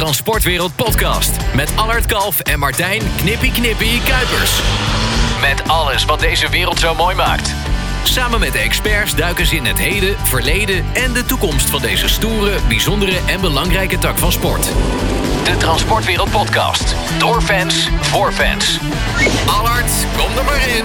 Transportwereld 0.00 0.76
Podcast. 0.76 1.36
Met 1.54 1.72
Allard 1.76 2.06
Kalf 2.06 2.40
en 2.40 2.58
Martijn 2.58 3.02
Knippie 3.16 3.52
Knippie 3.52 4.02
Kuipers. 4.02 4.60
Met 5.40 5.68
alles 5.68 6.04
wat 6.04 6.20
deze 6.20 6.48
wereld 6.48 6.78
zo 6.78 6.94
mooi 6.94 7.16
maakt. 7.16 7.54
Samen 8.02 8.40
met 8.40 8.52
de 8.52 8.58
experts 8.58 9.14
duiken 9.14 9.46
ze 9.46 9.56
in 9.56 9.64
het 9.64 9.78
heden, 9.78 10.16
verleden 10.18 10.84
en 10.92 11.12
de 11.12 11.24
toekomst 11.24 11.70
van 11.70 11.82
deze 11.82 12.08
stoere, 12.08 12.58
bijzondere 12.68 13.18
en 13.26 13.40
belangrijke 13.40 13.98
tak 13.98 14.18
van 14.18 14.32
sport. 14.32 14.72
De 15.44 15.56
Transportwereld 15.56 16.30
Podcast. 16.30 16.94
Door 17.18 17.42
fans, 17.42 17.88
voor 18.00 18.32
fans. 18.32 18.78
Allard, 19.46 19.90
kom 20.16 20.38
er 20.38 20.44
maar 20.44 20.68
in. 20.68 20.84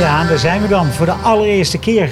Ja, 0.00 0.24
daar 0.24 0.38
zijn 0.38 0.62
we 0.62 0.68
dan 0.68 0.86
voor 0.86 1.06
de 1.06 1.12
allereerste 1.12 1.78
keer. 1.78 2.10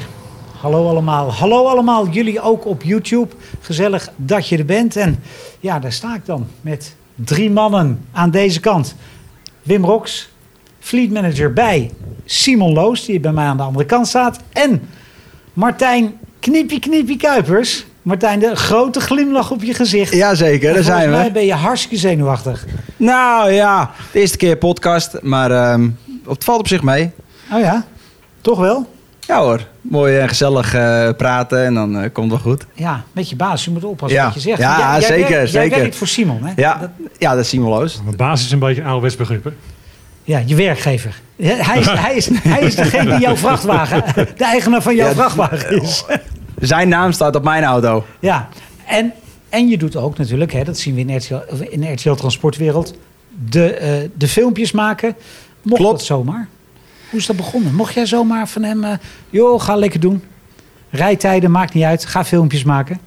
Hallo 0.67 0.89
allemaal. 0.89 1.33
Hallo 1.33 1.67
allemaal, 1.67 2.09
jullie 2.09 2.41
ook 2.41 2.67
op 2.67 2.83
YouTube. 2.83 3.35
Gezellig 3.61 4.11
dat 4.17 4.49
je 4.49 4.59
er 4.59 4.65
bent. 4.65 4.97
En 4.97 5.23
ja, 5.61 5.79
daar 5.79 5.93
sta 5.93 6.15
ik 6.15 6.27
dan 6.27 6.47
met 6.61 6.95
drie 7.15 7.51
mannen 7.51 8.07
aan 8.13 8.31
deze 8.31 8.61
kant. 8.61 8.95
Wim 9.63 9.85
Rox, 9.85 10.29
fleet 10.79 11.13
manager 11.13 11.53
bij 11.53 11.91
Simon 12.25 12.73
Loos, 12.73 13.05
die 13.05 13.21
bij 13.21 13.33
mij 13.33 13.45
aan 13.45 13.57
de 13.57 13.63
andere 13.63 13.85
kant 13.85 14.09
staat. 14.09 14.39
En 14.53 14.89
Martijn 15.53 16.19
Kniepie 16.41 16.81
Kniepie 16.81 17.17
Kuipers. 17.17 17.87
Martijn, 18.03 18.39
de 18.39 18.57
grote 18.57 19.01
glimlach 19.01 19.51
op 19.51 19.63
je 19.63 19.75
gezicht. 19.75 20.13
Jazeker, 20.13 20.75
daar 20.75 20.83
zijn 20.83 20.97
volgens 20.97 21.17
mij 21.17 21.27
we. 21.27 21.33
ben 21.33 21.47
je 21.47 21.55
hartstikke 21.55 21.97
zenuwachtig. 21.97 22.65
Nou 22.97 23.51
ja, 23.51 23.91
de 24.13 24.21
eerste 24.21 24.37
keer 24.37 24.57
podcast, 24.57 25.23
maar 25.23 25.51
ehm, 25.51 25.89
het 26.29 26.45
valt 26.45 26.61
op 26.61 26.69
zich 26.69 26.83
mee. 26.83 27.11
Oh 27.53 27.61
ja, 27.61 27.85
toch 28.41 28.59
wel? 28.59 28.95
Ja 29.27 29.41
hoor, 29.41 29.67
mooi 29.81 30.19
en 30.19 30.29
gezellig 30.29 30.75
eh, 30.75 31.09
praten 31.17 31.65
en 31.65 31.75
dan 31.75 31.97
eh, 32.01 32.13
komt 32.13 32.33
het 32.33 32.43
wel 32.43 32.53
goed. 32.53 32.67
Ja, 32.75 33.05
met 33.13 33.31
je 33.31 33.37
baas. 33.37 33.65
Je 33.65 33.71
moet 33.71 33.85
oppassen 33.85 34.19
Ja. 34.19 34.25
wat 34.25 34.35
je 34.35 34.41
zegt. 34.41 34.59
Ja, 34.59 34.79
Jij- 34.79 34.91
jij 34.91 35.01
zeker, 35.01 35.31
werkt- 35.37 35.51
Jij 35.53 35.63
zeker. 35.63 35.79
werkt 35.79 35.97
voor 35.97 36.07
Simon, 36.07 36.45
hè? 36.45 36.53
Ja, 36.57 36.79
Dat- 36.79 36.91
ja 37.19 37.31
dat 37.35 37.41
is 37.45 37.49
Simon 37.49 37.69
Loos. 37.71 38.01
Mijn 38.05 38.17
basis 38.17 38.47
is 38.47 38.53
een 38.53 38.59
beetje 38.59 38.81
een 38.81 38.87
ouderwets 38.87 39.17
begrip. 39.17 39.45
hè? 39.45 39.51
ja 40.25 40.43
je 40.47 40.55
werkgever. 40.55 41.21
Hij 41.37 41.79
is, 41.79 41.87
hij, 42.07 42.15
is, 42.17 42.29
hij 42.43 42.61
is 42.61 42.75
degene 42.75 43.11
die 43.11 43.21
jouw 43.21 43.37
vrachtwagen, 43.47 44.03
de 44.37 44.45
eigenaar 44.45 44.83
van 44.83 44.95
jouw 44.97 45.09
Ja, 45.09 45.15
vrachtwagen 45.15 45.83
is. 45.83 46.05
Zijn 46.61 46.89
naam 46.89 47.13
staat 47.13 47.37
op 47.37 47.45
mijn 47.45 47.65
auto. 47.65 48.05
Ja, 48.21 48.49
en, 48.87 49.13
en 49.49 49.69
je 49.69 49.79
doet 49.79 49.97
ook 49.97 50.19
natuurlijk, 50.19 50.53
hè, 50.53 50.65
dat 50.65 50.79
zien 50.79 50.95
we 50.95 51.01
in 51.01 51.17
RTL, 51.17 51.35
of 51.51 51.61
in 51.61 51.81
de 51.81 51.93
RTL 51.93 52.13
Transportwereld, 52.15 52.95
de, 53.49 53.75
eh, 53.75 53.93
de 54.15 54.29
filmpjes 54.29 54.73
maken. 54.73 55.15
Mocht 55.63 55.81
Klopt. 55.81 55.97
dat 55.99 56.07
zomaar? 56.07 56.49
Hoe 57.11 57.19
is 57.19 57.27
dat 57.27 57.37
begonnen? 57.37 57.75
Mocht 57.75 57.95
jij 57.95 58.07
zomaar 58.07 58.49
van 58.49 58.63
hem, 58.63 58.85
eh, 58.85 58.93
joh, 59.31 59.61
ga 59.61 59.77
lekker 59.77 60.01
doen. 60.01 60.23
Rijtijden, 60.91 61.51
maakt 61.51 61.75
niet 61.75 61.85
uit. 61.85 62.05
Ga 62.05 62.25
filmpjes 62.25 62.65
maken. 62.65 63.01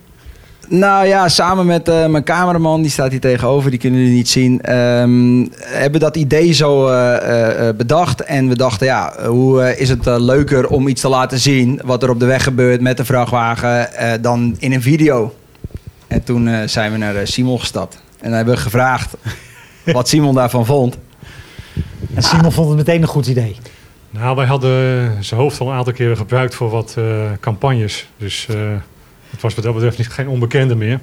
Nou 0.68 1.08
ja, 1.08 1.30
samen 1.30 1.66
met 1.66 1.88
eh, 1.88 2.06
mijn 2.06 2.24
cameraman, 2.24 2.82
die 2.82 2.92
staat 2.92 3.12
hier 3.12 3.20
tegenover, 3.20 3.70
die 3.70 3.80
kunnen 3.80 4.00
jullie 4.00 4.16
niet 4.16 4.30
zien. 4.30 4.62
ehm, 4.62 5.46
hebben 5.60 5.92
we 5.92 6.00
dat 6.00 6.16
idee 6.16 6.52
zo 6.52 6.88
eh, 6.88 7.70
bedacht. 7.76 8.22
En 8.24 8.48
we 8.48 8.56
dachten, 8.56 8.88
ja, 8.88 9.14
hoe 9.28 9.78
is 9.78 9.90
het 9.90 10.06
leuker 10.06 10.68
om 10.68 10.88
iets 10.88 11.02
te 11.02 11.10
laten 11.10 11.40
zien 11.40 11.82
wat 11.86 12.04
er 12.04 12.10
op 12.10 12.20
de 12.20 12.26
weg 12.26 12.44
gebeurt 12.44 12.82
met 12.82 12.98
de 12.98 13.06
vrachtwagen 13.06 13.90
dan 14.22 14.56
in 14.60 14.74
een 14.74 14.82
video. 14.82 15.34
En 16.08 16.24
toen 16.24 16.70
zijn 16.70 16.92
we 16.92 16.98
naar 16.98 17.28
Simon 17.28 17.60
gestapt. 17.60 18.02
En 18.20 18.34
hebben 18.34 18.54
we 18.54 18.60
gevraagd 18.60 19.14
wat 19.86 20.08
Simon 20.08 20.36
daarvan 20.36 20.66
vond. 20.66 20.98
En 22.14 22.24
Simon 22.24 22.52
vond 22.52 22.68
het 22.68 22.78
meteen 22.78 23.02
een 23.02 23.08
goed 23.08 23.28
idee. 23.28 23.56
Nou, 24.12 24.36
wij 24.36 24.46
hadden 24.46 25.24
zijn 25.24 25.40
hoofd 25.40 25.60
al 25.60 25.68
een 25.68 25.78
aantal 25.78 25.94
keren 25.94 26.18
gebruikt 26.18 26.56
voor 26.56 26.70
wat 26.70 26.96
eh, 26.98 27.32
campagnes. 27.40 28.08
Dus 28.18 28.48
eh, 28.50 28.56
het 29.30 29.42
was 29.42 29.56
wat 29.56 29.64
dat 29.64 29.74
betreft 29.74 29.98
niet, 29.98 30.08
geen 30.08 30.28
onbekende 30.28 30.76
meer. 30.76 31.00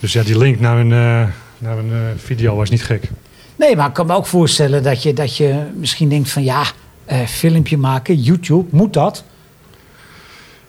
Dus 0.00 0.12
ja, 0.12 0.22
die 0.22 0.38
link 0.38 0.60
naar 0.60 0.78
een, 0.78 0.92
eh, 0.92 1.28
naar 1.58 1.78
een 1.78 1.92
video 2.16 2.56
was 2.56 2.70
niet 2.70 2.84
gek. 2.84 3.10
Nee, 3.56 3.76
maar 3.76 3.88
ik 3.88 3.94
kan 3.94 4.06
me 4.06 4.14
ook 4.14 4.26
voorstellen 4.26 4.82
dat 4.82 5.02
je, 5.02 5.12
dat 5.12 5.36
je 5.36 5.62
misschien 5.74 6.08
denkt 6.08 6.30
van 6.30 6.44
ja, 6.44 6.64
eh, 7.04 7.20
filmpje 7.20 7.76
maken, 7.76 8.20
YouTube, 8.20 8.76
moet 8.76 8.92
dat? 8.92 9.24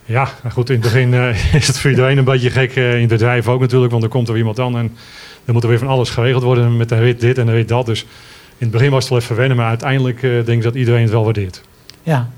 Ja, 0.04 0.28
nou 0.42 0.54
goed, 0.54 0.70
in 0.70 0.80
het 0.80 0.84
begin 0.84 1.14
is 1.60 1.66
het 1.66 1.78
voor 1.78 1.90
iedereen 1.90 2.18
een 2.18 2.24
beetje 2.24 2.50
gek. 2.50 2.76
in 2.76 2.82
het 2.82 3.08
bedrijf 3.08 3.48
ook 3.48 3.60
natuurlijk, 3.60 3.92
want 3.92 4.02
er 4.02 4.08
komt 4.08 4.28
er 4.28 4.36
iemand 4.36 4.60
aan. 4.60 4.76
En 4.76 4.96
dan 5.44 5.54
moet 5.54 5.62
er 5.62 5.68
weer 5.68 5.78
van 5.78 5.88
alles 5.88 6.10
geregeld 6.10 6.42
worden 6.42 6.76
met 6.76 6.88
de 6.88 6.98
rit 6.98 7.20
dit 7.20 7.38
en 7.38 7.46
de 7.46 7.52
rit 7.52 7.68
dat. 7.68 7.86
Dus 7.86 8.06
het 8.64 8.72
begin 8.72 8.90
was 8.90 9.02
het 9.02 9.12
wel 9.12 9.20
even 9.20 9.36
wennen, 9.36 9.56
maar 9.56 9.68
uiteindelijk 9.68 10.22
eh, 10.22 10.30
denk 10.30 10.48
ik 10.48 10.62
dat 10.62 10.74
iedereen 10.74 11.02
het 11.02 11.10
wel 11.10 11.24
waardeert. 11.24 11.62
Ja. 12.02 12.28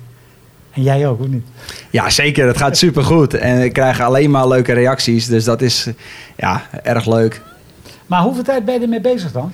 En 0.73 0.83
jij 0.83 1.07
ook, 1.09 1.21
of 1.21 1.27
niet? 1.27 1.47
Ja, 1.91 2.11
zeker. 2.11 2.47
Het 2.47 2.57
gaat 2.57 2.77
supergoed. 2.77 3.35
En 3.35 3.61
we 3.61 3.71
krijgen 3.71 4.05
alleen 4.05 4.31
maar 4.31 4.49
leuke 4.49 4.73
reacties. 4.73 5.27
Dus 5.27 5.45
dat 5.45 5.63
is 5.63 5.89
ja, 6.37 6.63
erg 6.83 7.07
leuk. 7.07 7.43
Maar 8.07 8.23
hoeveel 8.23 8.43
tijd 8.43 8.65
ben 8.65 8.75
je 8.75 8.81
ermee 8.81 9.01
bezig 9.01 9.33
dan? 9.33 9.53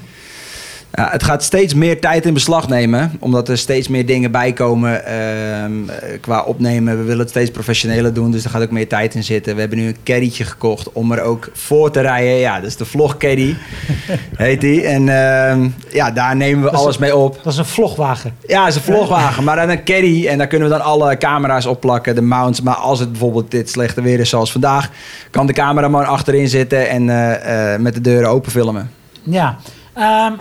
Ja, 0.95 1.09
het 1.11 1.23
gaat 1.23 1.43
steeds 1.43 1.75
meer 1.75 2.01
tijd 2.01 2.27
in 2.27 2.35
beslag 2.35 2.69
nemen, 2.69 3.17
omdat 3.19 3.49
er 3.49 3.59
steeds 3.59 3.89
meer 3.89 4.07
dingen 4.07 4.31
bij 4.31 4.53
komen 4.53 5.05
ehm, 5.05 5.89
eh, 5.89 6.21
qua 6.21 6.43
opnemen. 6.43 6.97
We 6.97 7.03
willen 7.03 7.19
het 7.19 7.29
steeds 7.29 7.51
professioneler 7.51 8.15
doen, 8.15 8.31
dus 8.31 8.45
er 8.45 8.51
gaat 8.51 8.63
ook 8.63 8.71
meer 8.71 8.89
tijd 8.89 9.15
in 9.15 9.25
zitten. 9.25 9.55
We 9.55 9.61
hebben 9.61 9.79
nu 9.79 9.87
een 9.87 9.97
caddytje 10.05 10.45
gekocht 10.45 10.93
om 10.93 11.13
er 11.13 11.23
ook 11.23 11.51
voor 11.53 11.91
te 11.91 12.01
rijden. 12.01 12.33
Ja, 12.33 12.57
dat 12.57 12.67
is 12.67 12.77
de 12.77 12.85
vlog 12.85 13.17
caddy, 13.17 13.55
heet 14.37 14.61
die. 14.61 14.87
En 14.87 15.09
ehm, 15.09 15.69
ja, 15.91 16.11
daar 16.11 16.37
nemen 16.37 16.65
we 16.65 16.71
Dat 16.71 16.81
alles 16.81 16.99
mee 16.99 17.17
op. 17.17 17.41
Dat 17.43 17.53
is 17.53 17.59
een 17.59 17.65
vlogwagen. 17.65 18.35
Ja, 18.47 18.67
is 18.67 18.75
een 18.75 18.83
vlogwagen, 18.83 19.45
maar 19.45 19.57
dan 19.57 19.69
een 19.69 19.85
caddy. 19.85 20.27
En 20.29 20.39
daar 20.39 20.47
kunnen 20.47 20.69
we 20.69 20.75
dan 20.75 20.85
alle 20.85 21.17
camera's 21.17 21.67
opplakken, 21.67 22.15
de 22.15 22.23
mounts. 22.23 22.61
Maar 22.61 22.75
als 22.75 22.99
het 22.99 23.11
bijvoorbeeld 23.11 23.51
dit 23.51 23.71
slechte 23.71 24.03
weer 24.03 24.21
is 24.21 24.29
zoals 24.29 24.53
vandaag, 24.53 24.91
kan 25.31 25.47
de 25.47 25.53
cameraman 25.53 26.07
achterin 26.07 26.49
zitten 26.49 26.89
en 26.89 27.11
eh, 27.11 27.75
eh, 27.75 27.81
met 27.81 27.95
de 27.95 28.01
deuren 28.01 28.29
open 28.29 28.51
filmen. 28.51 28.91
Ja. 29.23 29.57
Ehm, 29.95 30.33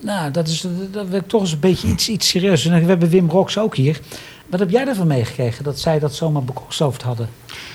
nou, 0.00 0.30
dat 0.30 0.48
is 0.48 0.66
dat 0.90 1.08
wil 1.08 1.18
ik 1.18 1.28
toch 1.28 1.40
eens 1.40 1.52
een 1.52 1.60
beetje 1.60 1.88
iets, 1.88 2.08
iets 2.08 2.28
serieus. 2.28 2.66
En 2.66 2.80
we 2.80 2.86
hebben 2.86 3.08
Wim 3.08 3.30
Rox 3.30 3.58
ook 3.58 3.76
hier. 3.76 4.00
Wat 4.46 4.60
heb 4.60 4.70
jij 4.70 4.86
ervan 4.86 5.06
meegekregen 5.06 5.64
dat 5.64 5.78
zij 5.78 5.98
dat 5.98 6.14
zomaar 6.14 6.44
bekokstoofd 6.44 7.02
hadden? 7.02 7.28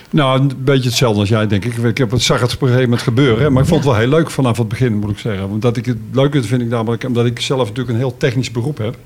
Nou, 0.09 0.39
een 0.39 0.51
beetje 0.57 0.89
hetzelfde 0.89 1.19
als 1.19 1.29
jij, 1.29 1.47
denk 1.47 1.65
ik. 1.65 1.77
Ik 1.77 1.97
heb 1.97 2.11
het, 2.11 2.21
zag 2.21 2.41
het 2.41 2.53
op 2.53 2.61
een 2.61 2.67
gegeven 2.67 2.89
moment 2.89 3.07
gebeuren. 3.07 3.53
Maar 3.53 3.61
ik 3.61 3.67
vond 3.67 3.83
het 3.83 3.89
wel 3.91 3.99
heel 3.99 4.09
leuk 4.09 4.29
vanaf 4.29 4.57
het 4.57 4.67
begin, 4.67 4.97
moet 4.97 5.09
ik 5.09 5.17
zeggen. 5.17 5.49
Want 5.49 5.61
dat 5.61 5.77
ik 5.77 5.85
het 5.85 5.97
leuke 6.11 6.43
vind 6.43 6.61
ik 6.61 6.67
namelijk, 6.67 7.03
omdat 7.03 7.25
ik 7.25 7.39
zelf 7.39 7.67
natuurlijk 7.67 7.89
een 7.89 7.95
heel 7.95 8.17
technisch 8.17 8.51
beroep 8.51 8.77
heb. 8.77 8.97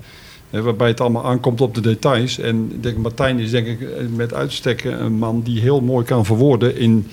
Waarbij 0.49 0.87
het 0.87 1.01
allemaal 1.01 1.25
aankomt 1.25 1.61
op 1.61 1.75
de 1.75 1.81
details. 1.81 2.39
En 2.39 2.71
ik 2.73 2.83
denk, 2.83 2.97
Martijn 2.97 3.39
is 3.39 3.51
denk 3.51 3.67
ik 3.67 3.81
eh, 3.81 3.87
met 4.15 4.33
uitstekken 4.33 5.03
een 5.03 5.13
man 5.13 5.41
die 5.41 5.59
heel 5.61 5.81
mooi 5.81 6.05
kan 6.05 6.25
verwoorden 6.25 6.77
in 6.77 7.07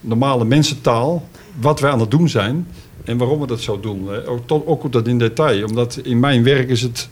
normale 0.00 0.44
mensentaal 0.44 1.28
wat 1.60 1.80
wij 1.80 1.90
aan 1.90 2.00
het 2.00 2.10
doen 2.10 2.28
zijn. 2.28 2.66
En 3.04 3.16
waarom 3.16 3.40
we 3.40 3.46
dat 3.46 3.60
zo 3.60 3.80
doen. 3.80 4.08
hè. 4.08 4.28
Ook, 4.28 4.40
tot, 4.46 4.66
ook 4.66 4.84
op 4.84 4.92
dat 4.92 5.06
in 5.08 5.18
detail. 5.18 5.64
Omdat 5.66 5.98
in 6.02 6.20
mijn 6.20 6.44
werk 6.44 6.68
is 6.68 6.82
het 6.82 7.08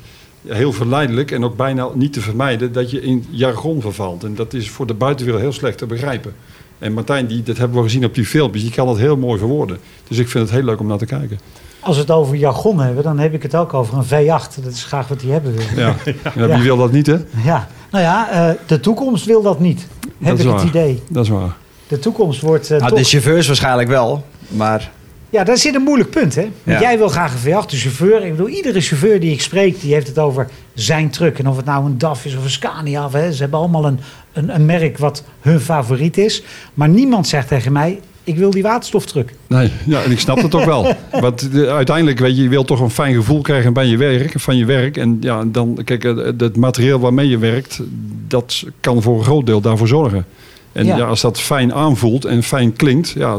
heel 0.46 0.72
verleidelijk 0.72 1.30
en 1.30 1.44
ook 1.44 1.56
bijna 1.56 1.88
niet 1.94 2.12
te 2.12 2.20
vermijden 2.20 2.72
dat 2.72 2.90
je 2.90 3.02
in 3.02 3.24
jargon 3.30 3.80
vervalt. 3.80 4.24
En 4.24 4.34
dat 4.34 4.54
is 4.54 4.70
voor 4.70 4.86
de 4.86 4.94
buitenwereld 4.94 5.42
heel 5.42 5.52
slecht 5.52 5.78
te 5.78 5.86
begrijpen. 5.86 6.34
En 6.78 6.92
Martijn, 6.92 7.26
die, 7.26 7.42
dat 7.42 7.56
hebben 7.56 7.76
we 7.76 7.82
gezien 7.82 8.04
op 8.04 8.14
die 8.14 8.24
filmpjes, 8.26 8.62
die 8.62 8.72
kan 8.72 8.86
dat 8.86 8.98
heel 8.98 9.16
mooi 9.16 9.38
verwoorden. 9.38 9.78
Dus 10.08 10.18
ik 10.18 10.28
vind 10.28 10.44
het 10.44 10.54
heel 10.56 10.64
leuk 10.64 10.80
om 10.80 10.86
naar 10.86 10.98
te 10.98 11.06
kijken. 11.06 11.38
Als 11.80 11.96
we 11.96 12.02
het 12.02 12.10
over 12.10 12.36
jargon 12.36 12.80
hebben, 12.80 13.02
dan 13.04 13.18
heb 13.18 13.34
ik 13.34 13.42
het 13.42 13.54
ook 13.56 13.74
over 13.74 13.98
een 13.98 14.04
V8. 14.04 14.62
Dat 14.62 14.72
is 14.72 14.84
graag 14.84 15.08
wat 15.08 15.20
die 15.20 15.30
hebben 15.32 15.52
wil. 15.56 15.64
Ja. 15.76 15.96
Ja, 16.04 16.12
Ja. 16.46 16.46
Wie 16.46 16.62
wil 16.62 16.76
dat 16.76 16.92
niet, 16.92 17.06
hè? 17.06 17.16
Ja. 17.44 17.68
Nou 17.90 18.04
ja, 18.04 18.30
eh, 18.30 18.54
de 18.66 18.80
toekomst 18.80 19.24
wil 19.24 19.42
dat 19.42 19.60
niet. 19.60 19.86
Heb 20.18 20.36
Dat 20.36 20.46
ik 20.46 20.52
het 20.52 20.62
idee. 20.68 21.02
Dat 21.08 21.24
is 21.24 21.30
waar. 21.30 21.56
De 21.88 21.98
toekomst 21.98 22.40
wordt 22.40 22.70
eh, 22.70 22.78
Nou, 22.78 22.90
toch... 22.90 22.98
de 22.98 23.04
chauffeurs 23.04 23.46
waarschijnlijk 23.46 23.88
wel, 23.88 24.24
maar 24.48 24.90
Ja, 25.30 25.44
daar 25.44 25.56
zit 25.56 25.74
een 25.74 25.82
moeilijk 25.82 26.10
punt, 26.10 26.34
hè? 26.34 26.42
Want 26.42 26.52
Ja. 26.64 26.80
jij 26.80 26.98
wil 26.98 27.08
graag 27.08 27.32
een 27.32 27.38
V8, 27.40 27.70
de 27.70 27.76
chauffeur. 27.76 28.24
Ik 28.24 28.30
bedoel, 28.30 28.48
iedere 28.48 28.80
chauffeur 28.80 29.20
die 29.20 29.32
ik 29.32 29.40
spreek, 29.40 29.80
die 29.80 29.92
heeft 29.94 30.06
het 30.06 30.18
over 30.18 30.48
zijn 30.74 31.10
truck. 31.10 31.38
En 31.38 31.48
of 31.48 31.56
het 31.56 31.64
nou 31.64 31.84
een 31.86 31.98
DAF 31.98 32.24
is 32.24 32.36
of 32.36 32.44
een 32.44 32.50
Scania. 32.50 33.04
Of, 33.04 33.12
hè, 33.12 33.32
ze 33.32 33.40
hebben 33.42 33.58
allemaal 33.58 33.86
een, 33.86 33.98
een, 34.32 34.54
een 34.54 34.64
merk 34.64 34.98
wat 34.98 35.24
hun 35.40 35.60
favoriet 35.60 36.18
is. 36.18 36.42
Maar 36.74 36.88
niemand 36.88 37.28
zegt 37.28 37.48
tegen 37.48 37.72
mij, 37.72 38.00
ik 38.24 38.36
wil 38.36 38.50
die 38.50 38.62
waterstoftruck. 38.62 39.34
Nee, 39.46 39.70
ja, 39.86 40.02
en 40.02 40.10
ik 40.10 40.20
snap 40.20 40.42
het 40.42 40.54
ook 40.54 40.64
wel. 40.64 40.94
Want 41.20 41.52
de- 41.52 41.70
uiteindelijk, 41.70 42.18
weet 42.18 42.36
je, 42.36 42.42
je 42.42 42.48
wilt 42.48 42.66
toch 42.66 42.80
een 42.80 42.90
fijn 42.90 43.14
gevoel 43.14 43.40
krijgen 43.40 43.72
bij 43.72 43.86
je 43.86 43.96
werk, 43.96 44.32
van 44.36 44.56
je 44.56 44.64
werk. 44.64 44.96
En 44.96 45.16
ja, 45.20 45.44
dan, 45.46 45.78
kijk, 45.84 46.04
eh, 46.04 46.16
het 46.38 46.56
materiaal 46.56 47.00
waarmee 47.00 47.28
je 47.28 47.38
werkt, 47.38 47.80
dat 48.26 48.64
kan 48.80 49.02
voor 49.02 49.18
een 49.18 49.24
groot 49.24 49.46
deel 49.46 49.60
daarvoor 49.60 49.88
zorgen. 49.88 50.24
En 50.72 50.86
Ja. 50.86 50.96
ja. 50.96 51.04
als 51.04 51.20
dat 51.20 51.40
fijn 51.40 51.74
aanvoelt 51.74 52.24
en 52.24 52.42
fijn 52.42 52.72
klinkt, 52.76 53.08
ja, 53.10 53.38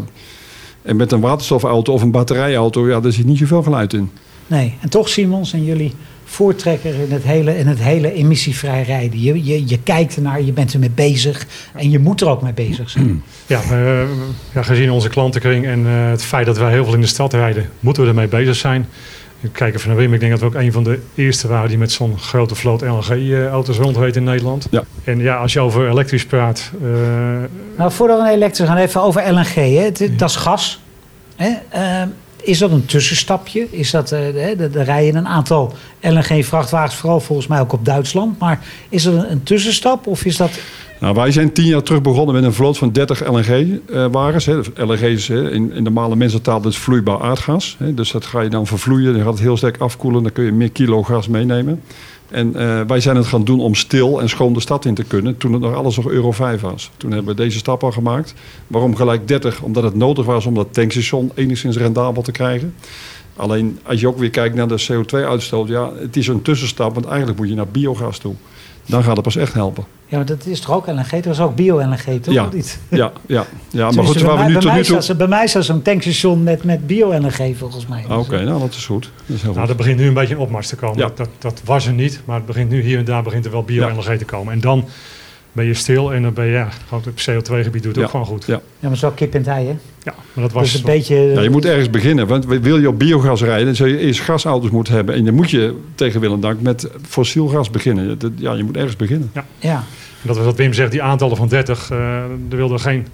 en 0.82 0.96
met 0.96 1.12
een 1.12 1.20
waterstofauto 1.20 1.94
of 1.94 2.02
een 2.02 2.12
batterijauto, 2.12 2.90
ja, 2.90 3.00
daar 3.00 3.12
zit 3.12 3.26
niet 3.26 3.38
zoveel 3.38 3.64
geluid 3.64 3.94
in. 3.94 4.10
Nee, 4.48 4.78
en 4.82 4.90
toch 4.90 5.10
Simon 5.10 5.46
zijn 5.46 5.64
jullie 5.64 5.94
voortrekker 6.24 6.94
in 6.94 7.12
het 7.12 7.24
hele, 7.24 7.58
in 7.58 7.68
het 7.68 7.80
hele 7.80 8.14
emissievrij 8.14 8.84
rijden. 8.84 9.22
Je, 9.22 9.44
je, 9.44 9.68
je 9.68 9.80
kijkt 9.80 10.16
ernaar, 10.16 10.42
je 10.42 10.54
bent 10.54 10.74
ermee 10.74 10.90
bezig 10.90 11.48
en 11.76 11.90
je 11.90 12.00
moet 12.00 12.22
er 12.22 12.30
ook 12.30 12.42
mee 12.42 12.54
bezig 12.54 12.90
zijn. 12.90 13.24
Ja, 13.46 13.62
eh, 13.62 14.02
ja, 14.54 14.64
gezien 14.64 14.92
onze 14.92 15.10
klantenkring 15.10 15.66
en 15.66 15.86
eh, 15.86 16.10
het 16.10 16.24
feit 16.24 16.46
dat 16.46 16.58
wij 16.58 16.72
heel 16.72 16.84
veel 16.84 16.94
in 16.94 17.02
de 17.02 17.08
stad 17.08 17.34
rijden, 17.34 17.70
moeten 17.80 18.04
we 18.04 18.10
ermee 18.10 18.28
bezig 18.28 18.56
zijn. 18.56 18.88
Ik 19.42 19.50
kijk 19.54 19.76
even 19.76 19.88
naar 19.88 19.98
Wim. 19.98 20.14
Ik 20.14 20.20
denk 20.20 20.32
dat 20.32 20.40
we 20.40 20.46
ook 20.46 20.54
een 20.56 20.72
van 20.72 20.84
de 20.84 21.00
eerste 21.16 21.48
waren 21.48 21.70
die 21.70 21.78
met 21.78 21.92
zo'n 21.92 22.18
grote 22.20 22.56
vloot 22.56 22.82
LNG-auto's 22.82 23.78
rondreed 23.78 24.16
in 24.16 24.24
Nederland. 24.24 24.68
Ja. 24.72 24.84
En 25.04 25.20
ja, 25.20 25.36
als 25.36 25.54
je 25.54 25.60
over 25.60 25.90
elektrisch 25.90 26.26
praat, 26.26 26.72
eh, 26.82 26.88
Nou, 27.78 27.92
voordat 27.92 28.18
we 28.18 28.24
naar 28.24 28.34
elektrisch 28.34 28.68
gaan, 28.68 28.78
even 28.78 29.02
over 29.02 29.34
LNG. 29.34 29.54
Hè. 29.54 29.62
Het- 29.84 30.10
dat 30.18 30.30
is 30.30 30.36
gas. 30.36 30.82
Hè, 31.36 31.50
eh, 31.70 32.02
is 32.42 32.58
dat 32.58 32.72
een 32.72 32.86
tussenstapje? 32.86 33.68
Is 33.72 33.92
dat, 33.92 34.12
uh, 34.12 34.60
er 34.60 34.84
rijden 34.84 35.16
een 35.16 35.28
aantal 35.28 35.74
LNG-vrachtwagens, 36.02 36.96
vooral 36.96 37.20
volgens 37.20 37.48
mij 37.48 37.60
ook 37.60 37.74
op 37.74 37.86
Duitsland. 37.86 38.40
Maar 38.40 38.60
is 38.90 39.04
dat 39.04 39.14
een, 39.14 39.32
een 39.32 39.44
tussenstap 39.44 40.08
of 40.08 40.26
is 40.26 40.38
dat 40.38 40.52
nou, 41.02 41.16
wij 41.16 41.32
zijn 41.32 41.54
tien 41.54 41.66
jaar 41.66 41.84
terug 41.84 42.02
begonnen 42.02 42.36
met 42.36 42.44
een 42.44 42.54
vloot 42.54 42.78
van 42.78 42.92
30 42.92 43.28
LNG-wagens. 43.28 44.46
LNG 44.76 45.02
is 45.02 45.30
in, 45.30 45.72
in 45.74 45.84
normale 45.84 46.16
mensentaal 46.16 46.62
dus 46.62 46.78
vloeibaar 46.78 47.22
aardgas. 47.22 47.78
Dus 47.80 48.12
dat 48.12 48.26
ga 48.26 48.42
je 48.42 48.50
dan 48.50 48.68
vervloeien, 48.68 49.14
dan 49.14 49.22
gaat 49.22 49.34
het 49.34 49.42
heel 49.42 49.58
sterk 49.58 49.78
afkoelen. 49.78 50.24
Dan 50.24 50.32
kun 50.32 50.44
je 50.44 50.52
meer 50.52 50.72
kilo 50.72 51.04
gas 51.04 51.28
meenemen. 51.28 51.82
En 52.30 52.54
uh, 52.56 52.82
wij 52.88 53.00
zijn 53.00 53.16
het 53.16 53.26
gaan 53.26 53.44
doen 53.44 53.60
om 53.60 53.76
stil 53.76 54.22
en 54.22 54.30
schoon 54.30 54.54
de 54.54 54.60
stad 54.60 54.86
in 54.86 54.94
te 54.94 55.04
kunnen. 55.04 55.38
Toen 55.38 55.54
het 55.54 55.62
nog 55.62 55.76
alles 55.76 55.96
nog 55.96 56.08
Euro 56.08 56.32
5 56.32 56.62
was. 56.62 56.92
Toen 56.98 57.12
hebben 57.12 57.36
we 57.36 57.42
deze 57.42 57.58
stap 57.58 57.84
al 57.84 57.92
gemaakt. 57.92 58.34
Waarom 58.68 58.96
gelijk 58.96 59.28
30? 59.28 59.62
Omdat 59.62 59.84
het 59.84 59.96
nodig 59.96 60.26
was 60.26 60.46
om 60.46 60.54
dat 60.54 60.74
tankstation 60.74 61.32
enigszins 61.36 61.78
rendabel 61.78 62.22
te 62.22 62.32
krijgen. 62.32 62.76
Alleen 63.36 63.80
als 63.84 64.00
je 64.00 64.08
ook 64.08 64.18
weer 64.18 64.30
kijkt 64.30 64.56
naar 64.56 64.68
de 64.68 64.86
CO2-uitstoot. 64.92 65.68
Ja, 65.68 65.92
het 66.00 66.18
is 66.18 66.28
een 66.28 66.42
tussenstap. 66.42 66.94
Want 66.94 67.06
eigenlijk 67.06 67.38
moet 67.38 67.50
je 67.50 67.56
naar 67.56 67.68
biogas 67.68 68.18
toe. 68.18 68.34
Dan 68.86 69.04
gaat 69.04 69.16
het 69.16 69.26
pas 69.26 69.36
echt 69.36 69.54
helpen. 69.54 69.86
Ja, 70.12 70.18
maar 70.18 70.26
dat 70.26 70.46
is 70.46 70.60
toch 70.60 70.76
ook 70.76 70.88
LNG? 70.88 71.10
Dat 71.10 71.26
is 71.26 71.40
ook 71.40 71.56
bio-LNG, 71.56 72.22
toch? 72.22 72.34
Ja, 72.34 72.50
niet? 72.54 72.80
ja, 72.90 73.12
ja, 73.26 73.46
ja. 73.70 73.92
maar 73.92 74.06
goed, 74.06 74.22
waar 74.22 74.38
we 74.38 74.44
nu 74.44 74.60
tot 74.60 74.74
nu 74.74 74.84
toe... 74.84 75.16
Bij 75.16 75.28
mij 75.28 75.48
staat 75.48 75.66
zo'n 75.66 75.82
tankstation 75.82 76.44
met, 76.44 76.64
met 76.64 76.88
bio-LNG 76.88 77.58
volgens 77.58 77.88
mij. 77.88 78.06
Ah, 78.08 78.20
oké, 78.20 78.44
nou 78.44 78.60
dat 78.60 78.74
is 78.74 78.86
goed. 78.86 79.10
Dat 79.26 79.36
is 79.36 79.42
heel 79.42 79.54
nou, 79.54 79.70
er 79.70 79.76
begint 79.76 80.00
nu 80.00 80.08
een 80.08 80.14
beetje 80.14 80.34
een 80.34 80.40
opmars 80.40 80.68
te 80.68 80.76
komen. 80.76 80.98
Ja. 80.98 81.12
Dat, 81.16 81.30
dat 81.40 81.62
was 81.66 81.88
er 81.88 81.94
niet, 81.94 82.22
maar 82.26 82.36
het 82.36 82.46
begint 82.46 82.70
nu 82.70 82.82
hier 82.82 82.98
en 82.98 83.06
daar 83.06 83.24
begint 83.24 83.46
er 83.46 83.52
wel 83.52 83.64
bio-LNG 83.64 84.18
te 84.18 84.26
komen. 84.26 84.54
En 84.54 84.60
dan 84.60 84.86
ben 85.52 85.66
je 85.66 85.74
stil 85.74 86.14
en 86.14 86.22
dan 86.22 86.34
ben 86.34 86.46
je, 86.46 86.52
ja, 86.52 86.70
gewoon 86.88 87.04
het 87.04 87.30
CO2-gebied 87.30 87.84
doet 87.84 87.96
het 87.96 88.04
ook 88.04 88.10
gewoon 88.10 88.26
goed. 88.26 88.46
Ja, 88.46 88.62
ja 88.80 88.88
maar 88.88 88.98
zo 88.98 89.12
kip 89.12 89.34
en 89.34 89.46
ei, 89.46 89.66
hè? 89.66 89.76
Ja, 90.04 90.14
maar 90.34 90.44
dat 90.44 90.52
was... 90.52 90.72
Dus 90.72 90.80
een 90.80 90.86
beetje... 90.86 91.16
Ja, 91.16 91.42
je 91.42 91.50
moet 91.50 91.66
ergens 91.66 91.90
beginnen. 91.90 92.28
Want 92.28 92.46
wil 92.46 92.78
je 92.78 92.88
op 92.88 93.00
biogas 93.00 93.42
rijden, 93.42 93.66
dan 93.66 93.76
zul 93.76 93.86
je 93.86 93.98
eerst 93.98 94.20
gasauto's 94.20 94.70
moeten 94.70 94.94
hebben. 94.94 95.16
En 95.16 95.26
dan 95.26 95.34
moet 95.34 95.50
je 95.50 95.76
tegen 95.96 96.20
wil 96.20 96.34
en 96.34 96.40
dank 96.40 96.62
met 96.62 96.90
fossiel 97.08 97.48
gas 97.48 97.70
beginnen. 97.70 98.18
Ja, 98.36 98.54
je 98.54 98.64
moet 98.64 98.76
ergens 98.78 98.96
beginnen. 98.96 99.32
Ja. 99.34 99.46
ja. 99.60 99.76
En 100.22 100.28
dat 100.28 100.36
was 100.36 100.46
wat 100.46 100.56
Wim 100.56 100.74
zegt, 100.74 100.92
die 100.92 101.02
aantallen 101.02 101.38
van 101.38 101.48
30. 101.48 101.92
Uh, 101.92 101.98
er 102.24 102.56
wilde 102.56 102.80
geen 102.80 103.08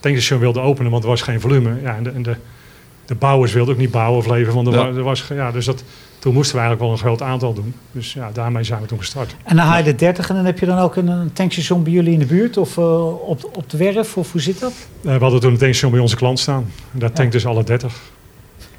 tankstation 0.00 0.40
wilde 0.40 0.60
openen, 0.60 0.90
want 0.90 1.02
er 1.02 1.08
was 1.08 1.22
geen 1.22 1.40
volume. 1.40 1.70
Ja, 1.82 1.96
en 1.96 2.02
de, 2.02 2.10
en 2.10 2.22
de, 2.22 2.36
de 3.06 3.14
bouwers 3.14 3.52
wilden 3.52 3.74
ook 3.74 3.80
niet 3.80 3.90
bouwen 3.90 4.18
of 4.18 4.26
leveren, 4.26 4.54
want 4.54 4.66
er, 4.66 4.72
ja. 4.72 4.86
was, 4.86 4.96
er 4.96 5.02
was... 5.02 5.24
Ja, 5.28 5.50
dus 5.50 5.64
dat 5.64 5.84
toen 6.24 6.34
moesten 6.34 6.54
we 6.54 6.60
eigenlijk 6.60 6.90
wel 6.90 7.00
een 7.00 7.16
groot 7.16 7.28
aantal 7.28 7.54
doen. 7.54 7.74
Dus 7.92 8.12
ja, 8.12 8.30
daarmee 8.32 8.64
zijn 8.64 8.80
we 8.80 8.86
toen 8.86 8.98
gestart. 8.98 9.36
En 9.44 9.56
dan 9.56 9.66
haal 9.66 9.78
je 9.78 9.84
de 9.84 9.94
30 9.94 10.28
en 10.28 10.34
dan 10.34 10.44
heb 10.44 10.58
je 10.58 10.66
dan 10.66 10.78
ook 10.78 10.96
een, 10.96 11.08
een 11.08 11.32
tankstation 11.32 11.82
bij 11.82 11.92
jullie 11.92 12.12
in 12.12 12.18
de 12.18 12.26
buurt 12.26 12.56
of 12.56 12.76
uh, 12.76 13.28
op, 13.28 13.50
op 13.56 13.70
de 13.70 13.76
werf? 13.76 14.16
Of 14.16 14.32
hoe 14.32 14.40
zit 14.40 14.60
dat? 14.60 14.72
Uh, 15.02 15.12
we 15.14 15.18
hadden 15.22 15.40
toen 15.40 15.52
een 15.52 15.58
tankstation 15.58 15.90
bij 15.90 16.00
onze 16.00 16.16
klant 16.16 16.38
staan. 16.38 16.66
En 16.92 16.98
daar 16.98 17.12
tankt 17.12 17.32
dus 17.32 17.46
alle 17.46 17.64
30. 17.64 18.00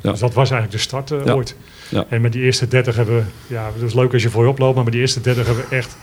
Ja. 0.02 0.12
Dus 0.12 0.20
dat 0.20 0.34
was 0.34 0.52
eigenlijk 0.52 0.72
de 0.72 0.88
start 0.88 1.12
uh, 1.12 1.26
ja. 1.26 1.34
ooit. 1.34 1.56
Ja. 1.90 2.06
En 2.10 2.22
met 2.22 2.32
die 2.32 2.42
eerste 2.42 2.68
30 2.68 2.96
hebben 2.96 3.16
we, 3.16 3.54
ja, 3.54 3.72
het 3.74 3.82
is 3.82 3.94
leuk 3.94 4.14
als 4.14 4.22
je 4.22 4.30
voor 4.30 4.44
je 4.44 4.50
oploopt, 4.50 4.76
maar 4.76 4.84
met 4.84 4.94
die 4.94 5.02
eerste 5.02 5.22
30 5.22 5.46
hebben 5.46 5.66
we 5.70 5.76
echt 5.76 5.98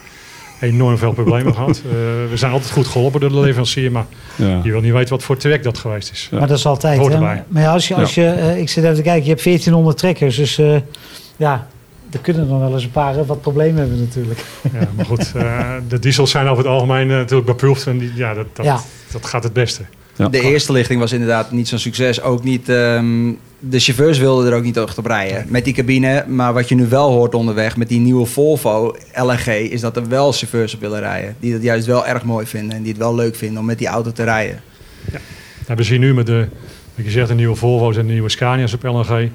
enorm 0.62 0.98
veel 0.98 1.12
problemen 1.12 1.54
gehad. 1.58 1.82
we 2.30 2.36
zijn 2.36 2.52
altijd 2.52 2.70
goed 2.70 2.86
geholpen 2.86 3.20
door 3.20 3.30
de 3.30 3.40
leverancier, 3.40 3.92
maar 3.92 4.06
je 4.36 4.70
wil 4.70 4.80
niet 4.80 4.92
weten 4.92 5.10
wat 5.10 5.22
voor 5.22 5.36
trek 5.36 5.62
dat 5.62 5.78
geweest 5.78 6.10
is. 6.10 6.28
Maar 6.30 6.48
dat 6.48 6.58
is 6.58 6.66
altijd. 6.66 7.08
Hè? 7.08 7.20
Maar 7.20 7.44
ja, 7.52 7.72
als 7.72 7.88
je, 7.88 7.94
als 7.94 8.14
je 8.14 8.54
ik 8.58 8.68
zit 8.68 8.84
even 8.84 8.96
te 8.96 9.02
kijken, 9.02 9.22
je 9.22 9.30
hebt 9.30 9.44
1400 9.44 9.98
trekkers, 9.98 10.36
dus 10.36 10.60
ja, 11.36 11.66
er 12.12 12.18
kunnen 12.18 12.48
dan 12.48 12.60
wel 12.60 12.72
eens 12.72 12.84
een 12.84 12.90
paar 12.90 13.24
wat 13.24 13.40
problemen 13.40 13.80
hebben 13.80 13.98
natuurlijk. 13.98 14.44
Ja, 14.72 14.88
maar 14.96 15.04
goed, 15.04 15.32
uh, 15.36 15.74
de 15.88 15.98
diesels 15.98 16.30
zijn 16.30 16.46
over 16.46 16.64
het 16.64 16.72
algemeen 16.72 17.08
uh, 17.08 17.16
natuurlijk 17.16 17.46
beproefd 17.46 17.86
en 17.86 17.98
die, 17.98 18.12
ja, 18.14 18.34
dat, 18.34 18.46
dat, 18.52 18.64
ja. 18.64 18.80
dat 19.12 19.26
gaat 19.26 19.42
het 19.42 19.52
beste. 19.52 19.82
Ja. 20.16 20.28
De 20.28 20.40
eerste 20.40 20.72
lichting 20.72 21.00
was 21.00 21.12
inderdaad 21.12 21.50
niet 21.50 21.68
zo'n 21.68 21.78
succes. 21.78 22.22
Ook 22.22 22.44
niet, 22.44 22.68
um, 22.68 23.38
de 23.58 23.78
chauffeurs 23.78 24.18
wilden 24.18 24.46
er 24.46 24.56
ook 24.56 24.62
niet 24.62 24.76
echt 24.76 24.98
op 24.98 25.06
rijden 25.06 25.44
met 25.48 25.64
die 25.64 25.74
cabine. 25.74 26.24
Maar 26.28 26.52
wat 26.52 26.68
je 26.68 26.74
nu 26.74 26.86
wel 26.86 27.10
hoort 27.10 27.34
onderweg 27.34 27.76
met 27.76 27.88
die 27.88 28.00
nieuwe 28.00 28.26
Volvo 28.26 28.96
LNG... 29.14 29.46
is 29.46 29.80
dat 29.80 29.96
er 29.96 30.08
wel 30.08 30.32
chauffeurs 30.32 30.74
op 30.74 30.80
willen 30.80 31.00
rijden. 31.00 31.36
Die 31.40 31.52
dat 31.52 31.62
juist 31.62 31.86
wel 31.86 32.06
erg 32.06 32.24
mooi 32.24 32.46
vinden 32.46 32.76
en 32.76 32.82
die 32.82 32.92
het 32.92 33.00
wel 33.00 33.14
leuk 33.14 33.36
vinden 33.36 33.60
om 33.60 33.66
met 33.66 33.78
die 33.78 33.86
auto 33.86 34.12
te 34.12 34.24
rijden. 34.24 34.60
Ja. 35.12 35.18
Nou, 35.66 35.76
we 35.76 35.82
zien 35.82 36.00
nu 36.00 36.14
met 36.14 36.26
de, 36.26 36.46
wat 36.94 37.04
je 37.04 37.10
zegt, 37.10 37.28
de 37.28 37.34
nieuwe 37.34 37.54
Volvo's 37.54 37.96
en 37.96 38.06
de 38.06 38.12
nieuwe 38.12 38.28
Scania's 38.28 38.72
op 38.72 38.82
LNG... 38.82 39.30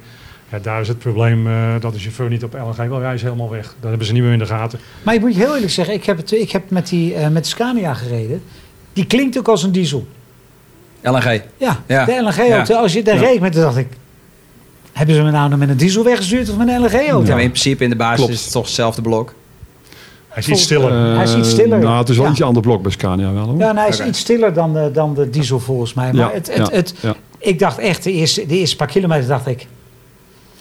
Ja, 0.51 0.59
daar 0.59 0.81
is 0.81 0.87
het 0.87 0.99
probleem 0.99 1.47
uh, 1.47 1.73
dat 1.79 1.93
de 1.93 1.99
chauffeur 1.99 2.29
niet 2.29 2.43
op 2.43 2.53
LNG 2.53 2.87
wil 2.87 2.99
rijden, 2.99 3.21
helemaal 3.21 3.49
weg. 3.49 3.75
Dat 3.79 3.89
hebben 3.89 4.07
ze 4.07 4.13
niet 4.13 4.23
meer 4.23 4.31
in 4.31 4.39
de 4.39 4.45
gaten. 4.45 4.79
Maar 5.03 5.13
ik 5.13 5.19
moet 5.19 5.33
je 5.33 5.39
heel 5.39 5.53
eerlijk 5.53 5.71
zeggen, 5.71 5.93
ik 5.93 6.03
heb, 6.03 6.17
het, 6.17 6.31
ik 6.31 6.51
heb 6.51 6.69
met, 6.69 6.87
die, 6.89 7.13
uh, 7.13 7.27
met 7.27 7.43
de 7.43 7.49
Scania 7.49 7.93
gereden. 7.93 8.41
Die 8.93 9.05
klinkt 9.05 9.37
ook 9.37 9.47
als 9.47 9.63
een 9.63 9.71
diesel. 9.71 10.07
LNG? 11.01 11.41
Ja, 11.57 11.83
ja. 11.87 12.05
de 12.05 12.11
LNG-auto. 12.11 12.73
Ja. 12.73 12.79
Als 12.79 12.93
je 12.93 13.03
daar 13.03 13.15
ja. 13.15 13.21
reed 13.21 13.39
met, 13.39 13.53
dacht 13.53 13.77
ik... 13.77 13.87
Hebben 14.93 15.15
ze 15.15 15.21
me 15.21 15.31
nou 15.31 15.55
met 15.55 15.69
een 15.69 15.77
diesel 15.77 16.03
weggestuurd 16.03 16.49
of 16.49 16.57
met 16.57 16.67
een 16.67 16.81
LNG-auto? 16.81 17.25
Ja, 17.33 17.39
in 17.39 17.49
principe 17.49 17.83
in 17.83 17.89
de 17.89 17.95
basis 17.95 18.15
Klopt. 18.15 18.33
is 18.33 18.43
het 18.43 18.51
toch 18.51 18.65
hetzelfde 18.65 19.01
blok. 19.01 19.33
Hij 20.27 20.37
is 20.37 20.47
iets 20.47 20.61
stiller. 20.61 20.91
Uh, 20.91 21.15
hij 21.15 21.23
is 21.23 21.35
iets 21.35 21.49
stiller. 21.49 21.79
Nou, 21.79 21.97
het 21.97 22.09
is 22.09 22.15
wel 22.17 22.25
ja. 22.25 22.31
iets 22.31 22.41
ander 22.41 22.61
blok 22.61 22.81
bij 22.81 22.91
Scania 22.91 23.33
wel. 23.33 23.45
Hoor. 23.45 23.57
Ja, 23.57 23.65
nou, 23.65 23.77
hij 23.77 23.87
is 23.87 23.95
okay. 23.95 24.07
iets 24.07 24.19
stiller 24.19 24.53
dan 24.53 24.73
de, 24.73 24.89
dan 24.93 25.13
de 25.13 25.29
diesel 25.29 25.59
volgens 25.59 25.93
mij. 25.93 26.13
Maar 26.13 26.33
het, 26.33 26.55
het, 26.55 26.71
het, 26.71 26.93
ik 27.39 27.59
dacht 27.59 27.77
echt, 27.77 28.03
de 28.03 28.11
eerste, 28.11 28.45
de 28.45 28.57
eerste 28.57 28.75
paar 28.75 28.87
kilometer 28.87 29.27
dacht 29.27 29.47
ik... 29.47 29.67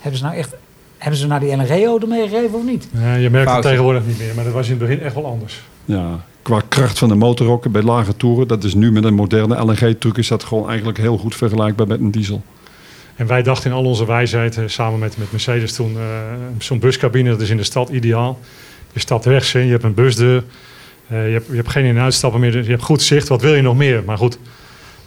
Hebben 0.00 0.18
ze 0.18 0.24
nou 0.24 0.36
echt 0.36 0.54
hebben 0.98 1.18
ze 1.18 1.26
nou 1.26 1.40
die 1.40 1.56
LNG-auto 1.56 2.06
meegegeven 2.06 2.58
of 2.58 2.64
niet? 2.64 2.88
Ja, 2.92 3.14
je 3.14 3.30
merkt 3.30 3.52
het 3.52 3.62
tegenwoordig 3.62 4.06
niet 4.06 4.18
meer, 4.18 4.34
maar 4.34 4.44
dat 4.44 4.52
was 4.52 4.64
in 4.68 4.70
het 4.70 4.88
begin 4.88 5.00
echt 5.00 5.14
wel 5.14 5.26
anders. 5.26 5.62
Ja, 5.84 6.24
qua 6.46 6.62
kracht 6.68 6.98
van 6.98 7.08
de 7.08 7.14
motor 7.14 7.60
bij 7.70 7.82
lage 7.82 8.16
toeren, 8.16 8.48
dat 8.48 8.64
is 8.64 8.74
nu 8.74 8.92
met 8.92 9.04
een 9.04 9.14
moderne 9.14 9.64
LNG-truck 9.64 10.16
is 10.16 10.28
dat 10.28 10.44
gewoon 10.44 10.68
eigenlijk 10.68 10.98
heel 10.98 11.18
goed 11.18 11.34
vergelijkbaar 11.34 11.86
met 11.86 12.00
een 12.00 12.10
diesel. 12.10 12.42
En 13.14 13.26
wij 13.26 13.42
dachten 13.42 13.70
in 13.70 13.76
al 13.76 13.84
onze 13.84 14.06
wijsheid, 14.06 14.58
samen 14.66 14.98
met, 14.98 15.16
met 15.18 15.30
Mercedes 15.30 15.72
toen, 15.72 15.92
uh, 15.92 16.00
zo'n 16.58 16.78
buscabine, 16.78 17.30
dat 17.30 17.40
is 17.40 17.50
in 17.50 17.56
de 17.56 17.64
stad 17.64 17.88
ideaal. 17.88 18.38
Je 18.92 19.00
stapt 19.00 19.24
rechts 19.24 19.54
in, 19.54 19.64
je 19.64 19.70
hebt 19.70 19.82
een 19.82 19.94
busdeur, 19.94 20.44
uh, 21.12 21.26
je, 21.26 21.32
hebt, 21.32 21.46
je 21.46 21.56
hebt 21.56 21.68
geen 21.68 21.84
in- 21.84 21.96
en 21.96 22.02
uitstappen 22.02 22.40
meer, 22.40 22.62
je 22.62 22.70
hebt 22.70 22.82
goed 22.82 23.02
zicht, 23.02 23.28
wat 23.28 23.42
wil 23.42 23.54
je 23.54 23.62
nog 23.62 23.76
meer? 23.76 24.02
Maar 24.04 24.18
goed, 24.18 24.38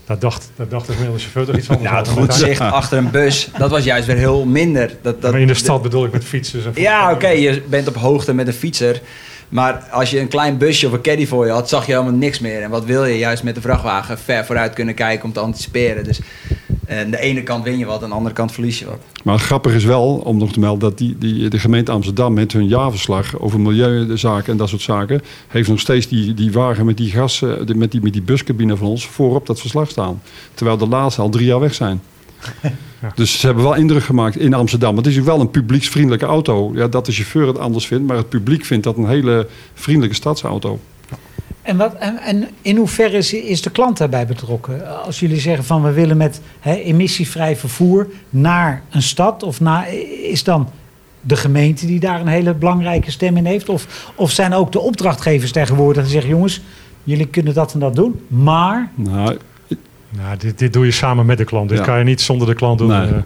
daar 0.05 0.19
dacht, 0.19 0.51
daar 0.55 0.67
dacht 0.67 0.85
de 0.85 0.91
gemiddelde 0.91 1.21
chauffeur 1.21 1.45
toch 1.45 1.57
iets 1.57 1.67
van. 1.67 1.81
Ja, 1.81 1.97
het 1.97 2.07
goed 2.07 2.33
zicht 2.33 2.61
achter 2.61 2.97
een 2.97 3.11
bus, 3.11 3.49
dat 3.57 3.69
was 3.69 3.83
juist 3.83 4.07
weer 4.07 4.17
heel 4.17 4.45
minder. 4.45 4.97
Dat, 5.01 5.21
dat, 5.21 5.31
maar 5.31 5.41
in 5.41 5.47
de 5.47 5.53
stad 5.53 5.81
bedoel 5.81 6.05
ik 6.05 6.11
met 6.11 6.23
fietsers. 6.23 6.65
En 6.65 6.71
ja, 6.75 7.03
oké, 7.05 7.13
okay, 7.13 7.39
je 7.39 7.61
bent 7.69 7.87
op 7.87 7.95
hoogte 7.95 8.33
met 8.33 8.47
een 8.47 8.53
fietser. 8.53 9.01
Maar 9.49 9.87
als 9.91 10.09
je 10.09 10.19
een 10.19 10.27
klein 10.27 10.57
busje 10.57 10.87
of 10.87 10.93
een 10.93 11.01
caddy 11.01 11.27
voor 11.27 11.45
je 11.45 11.51
had, 11.51 11.69
zag 11.69 11.85
je 11.85 11.91
helemaal 11.91 12.13
niks 12.13 12.39
meer. 12.39 12.61
En 12.61 12.69
wat 12.69 12.85
wil 12.85 13.05
je 13.05 13.17
juist 13.17 13.43
met 13.43 13.55
de 13.55 13.61
vrachtwagen 13.61 14.17
ver 14.17 14.45
vooruit 14.45 14.73
kunnen 14.73 14.95
kijken 14.95 15.25
om 15.25 15.33
te 15.33 15.39
anticiperen. 15.39 16.03
Dus 16.03 16.19
aan 16.89 17.11
de 17.11 17.19
ene 17.19 17.43
kant 17.43 17.63
win 17.63 17.77
je 17.77 17.85
wat, 17.85 18.03
aan 18.03 18.09
de 18.09 18.15
andere 18.15 18.35
kant 18.35 18.51
verlies 18.51 18.79
je 18.79 18.85
wat. 18.85 18.99
Maar 19.23 19.39
grappig 19.39 19.73
is 19.73 19.83
wel, 19.83 20.15
om 20.15 20.37
nog 20.37 20.51
te 20.51 20.59
melden, 20.59 20.79
dat 20.79 20.97
die, 20.97 21.17
die, 21.17 21.49
de 21.49 21.59
gemeente 21.59 21.91
Amsterdam 21.91 22.33
met 22.33 22.53
hun 22.53 22.67
jaarverslag 22.67 23.39
over 23.39 23.59
milieuzaken 23.59 24.51
en 24.51 24.57
dat 24.57 24.69
soort 24.69 24.81
zaken, 24.81 25.21
heeft 25.47 25.69
nog 25.69 25.79
steeds 25.79 26.07
die, 26.07 26.33
die 26.33 26.51
wagen 26.51 26.85
met 26.85 26.97
die 26.97 27.11
gas, 27.11 27.43
met 27.75 27.91
die, 27.91 28.01
met 28.01 28.13
die 28.13 28.21
buscabine 28.21 28.77
van 28.77 28.87
ons 28.87 29.07
voorop 29.07 29.47
dat 29.47 29.59
verslag 29.59 29.89
staan. 29.89 30.21
Terwijl 30.53 30.77
de 30.77 30.87
laatste 30.87 31.21
al 31.21 31.29
drie 31.29 31.45
jaar 31.45 31.59
weg 31.59 31.73
zijn. 31.73 32.01
Ja. 33.01 33.11
Dus 33.15 33.39
ze 33.39 33.45
hebben 33.45 33.63
wel 33.63 33.75
indruk 33.75 34.03
gemaakt 34.03 34.37
in 34.37 34.53
Amsterdam. 34.53 34.97
Het 34.97 35.05
is 35.05 35.17
wel 35.17 35.39
een 35.39 35.49
publieksvriendelijke 35.49 36.25
auto. 36.25 36.71
Ja, 36.73 36.87
dat 36.87 37.05
de 37.05 37.11
chauffeur 37.11 37.47
het 37.47 37.57
anders 37.57 37.87
vindt, 37.87 38.07
maar 38.07 38.17
het 38.17 38.29
publiek 38.29 38.65
vindt 38.65 38.83
dat 38.83 38.97
een 38.97 39.07
hele 39.07 39.47
vriendelijke 39.73 40.15
stadsauto. 40.15 40.79
En, 41.61 41.77
wat, 41.77 41.95
en, 41.95 42.17
en, 42.17 42.47
in 42.61 42.77
hoeverre 42.77 43.17
is, 43.17 43.33
is, 43.33 43.61
de 43.61 43.69
klant 43.69 43.97
daarbij 43.97 44.25
betrokken? 44.25 45.03
Als 45.03 45.19
jullie 45.19 45.39
zeggen 45.39 45.63
van 45.63 45.83
we 45.83 45.91
willen 45.91 46.17
met 46.17 46.41
he, 46.59 46.75
emissievrij 46.75 47.55
vervoer 47.55 48.07
naar 48.29 48.83
een 48.89 49.01
stad, 49.01 49.43
of 49.43 49.59
naar, 49.59 49.93
is 50.23 50.43
dan 50.43 50.69
de 51.21 51.35
gemeente 51.35 51.85
die 51.85 51.99
daar 51.99 52.19
een 52.19 52.27
hele 52.27 52.53
belangrijke 52.53 53.11
stem 53.11 53.37
in 53.37 53.45
heeft? 53.45 53.69
Of, 53.69 54.11
of 54.15 54.31
zijn 54.31 54.53
ook 54.53 54.71
de 54.71 54.79
opdrachtgevers 54.79 55.51
tegenwoordig 55.51 56.03
die 56.03 56.11
zeggen: 56.11 56.29
jongens, 56.29 56.61
jullie 57.03 57.27
kunnen 57.27 57.53
dat 57.53 57.73
en 57.73 57.79
dat 57.79 57.95
doen, 57.95 58.19
maar. 58.27 58.91
Nou, 58.95 59.37
nou 60.09 60.37
dit, 60.37 60.57
dit 60.57 60.73
doe 60.73 60.85
je 60.85 60.91
samen 60.91 61.25
met 61.25 61.37
de 61.37 61.43
klant. 61.43 61.69
Dit 61.69 61.77
ja. 61.77 61.83
kan 61.83 61.97
je 61.97 62.03
niet 62.03 62.21
zonder 62.21 62.47
de 62.47 62.53
klant 62.53 62.77
doen. 62.77 62.87
Nee. 62.87 63.21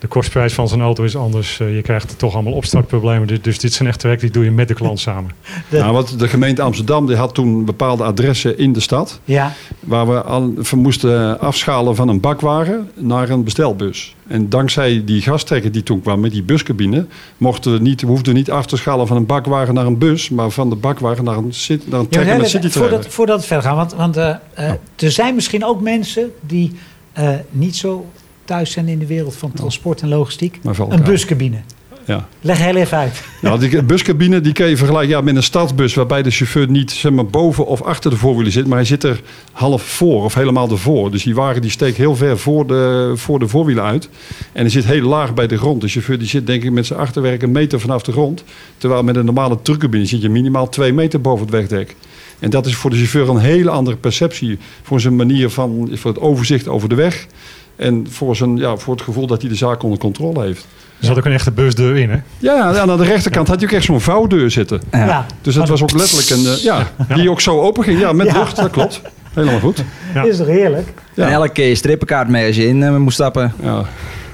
De 0.00 0.06
kostprijs 0.06 0.54
van 0.54 0.68
zijn 0.68 0.80
auto 0.80 1.04
is 1.04 1.16
anders. 1.16 1.58
Uh, 1.58 1.74
je 1.74 1.82
krijgt 1.82 2.18
toch 2.18 2.34
allemaal 2.34 2.52
opstartproblemen. 2.52 3.26
Dus, 3.26 3.42
dus 3.42 3.58
dit 3.58 3.72
zijn 3.72 3.88
echt 3.88 4.02
werk 4.02 4.20
die 4.20 4.30
doe 4.30 4.44
je 4.44 4.50
met 4.50 4.68
de 4.68 4.74
klant 4.74 5.00
samen. 5.00 5.30
De... 5.68 5.78
Nou, 5.78 5.92
wat 5.92 6.14
de 6.18 6.28
gemeente 6.28 6.62
Amsterdam 6.62 7.06
die 7.06 7.16
had 7.16 7.34
toen 7.34 7.64
bepaalde 7.64 8.04
adressen 8.04 8.58
in 8.58 8.72
de 8.72 8.80
stad. 8.80 9.20
Ja. 9.24 9.52
Waar 9.80 10.08
we, 10.08 10.22
al, 10.22 10.54
we 10.54 10.76
moesten 10.76 11.40
afschalen 11.40 11.96
van 11.96 12.08
een 12.08 12.20
bakwagen 12.20 12.90
naar 12.94 13.30
een 13.30 13.44
bestelbus. 13.44 14.14
En 14.26 14.48
dankzij 14.48 15.02
die 15.04 15.22
gastrekker 15.22 15.72
die 15.72 15.82
toen 15.82 16.02
kwam 16.02 16.20
met 16.20 16.32
die 16.32 16.42
buscabine... 16.42 17.06
Mochten 17.36 17.72
we, 17.72 17.78
niet, 17.78 18.00
we 18.00 18.06
hoefden 18.06 18.34
niet 18.34 18.50
af 18.50 18.66
te 18.66 18.76
schalen 18.76 19.06
van 19.06 19.16
een 19.16 19.26
bakwagen 19.26 19.74
naar 19.74 19.86
een 19.86 19.98
bus... 19.98 20.28
maar 20.28 20.50
van 20.50 20.70
de 20.70 20.76
bakwagen 20.76 21.24
naar 21.24 21.36
een, 21.36 21.52
naar 21.84 22.00
een 22.00 22.08
trekker 22.08 22.36
met 22.36 22.48
city 22.48 22.68
voordat, 22.68 23.06
voordat 23.06 23.40
we 23.40 23.46
verder 23.46 23.64
gaan, 23.64 23.76
want, 23.76 23.94
want 23.94 24.16
uh, 24.16 24.34
uh, 24.58 24.70
er 24.96 25.10
zijn 25.10 25.34
misschien 25.34 25.64
ook 25.64 25.80
mensen 25.80 26.32
die 26.40 26.72
uh, 27.18 27.30
niet 27.50 27.76
zo 27.76 28.06
thuis 28.50 28.72
zijn 28.72 28.88
in 28.88 28.98
de 28.98 29.06
wereld 29.06 29.36
van 29.36 29.52
transport 29.52 30.02
en 30.02 30.08
logistiek. 30.08 30.58
Een 30.88 31.02
buscabine. 31.02 31.56
ja. 32.04 32.28
Leg 32.40 32.58
heel 32.58 32.76
even 32.76 32.98
uit. 32.98 33.22
Nou, 33.42 33.58
die 33.58 33.82
buscabine 33.82 34.40
die 34.40 34.52
kan 34.52 34.68
je 34.68 34.76
vergelijken 34.76 35.16
ja, 35.16 35.20
met 35.20 35.36
een 35.36 35.42
stadsbus... 35.42 35.94
waarbij 35.94 36.22
de 36.22 36.30
chauffeur 36.30 36.70
niet 36.70 36.90
zeg 36.90 37.12
maar, 37.12 37.26
boven 37.26 37.66
of 37.66 37.82
achter 37.82 38.10
de 38.10 38.16
voorwielen 38.16 38.52
zit... 38.52 38.66
maar 38.66 38.76
hij 38.76 38.86
zit 38.86 39.04
er 39.04 39.20
half 39.52 39.82
voor 39.82 40.24
of 40.24 40.34
helemaal 40.34 40.70
ervoor. 40.70 41.10
Dus 41.10 41.22
die 41.22 41.34
wagen 41.34 41.62
die 41.62 41.70
steekt 41.70 41.96
heel 41.96 42.16
ver 42.16 42.38
voor 42.38 42.66
de, 42.66 43.12
voor 43.16 43.38
de 43.38 43.48
voorwielen 43.48 43.84
uit. 43.84 44.08
En 44.52 44.60
hij 44.60 44.70
zit 44.70 44.84
heel 44.84 45.08
laag 45.08 45.34
bij 45.34 45.46
de 45.46 45.58
grond. 45.58 45.80
De 45.80 45.88
chauffeur 45.88 46.18
die 46.18 46.28
zit 46.28 46.46
denk 46.46 46.62
ik 46.62 46.72
met 46.72 46.86
zijn 46.86 46.98
achterwerk 46.98 47.42
een 47.42 47.52
meter 47.52 47.80
vanaf 47.80 48.02
de 48.02 48.12
grond. 48.12 48.44
Terwijl 48.78 49.02
met 49.02 49.16
een 49.16 49.24
normale 49.24 49.58
truckcabine 49.62 50.06
zit 50.06 50.22
je 50.22 50.28
minimaal 50.28 50.68
twee 50.68 50.92
meter 50.92 51.20
boven 51.20 51.46
het 51.46 51.54
wegdek. 51.54 51.96
En 52.38 52.50
dat 52.50 52.66
is 52.66 52.74
voor 52.74 52.90
de 52.90 52.96
chauffeur 52.96 53.28
een 53.28 53.40
hele 53.40 53.70
andere 53.70 53.96
perceptie... 53.96 54.58
voor 54.82 55.00
zijn 55.00 55.16
manier 55.16 55.50
van, 55.50 55.90
voor 55.92 56.10
het 56.10 56.20
overzicht 56.20 56.68
over 56.68 56.88
de 56.88 56.94
weg... 56.94 57.26
en 57.80 58.06
voor, 58.10 58.36
zijn, 58.36 58.56
ja, 58.56 58.76
voor 58.76 58.94
het 58.94 59.02
gevoel 59.02 59.26
dat 59.26 59.40
hij 59.40 59.50
de 59.50 59.56
zaak 59.56 59.82
onder 59.82 59.98
controle 59.98 60.42
heeft. 60.42 60.66
Er 61.00 61.06
zat 61.06 61.18
ook 61.18 61.24
een 61.24 61.32
echte 61.32 61.50
busdeur 61.50 61.96
in, 61.96 62.10
hè? 62.10 62.16
Ja, 62.38 62.78
aan 62.80 62.96
de 62.98 63.04
rechterkant 63.04 63.48
had 63.48 63.60
je 63.60 63.66
ook 63.66 63.72
echt 63.72 63.84
zo'n 63.84 64.00
vouwdeur 64.00 64.50
zitten. 64.50 64.80
Ja. 64.92 65.26
Dus 65.42 65.54
dat 65.54 65.68
was 65.68 65.82
ook 65.82 65.92
letterlijk 65.92 66.30
een, 66.30 66.46
eh, 66.52 66.62
ja, 66.62 66.86
die 67.14 67.30
ook 67.30 67.40
zo 67.40 67.60
open 67.60 67.84
ging. 67.84 68.00
Ja, 68.00 68.12
met 68.12 68.26
Ja. 68.26 68.38
lucht, 68.38 68.56
dat 68.56 68.70
klopt. 68.70 69.02
Helemaal 69.34 69.60
goed. 69.60 69.84
Ja. 70.14 70.22
Is 70.22 70.36
toch 70.36 70.46
heerlijk? 70.46 70.92
Ja. 71.14 71.26
En 71.26 71.32
elke 71.32 71.48
keer 71.48 71.68
je 71.68 71.74
strippenkaart 71.74 72.28
mee 72.28 72.46
als 72.46 72.56
je 72.56 72.66
in 72.68 72.82
eh, 72.82 72.96
moest 72.96 73.14
stappen. 73.14 73.52
Ja. 73.62 73.84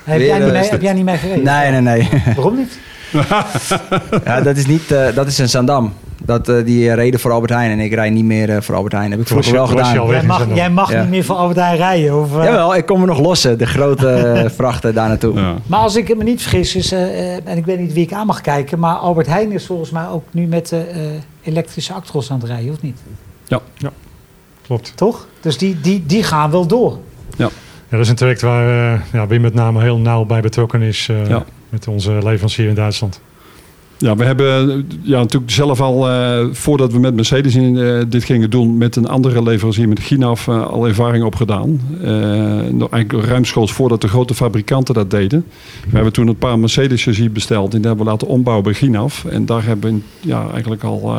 Heb 0.05 0.19
Weer, 0.19 0.27
jij, 0.27 0.39
niet 0.39 0.47
eh, 0.47 0.53
mee, 0.61 0.69
heb 0.69 0.83
jij 0.83 0.93
niet 0.93 1.05
mee 1.05 1.17
gereden? 1.17 1.45
Nee, 1.45 1.71
nee, 1.71 1.81
nee. 1.81 2.23
Waarom 2.37 2.57
niet? 2.57 2.79
ja, 4.25 4.41
dat 4.41 4.57
is 4.57 4.67
niet, 4.67 4.89
dat 5.15 5.27
is 5.27 5.39
een 5.39 5.49
Zandam. 5.49 5.93
Dat, 6.27 6.49
eh, 6.49 6.65
die 6.65 6.93
reden 6.93 7.21
voor 7.21 7.31
Albert 7.33 7.53
Heijn 7.53 7.71
en 7.71 7.81
ik 7.81 7.95
rijd 7.95 8.13
niet 8.13 8.25
meer 8.25 8.51
eh, 8.51 8.61
voor 8.61 8.75
Albert 8.75 8.93
Heijn. 8.95 9.11
Heb 9.11 9.21
ik 9.21 9.27
vroeger 9.27 9.53
wel 9.53 9.67
gedaan. 9.67 10.07
Jij 10.09 10.23
mag, 10.23 10.39
Zandam. 10.39 10.57
jij 10.57 10.71
mag 10.71 10.93
Ja. 10.93 11.01
niet 11.01 11.11
meer 11.11 11.25
voor 11.25 11.37
Albert 11.37 11.59
Heijn 11.59 11.77
rijden. 11.77 12.21
Of, 12.21 12.39
eh, 12.39 12.45
Jawel, 12.45 12.77
ik 12.77 12.87
kom 12.87 13.01
er 13.01 13.07
nog 13.07 13.19
lossen. 13.21 13.59
De 13.59 13.67
grote 13.67 14.09
eh, 14.09 14.51
vrachten 14.59 14.95
daar 14.95 15.09
naartoe. 15.09 15.35
Ja. 15.39 15.55
Maar 15.67 15.81
als 15.81 15.97
ik 15.97 16.17
me 16.17 16.25
niet 16.25 16.43
vergis, 16.43 16.75
is, 16.77 16.93
eh, 16.93 17.35
eh, 17.37 17.41
en 17.45 17.57
ik 17.57 17.65
weet 17.65 17.79
niet 17.79 17.93
wie 17.93 18.03
ik 18.05 18.13
aan 18.13 18.27
mag 18.27 18.41
kijken, 18.41 18.79
maar 18.79 18.95
Albert 18.95 19.27
Heijn 19.27 19.53
is 19.53 19.67
volgens 19.67 19.91
mij 19.91 20.09
ook 20.09 20.25
nu 20.31 20.47
met 20.47 20.69
de 20.69 20.79
eh, 20.79 21.01
elektrische 21.43 21.93
actros 21.93 22.31
aan 22.31 22.39
het 22.41 22.49
rijden, 22.49 22.73
of 22.73 22.83
niet? 22.83 22.99
Klopt. 24.67 24.93
Toch? 24.97 25.27
Dus 25.41 25.59
die, 25.59 25.81
die, 25.81 26.05
die 26.07 26.23
gaan 26.23 26.51
wel 26.51 26.67
door. 26.67 26.99
Ja, 27.37 27.49
dat 27.89 28.01
is 28.01 28.09
een 28.09 28.15
traject 28.15 28.41
waar 28.41 28.95
eh, 28.95 29.01
ja, 29.13 29.27
Wim 29.27 29.41
met 29.41 29.55
name 29.55 29.83
heel 29.83 29.99
nauw 29.99 30.25
bij 30.25 30.41
betrokken 30.41 30.83
is. 30.83 31.09
eh, 31.11 31.29
Ja. 31.29 31.45
Met 31.69 31.89
onze 31.89 32.13
leverancier 32.13 32.69
in 32.69 32.75
Duitsland. 32.75 33.21
Ja, 33.99 34.17
we 34.17 34.25
hebben 34.25 34.87
ja, 35.03 35.19
natuurlijk 35.19 35.53
zelf 35.53 35.81
al, 35.81 36.09
eh, 36.09 36.47
voordat 36.53 36.93
we 36.93 36.99
met 36.99 37.15
Mercedes 37.15 37.55
in, 37.55 37.79
eh, 37.79 38.03
dit 38.09 38.25
gingen 38.25 38.51
doen, 38.51 38.77
met 38.77 38.97
een 38.97 39.09
andere 39.09 39.43
leverancier, 39.43 39.89
met 39.89 40.01
Ginaf, 40.01 40.49
eh, 40.49 40.67
al 40.67 40.87
ervaring 40.87 41.25
opgedaan. 41.25 41.81
Eigenlijk 42.91 43.13
ruimschoots 43.13 43.73
voordat 43.73 44.01
de 44.01 44.09
grote 44.09 44.35
fabrikanten 44.35 44.95
dat 44.95 45.11
deden. 45.11 45.45
We 45.89 45.95
hebben 45.95 46.13
toen 46.13 46.29
een 46.29 46.37
paar 46.37 46.59
Mercedes 46.59 47.03
chassies 47.03 47.33
besteld 47.33 47.75
en 47.75 47.79
die 47.79 47.87
hebben 47.87 48.05
we 48.05 48.11
laten 48.11 48.29
ombouwen 48.29 48.65
bij 48.65 48.75
Ginaf. 48.75 49.25
En 49.25 49.47
daar 49.47 49.65
hebben 49.65 49.95
we 49.95 50.29
ja, 50.29 50.51
eigenlijk 50.51 50.83
al, 50.83 51.15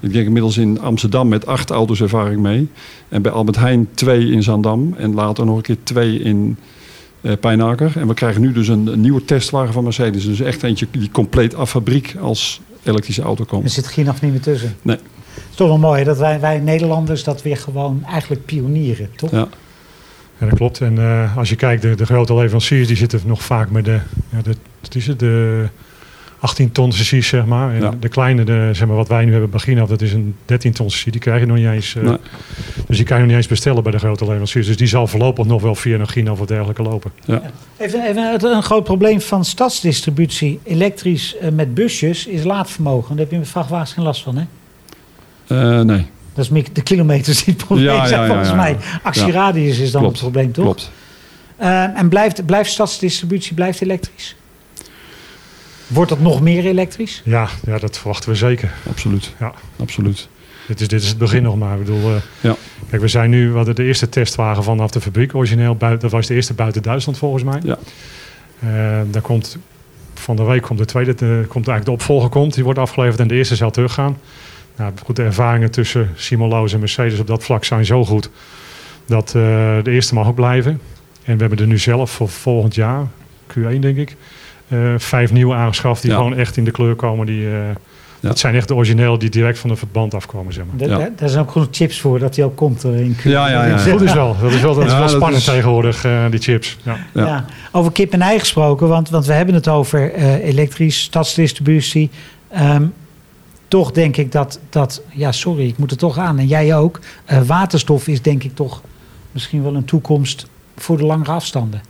ik 0.00 0.12
denk 0.12 0.26
inmiddels 0.26 0.56
in 0.56 0.80
Amsterdam 0.80 1.28
met 1.28 1.46
acht 1.46 1.70
auto's 1.70 2.00
ervaring 2.00 2.40
mee. 2.40 2.68
En 3.08 3.22
bij 3.22 3.32
Albert 3.32 3.56
Heijn 3.56 3.88
twee 3.94 4.30
in 4.30 4.42
Zandam 4.42 4.94
en 4.98 5.14
later 5.14 5.46
nog 5.46 5.56
een 5.56 5.62
keer 5.62 5.76
twee 5.82 6.18
in 6.18 6.56
eh 7.20 7.32
Pijnaker. 7.40 7.92
En 7.94 8.06
we 8.08 8.14
krijgen 8.14 8.40
nu 8.40 8.52
dus 8.52 8.68
een, 8.68 8.86
een 8.86 9.00
nieuwe 9.00 9.24
testwagen 9.24 9.72
van 9.72 9.84
Mercedes. 9.84 10.24
Dus 10.24 10.40
echt 10.40 10.62
eentje 10.62 10.86
die 10.90 11.10
compleet 11.10 11.54
af 11.54 11.70
fabriek 11.70 12.16
als 12.20 12.60
elektrische 12.82 13.22
auto 13.22 13.42
Er 13.42 13.48
komt. 13.48 13.72
zit 13.72 13.86
Ginaf 13.86 14.20
niet 14.20 14.30
meer 14.30 14.40
tussen. 14.40 14.76
Nee. 14.82 14.96
Het 14.96 15.44
is 15.50 15.56
toch 15.56 15.68
wel 15.68 15.78
mooi 15.78 16.04
dat 16.04 16.18
wij, 16.18 16.40
wij 16.40 16.58
Nederlanders 16.58 17.24
dat 17.24 17.42
weer 17.42 17.56
gewoon 17.56 18.04
eigenlijk 18.04 18.44
pionieren, 18.44 19.10
toch? 19.16 19.30
Ja. 19.30 19.48
Ja, 20.38 20.46
dat 20.46 20.54
klopt. 20.56 20.80
En 20.80 20.98
eh, 20.98 21.36
als 21.36 21.48
je 21.48 21.56
kijkt, 21.56 21.82
de, 21.82 21.94
de 21.94 22.06
grote 22.06 22.34
leveranciers 22.34 22.86
die 22.86 22.96
zitten 22.96 23.20
nog 23.24 23.42
vaak 23.42 23.70
met 23.70 23.84
de, 23.84 23.98
ja, 24.30 24.42
de, 24.42 24.54
wat 24.80 24.94
is 24.94 25.06
het, 25.06 25.18
de 25.18 25.68
18 26.46 26.72
ton 26.72 26.92
chassis, 26.92 27.26
zeg 27.28 27.44
maar. 27.46 27.74
En 27.74 27.80
Ja. 27.80 27.92
de 28.00 28.08
kleine, 28.08 28.44
de, 28.44 28.68
zeg 28.72 28.86
maar, 28.86 28.96
wat 28.96 29.08
wij 29.08 29.24
nu 29.24 29.30
hebben 29.32 29.50
bij 29.50 29.60
Ginaf, 29.60 29.88
dat 29.88 30.02
is 30.02 30.12
een 30.12 30.34
13 30.44 30.72
ton 30.72 30.90
chassis. 30.90 31.12
Die 31.12 31.20
krijg 31.20 31.40
je 31.40 31.46
nog 31.46 31.56
niet 31.56 31.66
eens. 31.66 31.94
eh, 31.96 32.02
Nee. 32.02 32.16
Dus 32.86 32.96
die 32.96 33.06
kan 33.06 33.16
je 33.16 33.22
nog 33.22 33.30
niet 33.30 33.36
eens 33.40 33.46
bestellen 33.48 33.82
bij 33.82 33.92
de 33.92 33.98
grote 33.98 34.24
leveranciers. 34.24 34.66
Dus 34.66 34.76
die 34.76 34.86
zal 34.86 35.06
voorlopig 35.06 35.46
nog 35.46 35.62
wel 35.62 35.74
via 35.74 35.98
een 35.98 36.08
Ginaf 36.08 36.40
of 36.40 36.46
dergelijke 36.46 36.82
lopen. 36.82 37.12
Even, 37.76 38.06
even 38.06 38.30
het- 38.32 38.42
een 38.42 38.62
groot 38.62 38.84
probleem 38.84 39.20
van 39.20 39.44
stadsdistributie 39.44 40.60
elektrisch 40.62 41.36
eh, 41.36 41.50
met 41.50 41.74
busjes 41.74 42.26
is 42.26 42.44
laadvermogen. 42.44 43.08
Daar 43.10 43.18
heb 43.24 43.30
je 43.32 43.38
met 43.38 43.48
vrachtwagens 43.48 43.92
geen 43.92 44.04
last 44.04 44.22
van, 44.22 44.36
hè? 44.36 44.44
Eh, 45.46 45.80
nee, 45.84 46.06
Dat 46.34 46.44
is 46.44 46.50
meer 46.50 46.64
de 46.72 46.82
kilometers 46.82 47.44
die 47.44 47.54
het 47.54 47.64
probleem 47.64 47.86
Ja, 47.86 47.94
ja, 47.94 48.06
zijn, 48.06 48.20
ja, 48.20 48.26
volgens 48.26 48.48
ja. 48.48 48.54
mij. 48.54 48.76
Actieradius 49.02 49.78
is 49.78 49.90
dan 49.90 50.00
Klopt, 50.00 50.20
het 50.20 50.30
probleem, 50.30 50.52
toch? 50.52 50.64
klopt. 50.64 50.90
Eh, 51.56 51.98
en 51.98 52.08
blijft, 52.08 52.46
blijft 52.46 52.70
stadsdistributie 52.70 53.54
blijft 53.54 53.80
elektrisch? 53.82 54.36
Wordt 55.86 56.10
dat 56.10 56.20
nog 56.20 56.40
meer 56.40 56.64
elektrisch? 56.66 57.22
Ja, 57.24 57.48
ja, 57.66 57.78
dat 57.78 57.98
verwachten 57.98 58.28
we 58.30 58.34
zeker. 58.34 58.72
Absoluut. 58.88 59.34
Ja. 59.40 59.52
Absoluut. 59.76 60.28
Dit 60.66 60.80
is, 60.80 60.88
dit 60.88 61.02
is 61.02 61.08
het 61.08 61.18
begin 61.18 61.42
nog 61.42 61.56
maar. 61.56 61.78
Ik 61.78 61.84
bedoel, 61.84 62.10
eh, 62.14 62.16
Ja. 62.40 62.56
Kijk, 62.90 63.02
we 63.02 63.08
zijn 63.08 63.30
nu, 63.30 63.50
we 63.50 63.56
hadden 63.56 63.74
de 63.74 63.84
eerste 63.84 64.08
testwagen 64.08 64.62
vanaf 64.62 64.90
de 64.90 65.00
fabriek 65.00 65.34
origineel. 65.34 65.76
Buiten, 65.76 66.00
dat 66.00 66.10
was 66.10 66.26
de 66.26 66.34
eerste 66.34 66.54
buiten 66.54 66.82
Duitsland 66.82 67.18
volgens 67.18 67.42
mij. 67.42 67.60
Ja. 67.64 67.78
Eh, 68.60 69.00
daar 69.10 69.22
komt, 69.22 69.56
van 70.14 70.36
de 70.36 70.42
week 70.42 70.62
komt 70.62 70.78
de 70.78 70.84
tweede, 70.84 71.14
de, 71.14 71.44
komt 71.48 71.68
eigenlijk 71.68 71.84
de 71.84 71.90
opvolger 71.90 72.28
komt. 72.28 72.54
Die 72.54 72.64
wordt 72.64 72.78
afgeleverd 72.78 73.20
en 73.20 73.28
de 73.28 73.34
eerste 73.34 73.56
zal 73.56 73.70
teruggaan. 73.70 74.18
Nou, 74.76 74.92
goed, 75.04 75.16
de 75.16 75.22
ervaringen 75.22 75.70
tussen 75.70 76.10
Simolo's 76.14 76.72
en 76.72 76.78
Mercedes 76.78 77.18
op 77.18 77.26
dat 77.26 77.44
vlak 77.44 77.64
zijn 77.64 77.84
zo 77.84 78.04
goed. 78.04 78.30
Dat 79.06 79.26
eh, 79.26 79.32
de 79.82 79.90
eerste 79.90 80.14
mag 80.14 80.26
ook 80.26 80.34
blijven. 80.34 80.80
En 81.24 81.34
we 81.34 81.40
hebben 81.40 81.58
er 81.58 81.66
nu 81.66 81.78
zelf 81.78 82.10
voor 82.10 82.28
volgend 82.28 82.74
jaar, 82.74 83.06
Q1 83.52 83.78
denk 83.80 83.96
ik, 83.96 84.16
vijf 84.96 85.32
nieuwe 85.32 85.54
aangeschaft. 85.54 86.02
Die 86.02 86.10
Ja. 86.10 86.16
gewoon 86.16 86.34
echt 86.34 86.56
in 86.56 86.64
de 86.64 86.70
kleur 86.70 86.94
komen. 86.94 87.26
Die, 87.26 87.46
eh, 87.50 87.54
Dat 88.20 88.38
zijn 88.38 88.54
echt 88.54 88.68
de 88.68 88.74
originele 88.74 89.18
die 89.18 89.30
direct 89.30 89.58
van 89.58 89.70
de 89.70 89.76
verband 89.76 90.14
afkomen, 90.14 90.52
zeg 90.52 90.64
maar. 90.66 90.76
Daar, 90.76 90.88
Ja. 90.88 90.98
daar- 90.98 91.10
daar 91.16 91.28
zijn 91.28 91.42
ook 91.42 91.50
genoeg 91.50 91.68
chips 91.70 92.00
voor 92.00 92.18
dat 92.18 92.34
die 92.34 92.44
ook 92.44 92.56
komt 92.56 92.84
eh, 92.84 93.00
in 93.00 93.16
Q. 93.16 93.22
Ja, 93.24 93.48
ja, 93.50 93.64
ja. 93.66 93.78
Goed 93.78 94.00
is 94.00 94.12
wel. 94.12 94.36
Dat 94.40 94.52
is 94.52 94.60
wel, 94.60 94.74
dat 94.74 94.84
is 94.84 94.90
Ja, 94.90 94.96
wel 94.98 95.06
dat 95.06 95.16
spannend 95.16 95.40
is- 95.40 95.44
tegenwoordig, 95.44 96.04
eh, 96.04 96.24
die 96.30 96.40
chips. 96.40 96.76
Ja. 96.82 96.96
Ja. 97.14 97.26
Ja. 97.26 97.44
Over 97.72 97.92
kip 97.92 98.12
en 98.12 98.20
ei 98.22 98.38
gesproken, 98.38 98.88
want, 98.88 99.10
want 99.10 99.26
we 99.26 99.32
hebben 99.32 99.54
het 99.54 99.68
over 99.68 100.12
eh, 100.12 100.44
elektrisch, 100.44 101.00
stadsdistributie. 101.02 102.10
Ehm, 102.48 102.84
toch 103.68 103.92
denk 103.92 104.16
ik 104.16 104.32
dat, 104.32 104.60
dat, 104.70 105.02
ja 105.12 105.32
sorry, 105.32 105.66
ik 105.68 105.78
moet 105.78 105.90
er 105.90 105.96
toch 105.96 106.18
aan 106.18 106.38
en 106.38 106.46
jij 106.46 106.76
ook. 106.76 107.00
eh, 107.24 107.40
waterstof 107.42 108.08
is 108.08 108.22
denk 108.22 108.44
ik 108.44 108.54
toch 108.54 108.82
misschien 109.32 109.62
wel 109.62 109.74
een 109.74 109.84
toekomst 109.84 110.46
voor 110.76 110.96
de 110.96 111.04
langere 111.04 111.30
afstanden. 111.32 111.80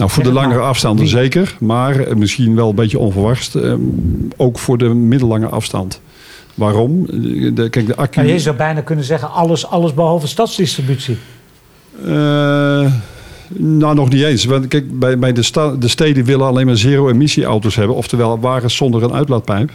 Nou, 0.00 0.12
voor 0.12 0.22
de 0.22 0.32
langere 0.32 0.60
afstanden 0.60 1.08
zeker, 1.08 1.56
maar 1.58 2.00
eh, 2.00 2.14
misschien 2.14 2.54
wel 2.54 2.68
een 2.68 2.74
beetje 2.74 2.98
onverwachts. 2.98 3.54
eh, 3.54 3.74
ook 4.36 4.58
voor 4.58 4.78
de 4.78 4.88
middellange 4.88 5.46
afstand. 5.46 6.00
Waarom? 6.54 7.06
Eh, 7.06 7.54
De, 7.54 7.68
kijk, 7.70 7.86
de 7.86 7.96
accu... 7.96 8.20
Nou, 8.20 8.32
je 8.32 8.38
zou 8.38 8.56
bijna 8.56 8.80
kunnen 8.80 9.04
zeggen 9.04 9.30
alles, 9.32 9.66
alles 9.66 9.94
behalve 9.94 10.26
stadsdistributie. 10.26 11.16
Nou, 13.56 13.94
nog 13.94 14.08
niet 14.10 14.22
eens. 14.22 14.44
Want 14.44 14.68
kijk, 14.68 14.98
bij, 14.98 15.18
bij 15.18 15.32
de, 15.32 15.42
sta- 15.42 15.74
de 15.76 15.88
steden 15.88 16.24
willen 16.24 16.46
alleen 16.46 16.66
maar 16.66 16.76
zero-emissie-auto's 16.76 17.74
hebben. 17.76 17.96
Oftewel 17.96 18.40
wagens 18.40 18.76
zonder 18.76 19.02
een 19.02 19.12
uitlaatpijp. 19.12 19.70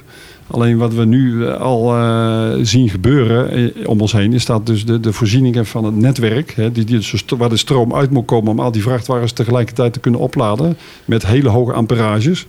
Alleen 0.48 0.78
wat 0.78 0.94
we 0.94 1.06
nu 1.06 1.46
eh, 1.46 1.62
al 1.62 1.96
eh, 1.96 2.52
zien 2.62 2.90
gebeuren 2.90 3.52
eh, 3.52 3.90
om 3.90 4.02
ons 4.02 4.12
heen... 4.12 4.34
is 4.34 4.46
dat 4.46 4.66
dus 4.66 4.86
de, 4.86 5.00
de 5.00 5.14
voorzieningen 5.14 5.66
van 5.66 5.84
het 5.84 5.96
netwerk... 5.96 6.54
Hè, 6.56 6.72
die, 6.72 6.84
die, 6.84 7.24
waar 7.38 7.50
de 7.50 7.58
stroom 7.58 7.96
uit 7.96 8.10
moet 8.10 8.25
komen 8.25 8.52
om 8.52 8.60
al 8.60 8.72
die 8.72 8.82
vrachtwagens 8.82 9.32
tegelijkertijd 9.32 9.94
te 9.94 10.00
kunnen 10.00 10.20
opladen... 10.20 10.78
met 11.06 11.25
hele 11.25 11.50
hoge 11.50 11.74
amperages. 11.74 12.46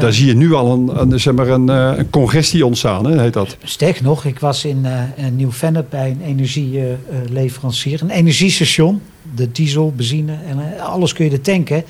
Daar 0.00 0.12
zie 0.12 0.26
je 0.26 0.34
nu 0.34 0.52
al 0.52 0.72
een, 0.72 1.00
een, 1.00 1.20
zeg 1.20 1.34
maar 1.34 1.48
een, 1.48 1.68
een 1.68 2.10
congestie 2.10 2.66
ontstaan, 2.66 3.06
hè, 3.06 3.20
heet 3.20 3.32
dat. 3.32 3.56
Sterker 3.62 4.02
nog, 4.02 4.24
ik 4.24 4.38
was 4.38 4.64
in 4.64 4.86
in 5.16 5.36
Nieuw-Vennep 5.36 5.86
bij 5.90 6.10
een 6.10 6.22
energieleverancier. 6.22 8.02
een 8.02 8.10
energiestation. 8.10 9.00
De 9.34 9.52
diesel, 9.52 9.92
benzine 9.96 10.32
en 10.48 10.80
alles 10.80 11.12
kun 11.12 11.24
je 11.24 11.30
er 11.30 11.40
tanken. 11.40 11.84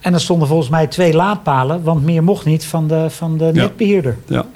En 0.00 0.14
er 0.14 0.20
stonden 0.20 0.48
volgens 0.48 0.68
mij 0.68 0.86
twee 0.86 1.14
laadpalen, 1.14 1.82
want 1.82 2.04
meer 2.04 2.24
mocht 2.24 2.44
niet 2.44 2.64
van 2.64 2.88
de, 2.88 3.10
van 3.10 3.38
de 3.38 3.50
netbeheerder. 3.52 4.16
Ja. 4.26 4.46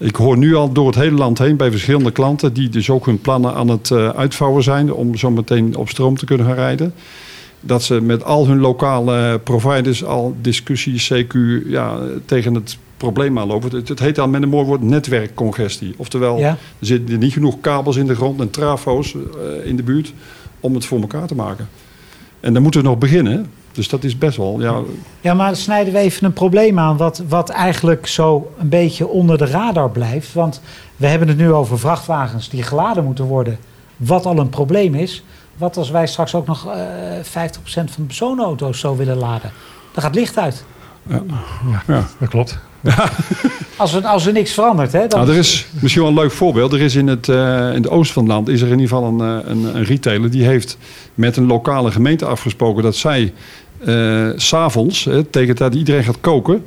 Ik 0.00 0.16
hoor 0.16 0.38
nu 0.38 0.54
al 0.54 0.72
door 0.72 0.86
het 0.86 0.94
hele 0.94 1.16
land 1.16 1.38
heen 1.38 1.56
bij 1.56 1.70
verschillende 1.70 2.10
klanten... 2.10 2.52
die 2.52 2.68
dus 2.68 2.90
ook 2.90 3.06
hun 3.06 3.20
plannen 3.20 3.54
aan 3.54 3.68
het 3.68 3.90
eh, 3.90 4.08
uitvouwen 4.08 4.62
zijn... 4.62 4.92
om 4.92 5.16
zo 5.16 5.30
meteen 5.30 5.76
op 5.76 5.88
stroom 5.88 6.16
te 6.16 6.24
kunnen 6.24 6.46
gaan 6.46 6.54
rijden. 6.54 6.94
Dat 7.60 7.82
ze 7.82 8.00
met 8.00 8.24
al 8.24 8.46
hun 8.46 8.58
lokale 8.58 9.40
providers 9.44 10.04
al 10.04 10.36
discussies, 10.40 11.12
CQ, 11.12 11.34
ja, 11.66 11.98
tegen 12.24 12.54
het 12.54 12.78
probleem 12.96 13.38
aanlopen. 13.38 13.76
Het, 13.76 13.88
het 13.88 13.98
heet 13.98 14.18
al 14.18 14.28
met 14.28 14.42
een 14.42 14.48
mooi 14.48 14.66
woord 14.66 14.82
netwerkcongestie. 14.82 15.94
Oftewel, 15.96 16.38
Ja? 16.38 16.48
er 16.48 16.86
zitten 16.86 17.18
niet 17.18 17.32
genoeg 17.32 17.60
kabels 17.60 17.96
in 17.96 18.06
de 18.06 18.14
grond 18.14 18.40
en 18.40 18.50
trafo's 18.50 19.14
eh, 19.14 19.68
in 19.68 19.76
de 19.76 19.82
buurt... 19.82 20.12
om 20.60 20.74
het 20.74 20.84
voor 20.84 21.00
elkaar 21.00 21.26
te 21.26 21.34
maken. 21.34 21.68
En 22.40 22.52
dan 22.52 22.62
moeten 22.62 22.82
we 22.82 22.88
nog 22.88 22.98
beginnen. 22.98 23.46
Dus 23.72 23.88
dat 23.88 24.04
is 24.04 24.18
best 24.18 24.36
wel... 24.36 24.60
Ja, 24.60 24.80
ja, 25.20 25.34
maar 25.34 25.56
snijden 25.56 25.92
we 25.92 25.98
even 25.98 26.24
een 26.24 26.32
probleem 26.32 26.78
aan... 26.78 26.96
Wat, 26.96 27.22
wat 27.28 27.48
eigenlijk 27.48 28.06
zo 28.06 28.52
een 28.58 28.68
beetje 28.68 29.06
onder 29.08 29.38
de 29.38 29.46
radar 29.46 29.90
blijft. 29.90 30.32
Want 30.32 30.60
we 30.96 31.06
hebben 31.06 31.28
het 31.28 31.36
nu 31.36 31.52
over 31.52 31.78
vrachtwagens 31.78 32.48
die 32.48 32.62
geladen 32.62 33.04
moeten 33.04 33.24
worden... 33.24 33.58
wat 33.96 34.26
al 34.26 34.38
een 34.38 34.48
probleem 34.48 34.94
is. 34.94 35.24
Wat 35.56 35.76
als 35.76 35.90
wij 35.90 36.06
straks 36.06 36.34
ook 36.34 36.46
nog 36.46 36.66
eh 36.66 36.78
50% 37.18 37.22
van 37.64 37.84
de 37.96 38.02
personenauto's 38.02 38.80
zo 38.80 38.96
willen 38.96 39.16
laden? 39.16 39.50
Dan 39.92 40.02
gaat 40.02 40.14
licht 40.14 40.38
uit. 40.38 40.64
Ja. 41.08 41.22
Ja, 41.70 41.82
Ja. 41.94 42.06
dat 42.18 42.28
klopt. 42.28 42.58
Als 43.76 43.94
er, 43.94 44.06
als 44.06 44.26
er 44.26 44.32
niks 44.32 44.52
verandert, 44.52 44.92
hè? 44.92 45.06
Dan 45.06 45.20
Nou, 45.20 45.32
er 45.32 45.38
is 45.38 45.66
misschien 45.80 46.02
wel 46.02 46.10
een 46.10 46.18
leuk 46.18 46.32
voorbeeld. 46.32 46.72
Er 46.72 46.80
is 46.80 46.94
in 46.94 47.06
het, 47.06 47.28
eh, 47.28 47.36
in 47.68 47.82
het 47.82 47.88
oosten 47.88 48.14
van 48.14 48.22
het 48.22 48.32
land 48.32 48.48
is 48.48 48.60
er 48.60 48.66
in 48.66 48.78
ieder 48.78 48.96
geval 48.96 49.04
een, 49.04 49.20
eh, 49.20 49.50
een, 49.50 49.76
een 49.76 49.84
retailer 49.84 50.30
die 50.30 50.44
heeft 50.44 50.78
met 51.14 51.36
een 51.36 51.46
lokale 51.46 51.90
gemeente 51.90 52.24
afgesproken 52.24 52.82
dat 52.82 52.96
zij 52.96 53.32
s 54.36 54.46
s'avonds, 54.46 55.08
tegen 55.30 55.56
dat 55.56 55.74
iedereen 55.74 56.04
gaat 56.04 56.20
koken, 56.20 56.64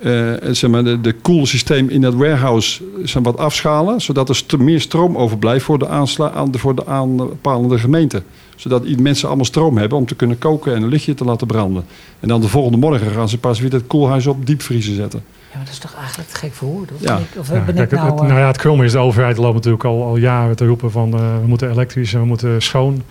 eh, 0.00 0.32
zeg 0.50 0.70
maar, 0.70 0.84
de, 0.84 1.00
de 1.00 1.12
koelsysteem 1.12 1.88
in 1.88 2.00
dat 2.00 2.14
warehouse 2.14 2.82
maar, 3.04 3.22
wat 3.22 3.38
afschalen, 3.38 4.00
zodat 4.00 4.28
er 4.28 4.36
st- 4.36 4.58
meer 4.58 4.80
stroom 4.80 5.16
overblijft 5.16 5.64
voor 5.64 5.78
de, 5.78 5.88
aansla 5.88 6.30
aan 6.30 6.50
de, 6.50 6.58
voor 6.58 6.74
de 6.74 6.86
aanpalende 6.86 7.78
gemeente. 7.78 8.22
Zodat 8.56 8.84
mensen 8.98 9.26
allemaal 9.28 9.44
stroom 9.44 9.78
hebben 9.78 9.98
om 9.98 10.06
te 10.06 10.14
kunnen 10.14 10.38
koken 10.38 10.74
en 10.74 10.82
een 10.82 10.88
lichtje 10.88 11.14
te 11.14 11.24
laten 11.24 11.46
branden. 11.46 11.84
En 12.20 12.28
dan 12.28 12.40
de 12.40 12.48
volgende 12.48 12.78
morgen 12.78 13.10
gaan 13.10 13.28
ze 13.28 13.38
pas 13.38 13.60
weer 13.60 13.72
het 13.72 13.86
koelhuis 13.86 14.26
op 14.26 14.46
diepvriezen 14.46 14.94
zetten. 14.94 15.22
Ja, 15.50 15.56
maar 15.56 15.64
dat 15.64 15.74
is 15.74 15.78
toch 15.80 15.94
eigenlijk 15.98 16.28
te 16.28 16.36
gek 16.36 16.52
voor 16.52 16.68
woorden? 16.68 16.96
Of 16.96 17.02
Ja. 17.02 17.18
of 17.38 17.48
Ja, 17.48 17.60
ben 17.60 17.74
kijk, 17.74 17.90
ik 17.92 17.98
nou... 17.98 18.10
het- 18.10 18.20
eh, 18.20 18.26
nou 18.26 18.40
ja, 18.40 18.46
het 18.46 18.56
kromme 18.56 18.84
is, 18.84 18.92
de 18.92 18.98
overheid 18.98 19.36
loopt 19.36 19.54
natuurlijk 19.54 19.84
al, 19.84 20.02
al 20.04 20.16
jaren 20.16 20.56
te 20.56 20.66
roepen 20.66 20.90
van 20.90 21.14
eh, 21.14 21.20
we 21.40 21.46
moeten 21.46 21.70
elektrisch 21.70 22.14
en 22.14 22.20
we 22.20 22.26
moeten 22.26 22.62
schoon. 22.62 23.02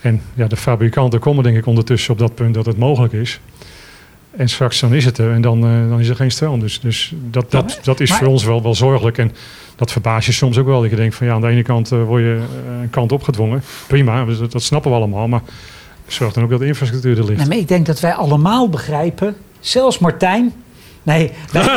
En 0.00 0.22
ja, 0.34 0.46
de 0.46 0.56
fabrikanten 0.56 1.20
komen 1.20 1.44
denk 1.44 1.56
ik 1.56 1.66
ondertussen 1.66 2.12
op 2.12 2.18
dat 2.18 2.34
punt 2.34 2.54
dat 2.54 2.66
het 2.66 2.78
mogelijk 2.78 3.12
is. 3.12 3.40
En 4.36 4.48
straks 4.48 4.80
dan 4.80 4.94
is 4.94 5.04
het 5.04 5.18
er 5.18 5.32
en 5.32 5.40
dan, 5.40 5.64
eh, 5.64 5.88
dan 5.88 6.00
is 6.00 6.08
er 6.08 6.16
geen 6.16 6.30
stroom. 6.30 6.60
Dus, 6.60 6.80
dus 6.80 7.14
dat, 7.30 7.46
Ja, 7.50 7.60
dat, 7.60 7.78
dat 7.82 8.00
is 8.00 8.08
maar- 8.10 8.18
voor 8.18 8.28
ons 8.28 8.44
wel, 8.44 8.62
wel 8.62 8.74
zorgelijk. 8.74 9.18
En 9.18 9.32
dat 9.76 9.92
verbaast 9.92 10.26
je 10.26 10.32
soms 10.32 10.58
ook 10.58 10.66
wel. 10.66 10.80
Dat 10.80 10.90
je 10.90 10.96
denkt 10.96 11.14
van 11.14 11.26
ja, 11.26 11.32
aan 11.32 11.40
de 11.40 11.48
ene 11.48 11.62
kant 11.62 11.92
eh, 11.92 12.02
word 12.04 12.22
je 12.22 12.40
een 12.82 12.90
kant 12.90 13.12
opgedwongen. 13.12 13.62
Prima, 13.86 14.24
dus 14.24 14.38
dat, 14.38 14.52
dat 14.52 14.62
snappen 14.62 14.90
we 14.90 14.96
allemaal. 14.96 15.28
Maar 15.28 15.40
zorg 16.06 16.32
dan 16.32 16.44
ook 16.44 16.50
dat 16.50 16.60
de 16.60 16.66
infrastructuur 16.66 17.18
er 17.18 17.24
ligt. 17.24 17.38
Nee, 17.38 17.48
maar 17.48 17.56
ik 17.56 17.68
denk 17.68 17.86
dat 17.86 18.00
wij 18.00 18.14
allemaal 18.14 18.68
begrijpen, 18.68 19.36
zelfs 19.60 19.98
Martijn... 19.98 20.52
Nee, 21.02 21.30
nee, 21.52 21.62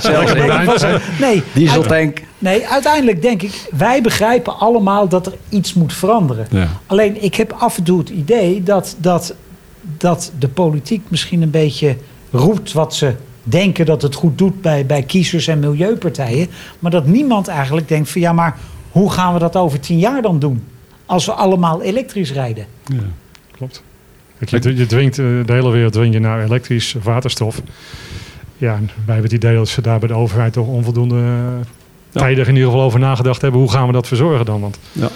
Zelfs 0.00 0.32
nee, 0.34 0.42
ik. 0.50 0.64
was- 0.64 0.84
nee, 1.20 1.42
Dieseltank. 1.54 2.22
nee, 2.38 2.66
uiteindelijk 2.68 3.22
denk 3.22 3.42
ik, 3.42 3.68
wij 3.76 4.02
begrijpen 4.02 4.58
allemaal 4.58 5.08
dat 5.08 5.26
er 5.26 5.32
iets 5.48 5.74
moet 5.74 5.92
veranderen. 5.94 6.46
Ja. 6.50 6.68
Alleen 6.86 7.22
ik 7.22 7.34
heb 7.34 7.52
af 7.58 7.76
en 7.76 7.82
toe 7.82 7.98
het 7.98 8.08
idee 8.08 8.62
dat, 8.62 8.96
dat, 8.98 9.34
dat 9.98 10.32
de 10.38 10.48
politiek 10.48 11.02
misschien 11.08 11.42
een 11.42 11.50
beetje 11.50 11.96
roept 12.30 12.72
wat 12.72 12.94
ze 12.94 13.14
denken 13.42 13.86
dat 13.86 14.02
het 14.02 14.14
goed 14.14 14.38
doet 14.38 14.60
bij, 14.62 14.86
bij 14.86 15.02
kiezers 15.02 15.46
en 15.46 15.58
milieupartijen. 15.58 16.48
Maar 16.78 16.90
dat 16.90 17.06
niemand 17.06 17.48
eigenlijk 17.48 17.88
denkt 17.88 18.10
van 18.10 18.20
ja, 18.20 18.32
maar 18.32 18.56
hoe 18.90 19.10
gaan 19.12 19.32
we 19.32 19.38
dat 19.38 19.56
over 19.56 19.80
tien 19.80 19.98
jaar 19.98 20.22
dan 20.22 20.38
doen? 20.38 20.64
Als 21.06 21.26
we 21.26 21.32
allemaal 21.32 21.82
elektrisch 21.82 22.32
rijden. 22.32 22.66
Ja. 22.86 22.98
Klopt. 23.56 23.82
Je, 24.48 24.76
je 24.76 24.86
dwingt, 24.86 25.18
eh, 25.18 25.24
de 25.46 25.52
hele 25.52 25.70
wereld 25.70 25.92
dwing 25.92 26.12
je 26.14 26.20
naar 26.20 26.44
elektrisch 26.44 26.96
waterstof. 27.02 27.62
Ja, 28.56 28.74
wij 28.78 29.14
hebben 29.14 29.22
het 29.22 29.32
idee 29.32 29.54
dat 29.54 29.68
ze 29.68 29.80
daar 29.80 29.98
bij 29.98 30.08
de 30.08 30.14
overheid 30.14 30.52
toch 30.52 30.66
onvoldoende 30.66 31.14
uh, 31.16 31.32
tijdig 32.10 32.48
in 32.48 32.54
ieder 32.54 32.70
geval 32.70 32.84
over 32.84 33.00
nagedacht 33.00 33.42
hebben. 33.42 33.60
Hoe 33.60 33.70
gaan 33.70 33.86
we 33.86 33.92
dat 33.92 34.06
verzorgen 34.06 34.44
dan? 34.44 34.60
Want 34.60 34.78
Ja. 34.92 35.08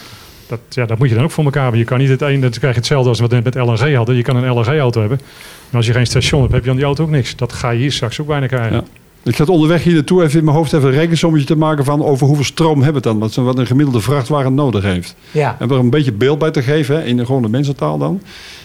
dat, 0.46 0.60
ja, 0.68 0.86
dat 0.86 0.98
moet 0.98 1.08
je 1.08 1.14
dan 1.14 1.24
ook 1.24 1.30
voor 1.30 1.44
elkaar 1.44 1.62
hebben. 1.62 1.80
Je 1.80 1.86
kan 1.86 1.98
niet 1.98 2.08
het 2.08 2.22
een, 2.22 2.40
dan 2.40 2.50
krijg 2.50 2.72
je 2.74 2.78
hetzelfde 2.80 3.08
als 3.08 3.20
wat 3.20 3.30
we 3.30 3.34
net 3.36 3.44
met 3.44 3.54
LNG 3.54 3.94
hadden. 3.94 4.16
Je 4.16 4.22
kan 4.22 4.36
een 4.36 4.50
LNG-auto 4.50 5.00
hebben. 5.00 5.20
Maar 5.68 5.76
als 5.76 5.86
je 5.86 5.92
geen 5.92 6.06
station 6.06 6.40
hebt, 6.40 6.52
heb 6.52 6.64
je 6.64 6.70
aan 6.70 6.76
die 6.76 6.84
auto 6.84 7.02
ook 7.04 7.10
niks. 7.10 7.36
Dat 7.36 7.52
ga 7.52 7.70
je 7.70 7.78
hier 7.78 7.92
straks 7.92 8.20
ook 8.20 8.26
bijna 8.26 8.46
krijgen. 8.46 8.76
Ja. 8.76 8.82
Ik 9.26 9.36
zat 9.36 9.48
onderweg 9.48 9.82
hier 9.82 9.94
naartoe 9.94 10.22
even 10.22 10.38
in 10.38 10.44
mijn 10.44 10.56
hoofd 10.56 10.72
even 10.72 10.88
een 10.88 10.94
rekensommetje 10.94 11.46
te 11.46 11.56
maken 11.56 11.84
van 11.84 12.04
over 12.04 12.26
hoeveel 12.26 12.44
stroom 12.44 12.82
hebben 12.82 13.02
we 13.02 13.08
dan. 13.08 13.18
Wat, 13.18 13.34
wat 13.34 13.58
een 13.58 13.66
gemiddelde 13.66 14.00
vrachtwagen 14.00 14.54
nodig 14.54 14.82
heeft. 14.82 15.14
Ja, 15.30 15.56
En 15.58 15.70
er 15.70 15.76
een 15.76 15.90
beetje 15.90 16.12
beeld 16.12 16.38
bij 16.38 16.50
te 16.50 16.62
geven, 16.62 16.96
hè, 16.96 17.04
in 17.04 17.16
de 17.16 17.26
gewone 17.26 17.48
mensentaal 17.48 17.98
dan. 17.98 18.22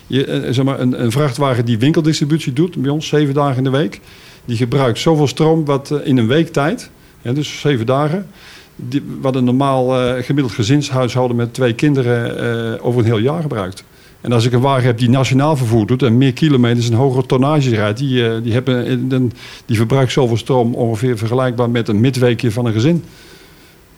Je, 0.08 0.26
eh, 0.26 0.54
zeg 0.54 0.66
maar, 0.66 0.80
een, 0.80 1.04
een 1.04 1.12
vrachtwagen 1.12 1.66
die 1.66 1.78
winkeldistributie 1.78 2.54
doet, 2.54 2.82
bij 2.82 2.92
ons 2.92 3.08
zeven 3.08 3.34
dagen 3.34 3.58
in 3.58 3.64
de 3.64 3.70
week. 3.70 4.00
Die 4.46 4.58
gebruikt 4.58 5.00
zoveel 5.00 5.28
stroom 5.28 5.66
wat 5.66 5.92
eh, 5.92 6.08
in 6.08 6.18
een 6.18 6.28
week 6.28 6.48
tijd, 6.48 6.90
dus 7.22 7.60
zeven 7.60 7.86
dagen. 7.86 8.28
Die, 8.76 9.04
wat 9.22 9.36
een 9.36 9.44
normaal 9.44 10.00
eh, 10.00 10.24
gemiddeld 10.24 10.54
gezinshuishouden 10.54 11.38
met 11.38 11.54
twee 11.54 11.74
kinderen 11.74 12.38
eh, 12.38 12.86
over 12.86 13.00
een 13.00 13.06
heel 13.06 13.18
jaar 13.18 13.42
gebruikt. 13.42 13.84
En 14.22 14.32
als 14.32 14.46
ik 14.46 14.54
een 14.54 14.62
wagen 14.62 14.86
heb 14.86 14.98
die 14.98 15.10
nationaal 15.10 15.56
vervoer 15.56 15.86
doet 15.86 16.04
en 16.04 16.18
meer 16.18 16.34
kilometers 16.34 16.90
en 16.90 16.96
hogere 16.96 17.26
tonnage 17.26 17.70
rijdt, 17.70 18.00
die, 18.00 18.28
eh, 18.28 18.44
die, 18.44 18.54
hebben, 18.54 18.86
eh, 19.12 19.20
die 19.66 19.78
verbruikt 19.78 20.12
zoveel 20.12 20.38
stroom 20.38 20.74
ongeveer 20.74 21.18
vergelijkbaar 21.18 21.70
met 21.70 21.88
een 21.88 22.00
midweekje 22.00 22.52
van 22.52 22.66
een 22.66 22.74
gezin. 22.74 23.04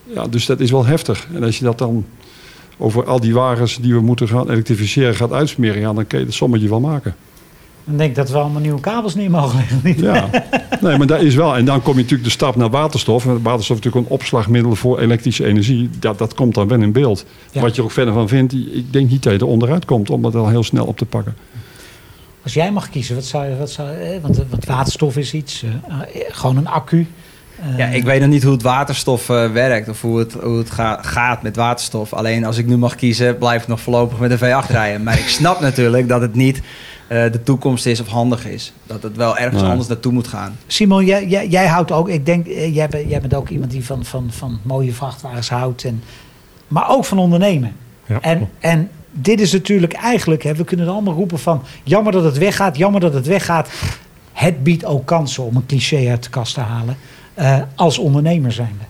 Ja, 0.04 0.28
dus 0.28 0.46
dat 0.46 0.60
is 0.60 0.72
wel 0.72 0.86
heftig. 0.86 1.28
En 1.34 1.44
als 1.44 1.58
je 1.58 1.64
dat 1.64 1.78
dan 1.78 2.06
over 2.78 3.06
al 3.06 3.20
die 3.20 3.34
wagens 3.34 3.78
die 3.78 3.94
we 3.94 4.02
moeten 4.02 4.28
gaan 4.28 4.50
elektrificeren 4.50 5.16
gaat 5.16 5.32
uitsmeren, 5.32 5.96
dan 5.96 6.08
kun 6.08 6.20
je 6.20 6.26
het 6.26 6.34
sommetje 6.34 6.70
wel 6.70 6.80
maken. 6.80 7.16
Dan 7.86 7.98
denk 7.98 8.10
ik 8.10 8.16
dat 8.16 8.30
we 8.30 8.38
allemaal 8.38 8.62
nieuwe 8.62 8.80
kabels 8.80 9.16
niet 9.16 9.30
mogen 9.30 9.58
leggen. 9.58 9.80
Niet? 9.84 10.00
Ja, 10.00 10.30
nee, 10.82 10.98
maar 10.98 11.08
dat 11.08 11.22
is 11.22 11.36
wel. 11.36 11.56
En 11.56 11.66
dan 11.66 11.82
kom 11.82 11.94
je 11.94 12.02
natuurlijk 12.02 12.24
de 12.24 12.30
stap 12.30 12.56
naar 12.56 12.70
waterstof. 12.70 13.26
En 13.26 13.42
waterstof 13.42 13.78
is 13.78 13.84
natuurlijk 13.84 14.06
een 14.06 14.18
opslagmiddel 14.18 14.76
voor 14.76 15.00
elektrische 15.00 15.46
energie. 15.46 15.90
Dat, 16.00 16.18
dat 16.18 16.34
komt 16.34 16.56
dan 16.56 16.68
wel 16.68 16.82
in 16.82 16.92
beeld. 16.92 17.26
Ja. 17.52 17.62
Wat 17.62 17.72
je 17.72 17.78
er 17.78 17.84
ook 17.84 17.92
verder 17.92 18.14
van 18.14 18.28
vindt, 18.28 18.54
ik 18.54 18.94
denk 18.94 19.10
niet 19.10 19.24
dat 19.24 19.34
je 19.34 19.40
er 19.40 19.46
onderuit 19.46 19.86
komt 19.86 20.10
om 20.10 20.22
dat 20.22 20.36
al 20.36 20.50
heel 20.50 20.64
snel 20.64 20.86
op 20.86 20.98
te 20.98 21.06
pakken. 21.06 21.36
Als 22.44 22.54
jij 22.54 22.72
mag 22.72 22.90
kiezen, 22.90 23.16
wat 23.16 23.26
zou 23.26 23.46
je... 23.46 23.58
Wat 23.58 23.72
zou, 23.72 23.90
eh, 23.90 24.22
want, 24.22 24.38
want 24.50 24.66
waterstof 24.66 25.18
is 25.18 25.34
iets, 25.34 25.64
eh, 25.64 25.70
eh, 25.72 26.06
gewoon 26.32 26.58
een 26.58 26.68
accu. 26.68 27.08
Eh, 27.72 27.78
Ja, 27.78 27.86
ik 27.88 28.04
weet 28.04 28.20
nog 28.22 28.30
niet 28.30 28.44
hoe 28.44 28.52
het 28.52 28.62
waterstof 28.62 29.30
eh, 29.30 29.52
werkt 29.52 29.90
of 29.90 30.02
hoe 30.02 30.20
het, 30.20 30.34
hoe 30.34 30.58
het 30.58 30.72
ga- 30.72 31.00
gaat 31.02 31.42
met 31.42 31.56
waterstof. 31.56 32.14
Alleen 32.14 32.46
als 32.46 32.58
ik 32.58 32.66
nu 32.66 32.78
mag 32.78 32.96
kiezen, 32.96 33.38
blijf 33.38 33.62
ik 33.62 33.68
nog 33.68 33.82
voorlopig 33.82 34.20
met 34.20 34.32
een 34.32 34.38
V8 34.38 34.68
rijden. 34.72 35.04
Maar 35.04 35.18
ik 35.20 35.28
snap 35.28 35.60
natuurlijk 35.70 36.08
dat 36.08 36.22
het 36.22 36.36
niet 36.36 36.62
eh, 37.08 37.32
de 37.32 37.44
toekomst 37.44 37.86
is 37.86 38.00
of 38.02 38.08
handig 38.08 38.46
is. 38.48 38.74
Dat 38.86 39.04
het 39.04 39.16
wel 39.18 39.38
ergens 39.38 39.62
Nee. 39.62 39.70
anders 39.72 39.90
naartoe 39.90 40.12
moet 40.12 40.28
gaan. 40.28 40.56
Simon, 40.68 41.06
jij, 41.06 41.28
jij, 41.28 41.48
jij 41.48 41.68
houdt 41.68 41.92
ook, 41.92 42.10
ik 42.10 42.26
denk, 42.26 42.48
eh, 42.48 42.76
jij 42.76 42.88
bent, 42.88 43.10
jij 43.10 43.22
bent 43.22 43.34
ook 43.36 43.50
iemand 43.50 43.72
die 43.72 43.86
van, 43.86 44.06
van, 44.06 44.28
van 44.32 44.60
mooie 44.64 44.94
vrachtwagens 44.94 45.50
houdt. 45.50 45.84
En, 45.84 46.04
maar 46.68 46.90
ook 46.90 47.06
van 47.06 47.18
ondernemen. 47.18 47.76
Ja, 48.06 48.22
En, 48.22 48.50
en 48.60 48.90
dit 49.12 49.42
is 49.42 49.52
natuurlijk 49.52 49.94
eigenlijk, 49.94 50.44
hè, 50.44 50.54
we 50.54 50.64
kunnen 50.64 50.86
er 50.86 50.92
allemaal 50.92 51.14
roepen 51.14 51.40
van, 51.40 51.62
jammer 51.84 52.12
dat 52.12 52.24
het 52.24 52.38
weggaat, 52.38 52.78
jammer 52.78 53.02
dat 53.02 53.14
het 53.14 53.28
weggaat. 53.28 53.70
Het 54.34 54.64
biedt 54.64 54.86
ook 54.86 55.06
kansen 55.06 55.44
om 55.44 55.56
een 55.56 55.66
cliché 55.66 56.10
uit 56.10 56.24
de 56.24 56.30
kast 56.30 56.54
te 56.54 56.60
halen, 56.60 56.98
eh, 57.34 57.62
als 57.76 57.98
ondernemer 57.98 58.52
zijnde. 58.52 58.84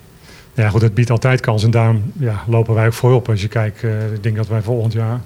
Ja, 0.54 0.70
goed, 0.70 0.82
het 0.82 0.94
biedt 0.94 1.10
altijd 1.10 1.40
kans. 1.40 1.64
En 1.64 1.72
daarom 1.72 2.04
ja, 2.20 2.44
lopen 2.48 2.74
wij 2.74 2.86
ook 2.86 2.94
voorop. 2.94 3.30
Als 3.30 3.42
je 3.42 3.48
kijkt, 3.48 3.84
eh, 3.84 4.14
ik 4.14 4.24
denk 4.24 4.36
dat 4.36 4.48
wij 4.48 4.62
volgend 4.62 4.94
jaar 4.94 5.22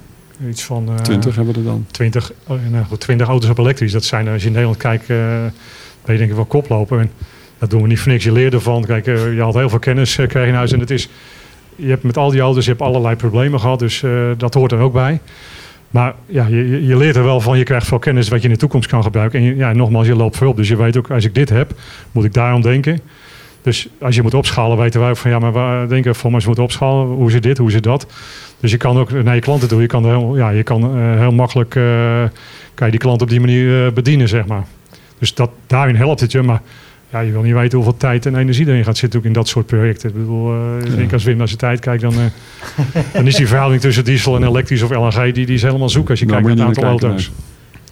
iets 0.49 0.63
van... 0.63 0.89
eh, 0.89 0.95
20 0.95 1.36
hebben 1.36 1.53
we 1.53 1.60
er 1.60 1.65
dan. 1.65 1.86
20, 1.91 2.32
oh, 2.47 2.58
nou 2.69 2.86
goed, 2.86 2.99
20 2.99 3.27
auto's 3.27 3.49
op 3.49 3.58
elektrisch. 3.58 3.91
Dat 3.91 4.03
zijn, 4.03 4.27
als 4.27 4.41
je 4.41 4.47
in 4.47 4.53
Nederland 4.53 4.82
kijkt, 4.82 5.10
eh 5.10 5.17
ben 6.08 6.15
je 6.15 6.21
denk 6.21 6.30
ik 6.30 6.36
wel 6.36 6.62
koploper. 6.62 6.99
En 6.99 7.12
dat 7.58 7.69
doen 7.69 7.82
we 7.82 7.88
niet 7.88 7.99
voor 7.99 8.12
niks. 8.12 8.23
Je 8.23 8.32
leert 8.32 8.53
ervan. 8.53 8.86
Kijk, 8.86 9.06
je 9.06 9.39
had 9.39 9.53
heel 9.53 9.69
veel 9.69 9.80
kennis 9.80 10.17
uh, 10.17 10.27
krijg 10.27 10.45
je 10.45 10.51
in 10.51 10.58
huis. 10.58 10.71
En 10.71 10.80
het 10.80 10.91
is, 10.91 11.10
je 11.75 11.89
hebt 11.89 12.03
met 12.03 12.17
al 12.17 12.30
die 12.30 12.41
auto's 12.41 12.63
je 12.63 12.69
hebt 12.69 12.82
allerlei 12.82 13.15
problemen 13.15 13.60
gehad. 13.60 13.80
Dus 13.80 14.01
uh, 14.01 14.32
dat 14.38 14.53
hoort 14.53 14.71
er 14.71 14.80
ook 14.80 14.93
bij. 14.93 15.19
Maar 15.89 16.13
ja, 16.26 16.45
je, 16.47 16.86
je 16.86 16.97
leert 16.97 17.15
er 17.15 17.23
wel 17.23 17.41
van. 17.41 17.58
Je 17.58 17.63
krijgt 17.63 17.88
veel 17.88 18.00
kennis 18.00 18.28
wat 18.28 18.41
je 18.41 18.47
in 18.47 18.54
de 18.54 18.60
toekomst 18.60 18.89
kan 18.89 19.04
gebruiken. 19.04 19.39
En 19.39 19.56
ja, 19.56 19.73
nogmaals, 19.73 20.08
je 20.08 20.15
loopt 20.15 20.38
voorop. 20.38 20.58
Dus 20.58 20.67
je 20.67 20.76
weet 20.76 20.97
ook, 20.97 21.12
als 21.12 21.26
ik 21.26 21.36
dit 21.36 21.50
heb, 21.50 21.71
moet 22.12 22.23
ik 22.23 22.34
daarom 22.34 22.62
denken. 22.62 23.00
Dus 23.62 23.88
als 24.02 24.15
je 24.15 24.21
moet 24.21 24.34
opschalen, 24.34 24.78
weten 24.78 25.00
wij 25.00 25.15
van 25.15 25.32
ja, 25.32 25.39
maar 25.39 25.52
waar 25.52 25.88
denken 25.88 26.15
van, 26.15 26.34
als 26.34 26.43
je 26.43 26.50
moet 26.50 26.60
opschalen, 26.60 27.08
hoe 27.08 27.32
zit 27.32 27.43
dit, 27.43 27.58
hoe 27.58 27.71
zit 27.71 27.84
dat? 27.84 28.08
Dus 28.60 28.71
je 28.71 28.78
kan 28.78 28.97
ook 28.97 29.12
naar 29.12 29.36
je 29.36 29.41
klanten 29.41 29.67
toe, 29.67 29.82
je 29.82 29.88
kan, 29.88 30.06
heel, 30.06 30.38
ja, 30.38 30.50
je 30.50 30.63
kan 30.63 30.97
uh, 30.97 31.19
heel 31.19 31.32
makkelijk 31.32 31.76
uh, 31.76 31.84
kan 32.73 32.86
je 32.86 32.91
die 32.91 33.00
klant 33.00 33.21
op 33.21 33.30
die 33.30 33.39
manier 33.39 33.86
uh, 33.86 33.91
bedienen, 33.91 34.28
zeg 34.28 34.45
maar. 34.45 34.65
Dus 35.19 35.34
dat, 35.34 35.50
daarin 35.67 35.95
helpt 35.95 36.19
het 36.19 36.32
je, 36.32 36.41
maar 36.41 36.62
ja, 37.12 37.20
je 37.20 37.32
wil 37.32 37.41
niet 37.41 37.54
weten 37.54 37.78
hoeveel 37.78 37.98
tijd 37.98 38.26
en 38.26 38.36
energie 38.36 38.67
erin 38.67 38.84
gaat 38.84 38.98
zitten 38.98 39.20
ook 39.20 39.26
in 39.26 39.34
dat 39.34 39.48
soort 39.48 39.65
projecten. 39.65 40.10
Ik 40.10 40.15
bedoel, 40.15 40.54
uh, 40.54 40.86
ik 40.86 40.96
denk 40.96 41.13
als 41.13 41.24
Wim 41.24 41.38
naar 41.38 41.48
zijn 41.48 41.60
tijd 41.60 41.80
kijkt, 41.80 42.02
dan, 42.02 42.13
uh, 42.13 42.20
dan 43.13 43.28
is 43.28 43.36
die 43.36 43.48
verhouding 43.48 43.82
tussen 43.82 44.04
diesel 44.04 44.36
en 44.36 44.43
elektrisch 44.43 44.82
of 44.82 44.89
LNG, 44.89 45.34
die, 45.34 45.46
die 45.46 45.56
is 45.56 45.62
helemaal 45.62 45.89
zoek 45.89 46.10
als 46.10 46.20
je 46.20 46.26
Nou, 46.26 46.43
kijkt 46.43 46.58
naar 46.58 46.67
het 46.67 46.78
aantal 46.78 46.98
naar 47.00 47.10
auto's. 47.10 47.32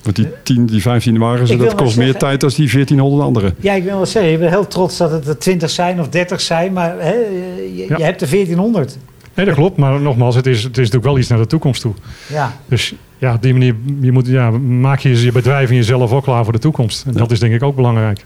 Want 0.03 0.15
die 0.15 0.27
10, 0.43 0.65
die 0.65 0.81
15 0.81 1.17
wagens, 1.17 1.57
dat 1.57 1.75
kost 1.75 1.97
meer 1.97 2.15
tijd 2.17 2.39
dan 2.41 2.49
die 2.49 2.69
1400 2.71 3.23
andere. 3.23 3.53
Ja, 3.59 3.73
ik 3.73 3.83
wil 3.83 3.95
wel 3.95 4.05
zeggen, 4.05 4.31
je 4.31 4.37
bent 4.37 4.51
heel 4.51 4.67
trots 4.67 4.97
dat 4.97 5.11
het 5.11 5.27
er 5.27 5.37
20 5.37 5.69
zijn 5.69 5.99
of 5.99 6.09
30 6.09 6.41
zijn, 6.41 6.73
maar 6.73 6.95
hè, 6.99 7.13
je, 7.13 7.85
Ja. 7.87 7.97
je 7.97 8.03
hebt 8.03 8.21
er 8.21 8.29
1400. 8.29 8.97
Nee, 9.33 9.45
dat 9.45 9.55
klopt, 9.55 9.77
maar 9.77 10.01
nogmaals, 10.01 10.35
het 10.35 10.45
is, 10.45 10.63
het 10.63 10.71
is 10.71 10.77
natuurlijk 10.77 11.03
wel 11.05 11.17
iets 11.17 11.27
naar 11.27 11.37
de 11.37 11.47
toekomst 11.47 11.81
toe. 11.81 11.93
Ja. 12.27 12.53
Dus 12.67 12.93
ja, 13.17 13.33
op 13.33 13.41
die 13.41 13.53
manier 13.53 13.75
je 14.01 14.11
moet, 14.11 14.27
ja, 14.27 14.49
maak 14.59 14.99
je 14.99 15.21
je 15.23 15.31
bedrijf 15.31 15.69
en 15.69 15.75
jezelf 15.75 16.11
ook 16.11 16.23
klaar 16.23 16.43
voor 16.43 16.53
de 16.53 16.59
toekomst. 16.59 17.05
En 17.05 17.13
dat 17.13 17.31
is 17.31 17.39
denk 17.39 17.53
ik 17.53 17.63
ook 17.63 17.75
belangrijk. 17.75 18.25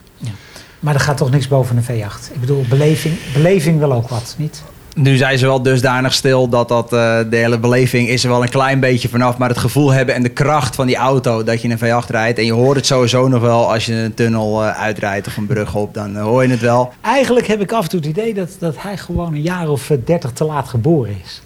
Maar 0.80 0.94
er 0.94 1.00
gaat 1.00 1.18
toch 1.18 1.32
niks 1.32 1.48
boven 1.48 1.78
een 1.78 1.84
V8. 1.84 2.34
Ik 2.34 2.40
bedoel, 2.40 2.66
beleving, 2.70 3.16
beleving 3.34 3.80
wil 3.80 3.94
ook 3.94 4.10
wat, 4.10 4.36
niet? 4.38 4.64
Nu 4.94 5.16
zijn 5.16 5.38
ze 5.38 5.46
wel 5.46 5.62
dusdanig 5.62 6.14
stil 6.14 6.50
dat, 6.50 6.68
dat 6.68 6.94
eh, 6.94 7.20
de 7.30 7.36
hele 7.36 7.60
beleving 7.60 8.08
is 8.08 8.24
er 8.24 8.30
wel 8.30 8.42
een 8.42 8.50
klein 8.50 8.80
beetje 8.80 9.10
vanaf. 9.10 9.38
Maar 9.38 9.50
het 9.50 9.58
gevoel 9.58 9.92
hebben 9.92 10.16
en 10.16 10.24
de 10.24 10.30
kracht 10.30 10.76
van 10.76 10.88
die 10.88 10.96
auto 10.96 11.44
dat 11.44 11.62
je 11.62 11.70
een 11.70 11.78
V8 11.78 12.08
rijdt. 12.08 12.40
En 12.40 12.46
je 12.46 12.54
hoort 12.54 12.78
het 12.78 12.86
sowieso 12.86 13.28
nog 13.28 13.42
wel 13.42 13.72
als 13.72 13.86
je 13.86 13.94
een 13.94 14.14
tunnel 14.14 14.64
eh, 14.64 14.82
uitrijdt 14.82 15.28
of 15.28 15.38
een 15.38 15.46
brug 15.46 15.76
op. 15.76 15.94
Dan 15.94 16.18
eh, 16.18 16.24
hoor 16.24 16.44
je 16.44 16.50
het 16.50 16.60
wel. 16.60 16.94
Eigenlijk 17.02 17.48
heb 17.48 17.62
ik 17.62 17.72
af 17.72 17.84
en 17.84 17.90
toe 17.90 18.00
het 18.00 18.10
idee 18.10 18.34
dat, 18.34 18.50
dat 18.60 18.76
hij 18.78 18.98
gewoon 18.98 19.34
een 19.34 19.42
jaar 19.42 19.70
of 19.70 19.92
30 20.06 20.32
te 20.32 20.44
laat 20.44 20.68
geboren 20.68 21.16
is. 21.24 21.42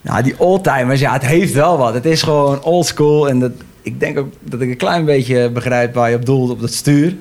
Nou, 0.00 0.22
die 0.22 0.34
oldtimers, 0.38 1.00
ja, 1.00 1.12
het 1.12 1.26
heeft 1.26 1.52
wel 1.52 1.78
wat. 1.78 1.94
Het 1.94 2.04
is 2.04 2.22
gewoon 2.22 2.62
old 2.62 2.86
school. 2.86 3.28
En 3.28 3.38
dat, 3.38 3.52
ik 3.82 4.00
denk 4.00 4.18
ook 4.18 4.32
dat 4.40 4.60
ik 4.60 4.68
een 4.68 4.76
klein 4.76 5.04
beetje 5.04 5.50
begrijp 5.50 5.94
waar 5.94 6.10
je 6.10 6.16
op 6.16 6.26
doelt 6.26 6.50
op 6.50 6.60
dat 6.60 6.72
stuur. 6.72 7.16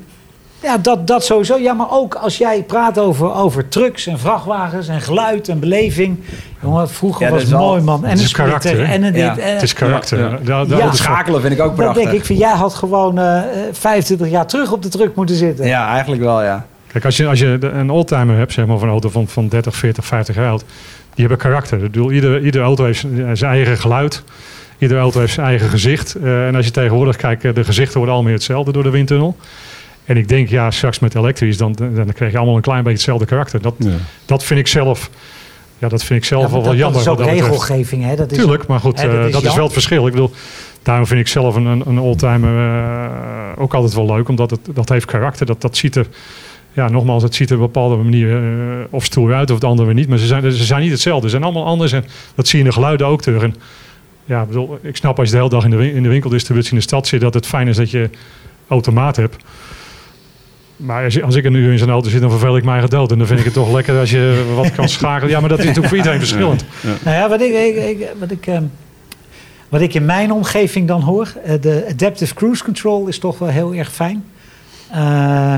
Ja, 0.64 0.78
dat, 0.78 1.08
dat 1.08 1.26
sowieso. 1.26 1.58
Ja, 1.58 1.74
maar 1.74 1.92
ook 1.92 2.16
als 2.16 2.38
jij 2.38 2.64
praat 2.64 3.00
over, 3.00 3.34
over 3.34 3.68
trucks 3.68 4.08
en 4.08 4.20
vrachtwagens 4.20 4.88
en 4.88 5.02
geluid 5.02 5.48
en 5.50 5.60
beleving. 5.60 6.20
Jongen, 6.62 6.90
vroeger 6.90 7.26
Ja, 7.26 7.32
was 7.32 7.42
dat 7.42 7.52
het 7.52 7.60
mooi, 7.60 7.82
man. 7.82 8.04
En 8.06 8.10
het 8.10 8.20
is 8.20 8.32
karakter? 8.32 8.84
En 8.84 9.04
een 9.04 9.14
dit. 9.14 9.22
Ja, 9.22 9.38
en- 9.38 9.54
Het 9.54 9.62
is 9.62 9.74
karakter. 9.74 10.40
Ja. 10.44 10.64
Dat 10.66 10.94
is 10.94 10.98
Schakelen 10.98 11.42
vind 11.42 11.54
ik 11.54 11.60
ook 11.60 11.66
dat 11.68 11.76
prachtig. 11.76 12.04
denk 12.04 12.16
ik 12.16 12.26
van, 12.26 12.36
jij 12.36 12.54
had 12.54 12.74
gewoon 12.74 13.20
eh, 13.20 13.42
25 13.72 14.30
jaar 14.30 14.48
terug 14.48 14.72
op 14.72 14.84
de 14.84 14.90
truck 14.90 15.16
moeten 15.16 15.36
zitten. 15.36 15.66
Ja, 15.68 15.90
eigenlijk 15.90 16.22
wel, 16.22 16.44
ja. 16.44 16.66
Kijk, 16.92 17.06
als 17.06 17.18
je, 17.18 17.28
als 17.28 17.40
je 17.40 17.58
een 17.62 17.90
oldtimer 17.90 18.38
hebt, 18.38 18.54
zeg 18.54 18.66
maar, 18.66 18.76
of 18.76 18.82
een 18.82 18.90
auto 18.90 19.10
van, 19.10 19.28
van 19.28 19.48
30, 19.48 19.76
40, 19.76 20.06
50 20.06 20.36
jaar 20.36 20.50
oud, 20.50 20.60
die 21.14 21.26
hebben 21.28 21.38
karakter. 21.38 21.78
Ik 21.78 21.84
bedoel, 21.92 22.12
iedere, 22.12 22.42
iedere 22.42 22.64
auto 22.64 22.84
heeft 22.86 23.00
zijn 23.00 23.38
zijn 23.38 23.52
eigen 23.52 23.78
geluid. 23.78 24.24
Iedere 24.78 25.00
auto 25.00 25.20
heeft 25.20 25.34
zijn 25.34 25.48
eigen 25.48 25.70
gezicht. 25.70 26.16
Eh, 26.16 26.48
en 26.48 26.56
als 26.56 26.66
je 26.66 26.72
tegenwoordig 26.72 27.16
kijkt, 27.16 27.44
eh, 27.46 27.54
de 27.54 27.64
gezichten 27.64 27.98
worden 27.98 28.16
allemaal 28.16 28.34
hetzelfde 28.34 28.72
door 28.72 28.84
de 28.84 28.90
windtunnel. 28.90 29.36
En 30.08 30.18
ik 30.18 30.28
denk, 30.28 30.50
ja, 30.50 30.72
straks 30.72 31.00
met 31.00 31.16
elektrisch, 31.16 31.58
dan, 31.58 31.74
dan 31.78 32.12
krijg 32.14 32.32
je 32.32 32.38
allemaal 32.38 32.56
een 32.56 32.62
klein 32.62 32.80
beetje 32.84 32.94
hetzelfde 32.98 33.26
karakter. 33.26 33.62
Dat, 33.62 33.74
Ja. 33.78 33.90
dat 34.26 34.44
vind 34.44 34.60
ik 34.60 34.68
zelf, 34.68 35.10
ja, 35.78 35.88
dat 35.88 36.04
vind 36.04 36.20
ik 36.20 36.26
zelf 36.26 36.44
Ja, 36.44 36.50
wel, 36.52 36.60
wel 36.62 36.70
dat, 36.70 36.80
jammer. 36.80 37.04
dat 37.04 37.20
is 37.20 37.26
ook 37.26 37.30
regelgeving, 37.32 38.04
hè? 38.04 38.16
Dat 38.16 38.32
is, 38.32 38.38
Tuurlijk, 38.38 38.68
maar 38.68 38.80
goed, 38.80 39.02
hè, 39.02 39.08
eh, 39.18 39.24
dat 39.24 39.32
dat, 39.32 39.44
is 39.44 39.56
wel 39.56 39.64
het 39.64 39.74
verschil. 39.74 40.06
Ik 40.08 40.14
bedoel, 40.14 40.32
daarom 40.84 41.06
vind 41.08 41.20
ik 41.20 41.28
zelf 41.28 41.56
een, 41.56 41.66
een, 41.66 41.84
een 41.88 42.00
oldtimer 42.00 42.70
eh, 42.70 43.10
ook 43.62 43.74
altijd 43.74 43.94
wel 43.94 44.06
leuk, 44.06 44.30
omdat 44.30 44.50
het, 44.50 44.60
dat 44.74 44.90
heeft 44.90 45.06
karakter. 45.06 45.46
Dat, 45.46 45.62
dat 45.62 45.78
ziet 45.78 45.96
er, 45.96 46.08
ja, 46.74 46.90
nogmaals, 46.90 47.24
het 47.24 47.36
ziet 47.36 47.50
er 47.50 47.56
op 47.56 47.62
een 47.62 47.72
bepaalde 47.72 47.96
manier 47.96 48.36
eh, 48.38 48.44
of 48.90 49.04
stoer 49.04 49.34
uit 49.34 49.50
of 49.50 49.56
het 49.56 49.64
andere 49.66 49.86
weer 49.88 49.96
niet. 49.98 50.08
Maar 50.10 50.18
ze 50.18 50.26
zijn, 50.26 50.52
ze 50.52 50.64
zijn 50.66 50.82
niet 50.82 50.92
hetzelfde, 50.92 51.24
ze 51.24 51.30
zijn 51.32 51.44
allemaal 51.44 51.66
anders 51.66 51.92
en 51.92 52.06
dat 52.36 52.48
zie 52.48 52.60
je 52.60 52.64
in 52.66 52.70
de 52.70 52.76
geluiden 52.76 53.08
ook 53.08 53.22
terug. 53.22 53.44
En, 53.44 53.56
ja, 54.26 54.42
ik 54.42 54.48
bedoel, 54.48 54.80
ik 54.82 54.96
snap 54.96 55.18
als 55.20 55.28
je 55.28 55.32
de 55.34 55.38
hele 55.38 55.50
dag 55.50 55.64
in 55.64 55.70
de, 55.70 55.76
win- 55.76 55.94
in 55.96 56.04
de 56.04 56.10
winkeldistributie 56.10 56.72
in 56.72 56.78
de 56.78 56.84
stad 56.84 57.08
zit, 57.08 57.22
dat 57.22 57.34
het 57.34 57.46
fijn 57.48 57.68
is 57.68 57.76
dat 57.76 57.92
je 57.92 58.10
automaat 58.68 59.16
hebt. 59.16 59.44
Maar 60.78 61.04
als, 61.24 61.36
ik 61.36 61.46
er 61.46 61.52
nu 61.52 61.72
in 61.72 61.78
zo'n 61.78 61.90
auto 61.90 62.10
zit, 62.10 62.22
dan 62.22 62.30
vervel 62.30 62.58
ik 62.58 62.64
mij 62.64 62.82
dood. 62.88 63.12
En 63.12 63.18
dan 63.18 63.28
vind 63.28 63.40
ik 63.40 63.46
het 63.46 63.54
toch 63.54 63.72
lekker 63.74 64.00
als 64.00 64.12
je 64.12 64.44
wat 64.56 64.72
kan 64.72 64.90
schakelen. 64.90 65.30
Ja, 65.32 65.40
maar 65.40 65.50
dat 65.50 65.60
is 65.60 65.64
natuurlijk 65.66 65.88
voor 65.90 65.98
iedereen 65.98 66.20
verschillend. 66.20 66.64
Nou 67.04 67.16
ja, 67.18 67.30
wat 67.30 67.42
ik, 67.42 67.54
ik, 67.54 67.76
ik- 68.00 68.08
wat, 68.20 68.32
ik, 68.32 68.48
ehm, 68.48 68.64
wat 69.70 69.82
ik 69.82 69.94
in 69.94 70.06
mijn 70.06 70.32
omgeving 70.32 70.88
dan 70.88 71.02
hoor, 71.02 71.34
eh, 71.44 71.54
de 71.62 71.86
Adaptive 71.90 72.34
Cruise 72.34 72.64
Control 72.64 73.08
is 73.08 73.20
toch 73.20 73.40
wel 73.40 73.50
heel 73.50 73.74
erg 73.74 73.92
fijn. 73.92 74.24
Eh, 74.92 75.54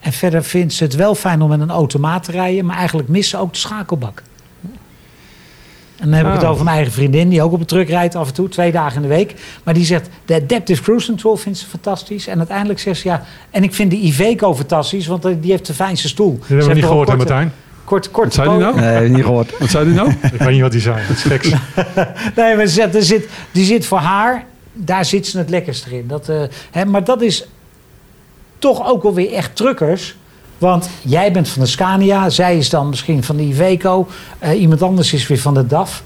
en 0.00 0.12
verder 0.12 0.44
vindt 0.44 0.72
ze 0.72 0.84
het 0.84 0.94
wel 0.94 1.14
fijn 1.14 1.42
om 1.42 1.48
met 1.48 1.60
een 1.60 1.70
automaat 1.70 2.24
te 2.24 2.30
rijden, 2.30 2.64
maar 2.66 2.76
eigenlijk 2.76 3.08
missen 3.08 3.38
ook 3.38 3.52
de 3.52 3.58
schakelbak. 3.58 4.22
En 5.98 6.10
dan 6.10 6.18
heb 6.18 6.26
ik 6.26 6.32
het 6.32 6.42
Ah. 6.42 6.50
over 6.50 6.64
mijn 6.64 6.76
eigen 6.76 6.92
vriendin, 6.94 7.28
die 7.28 7.42
ook 7.42 7.52
op 7.52 7.60
een 7.60 7.66
truck 7.66 7.88
rijdt 7.88 8.14
af 8.14 8.28
en 8.28 8.34
toe, 8.34 8.48
twee 8.48 8.72
dagen 8.72 8.96
in 8.96 9.02
de 9.02 9.08
week. 9.14 9.34
Maar 9.62 9.74
die 9.74 9.84
zegt, 9.84 10.08
de 10.24 10.34
Adaptive 10.34 10.82
Cruise 10.82 11.06
Control 11.06 11.36
vindt 11.36 11.58
ze 11.58 11.66
fantastisch. 11.66 12.26
En 12.26 12.38
uiteindelijk 12.38 12.78
zegt 12.80 13.00
ze, 13.00 13.08
ja, 13.08 13.22
en 13.50 13.62
ik 13.62 13.74
vind 13.74 13.90
de 13.90 13.96
Iveco 13.96 14.54
fantastisch, 14.54 15.06
want 15.06 15.24
eh, 15.24 15.32
die 15.40 15.50
heeft 15.50 15.66
de 15.66 15.74
fijnste 15.74 16.08
stoel. 16.08 16.38
Dat 16.38 16.48
hebben 16.48 16.66
we 16.68 16.74
niet 16.74 16.84
gehoord, 16.84 17.08
hè 17.08 17.16
Martijn? 17.16 17.52
Kort, 17.84 18.10
kort, 18.10 18.24
Wat 18.24 18.34
zei 18.34 18.48
die 18.48 18.58
nou? 18.58 18.80
Nee, 18.80 19.08
niet 19.08 19.24
gehoord. 19.24 19.58
Wat 19.58 19.70
zei 19.70 19.84
hij 19.84 19.94
nou? 19.94 20.10
Ik 20.32 20.38
weet 20.38 20.50
niet 20.50 20.60
wat 20.60 20.72
die 20.72 20.80
zei. 20.80 20.96
Dat 21.08 21.16
is 21.16 21.22
geks. 21.22 21.48
Nee, 22.36 22.56
maar 22.56 22.66
ze 22.66 22.72
zegt, 22.74 22.94
er 22.94 23.02
zit, 23.02 23.28
die 23.52 23.64
zit 23.64 23.86
voor 23.86 23.98
haar, 23.98 24.44
daar 24.72 25.04
zit 25.04 25.26
ze 25.26 25.38
het 25.38 25.50
lekkerst 25.50 25.86
in. 25.86 26.06
Dat, 26.06 26.28
eh, 26.28 26.42
hè, 26.70 26.84
maar 26.84 27.04
dat 27.04 27.22
is 27.22 27.46
toch 28.58 28.86
ook 28.88 29.02
wel 29.02 29.14
weer 29.14 29.32
echt 29.32 29.56
truckers. 29.56 30.16
Want 30.64 30.88
jij 31.02 31.32
bent 31.32 31.48
van 31.48 31.62
de 31.62 31.68
Scania, 31.68 32.28
zij 32.30 32.56
is 32.58 32.70
dan 32.70 32.88
misschien 32.88 33.24
van 33.24 33.36
de 33.36 33.42
Iveco. 33.42 34.08
eh, 34.38 34.60
iemand 34.60 34.82
anders 34.82 35.12
is 35.12 35.26
weer 35.26 35.38
van 35.38 35.54
de 35.54 35.66
DAF. 35.66 36.02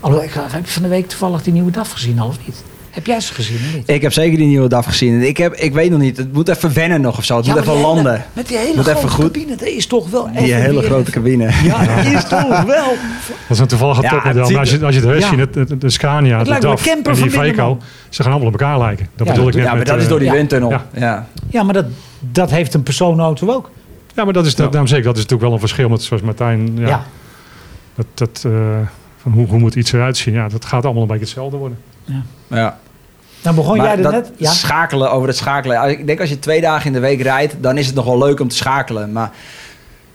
Alhoewel, 0.00 0.28
ik, 0.28 0.34
heb 0.34 0.64
je 0.66 0.72
van 0.72 0.82
de 0.82 0.88
week 0.88 1.08
toevallig 1.08 1.42
die 1.42 1.52
nieuwe 1.52 1.70
DAF 1.70 1.90
gezien 1.92 2.18
al 2.18 2.26
of 2.28 2.36
niet? 2.46 2.62
Heb 2.90 3.06
jij 3.06 3.20
ze 3.20 3.34
gezien 3.34 3.56
of 3.56 3.74
niet? 3.74 3.88
Ik 3.90 4.02
heb 4.02 4.12
zeker 4.12 4.38
die 4.38 4.46
nieuwe 4.46 4.68
DAF 4.68 4.84
gezien. 4.86 5.22
Ik, 5.22 5.36
heb, 5.36 5.54
ik 5.54 5.72
weet 5.72 5.90
nog 5.90 6.00
niet, 6.00 6.16
het 6.16 6.32
moet 6.32 6.48
even 6.48 6.74
wennen 6.74 7.00
nog 7.00 7.18
of 7.18 7.24
zo. 7.24 7.36
Het 7.36 7.46
Ja, 7.46 7.52
moet 7.52 7.60
even 7.60 7.72
hele- 7.74 7.86
landen. 7.86 8.24
met 8.32 8.48
die 8.48 8.56
hele 8.56 8.74
Moet 8.76 8.86
even 8.86 8.96
grote 8.98 9.14
goed- 9.14 9.24
cabine, 9.32 9.56
dat 9.56 9.68
is 9.68 9.86
toch 9.86 10.10
wel 10.10 10.26
Die 10.32 10.40
even 10.40 10.60
hele 10.60 10.80
weer- 10.80 10.90
grote 10.90 11.10
cabine. 11.10 11.50
Ja, 11.64 11.84
dat 11.96 12.04
is 12.04 12.22
toch 12.28 12.62
wel. 12.62 12.84
Dat 13.48 13.50
is 13.50 13.58
een 13.58 13.66
toevallige 13.66 14.02
Ja, 14.02 14.08
topmodel. 14.10 14.38
het 14.38 14.46
ziet 14.48 14.56
Maar 14.56 14.60
als 14.66 14.70
je, 14.70 14.84
als 14.86 14.94
je 14.94 15.00
de 15.00 15.06
rest 15.12 15.22
Ja. 15.22 15.28
ziet, 15.28 15.38
het- 15.54 15.68
het- 15.68 15.80
de 15.80 15.90
Scania, 15.90 16.38
Het 16.38 16.46
de 16.46 16.58
DAF 16.58 16.86
een 16.86 16.92
en 16.92 17.02
camper 17.02 17.14
die 17.14 17.24
Iveco, 17.24 17.78
ze 18.08 18.22
gaan 18.22 18.30
allemaal 18.32 18.52
op 18.52 18.60
elkaar 18.60 18.78
lijken. 18.78 19.08
Dat 19.16 19.26
Ja, 19.26 19.32
bedoel 19.32 19.48
ik 19.48 19.54
net 19.54 19.62
Ja, 19.62 19.68
maar 19.68 19.78
met, 19.78 19.86
dat 19.86 19.96
is 19.96 20.02
eh, 20.02 20.08
door 20.08 20.18
die 20.18 20.30
windtunnel. 20.30 20.70
Ja. 20.70 20.86
Ja. 20.94 21.26
Ja, 21.50 21.62
maar 21.62 21.74
dat, 21.74 21.84
dat 22.18 22.50
heeft 22.50 22.74
een 22.74 22.82
personenauto 22.82 23.48
ook. 23.52 23.70
Ja, 24.14 24.24
maar 24.24 24.32
dat 24.32 24.46
is, 24.46 24.54
daarom 24.54 24.86
zeg 24.86 24.98
ik, 24.98 25.04
dat 25.04 25.16
is 25.16 25.22
natuurlijk 25.22 25.42
wel 25.42 25.52
een 25.52 25.58
verschil 25.66 25.88
met 25.88 26.02
zoals 26.02 26.22
Martijn. 26.22 26.78
Ja, 26.78 26.88
Ja. 26.88 27.04
Dat, 27.94 28.06
dat, 28.14 28.42
eh, 28.46 28.52
van 29.16 29.32
hoe, 29.32 29.46
hoe 29.46 29.58
moet 29.58 29.74
iets 29.74 29.92
eruit 29.92 30.16
zien? 30.16 30.34
Ja, 30.34 30.48
dat 30.48 30.64
gaat 30.64 30.84
allemaal 30.84 31.02
een 31.02 31.08
beetje 31.08 31.24
hetzelfde 31.24 31.56
worden. 31.56 31.78
ja. 32.46 32.78
Dan 33.40 33.54
begon 33.54 33.76
Maar 33.76 33.86
jij 33.86 33.96
er 33.96 34.02
dat 34.02 34.12
net. 34.12 34.32
Ja. 34.36 34.50
schakelen, 34.50 35.10
over 35.12 35.28
het 35.28 35.36
schakelen. 35.36 35.90
Ik 35.90 36.06
denk 36.06 36.20
als 36.20 36.28
je 36.28 36.38
twee 36.38 36.60
dagen 36.60 36.86
in 36.86 36.92
de 36.92 36.98
week 36.98 37.22
rijdt, 37.22 37.56
dan 37.60 37.78
is 37.78 37.86
het 37.86 37.94
nog 37.94 38.04
wel 38.04 38.18
leuk 38.18 38.40
om 38.40 38.48
te 38.48 38.56
schakelen. 38.56 39.12
Maar 39.12 39.30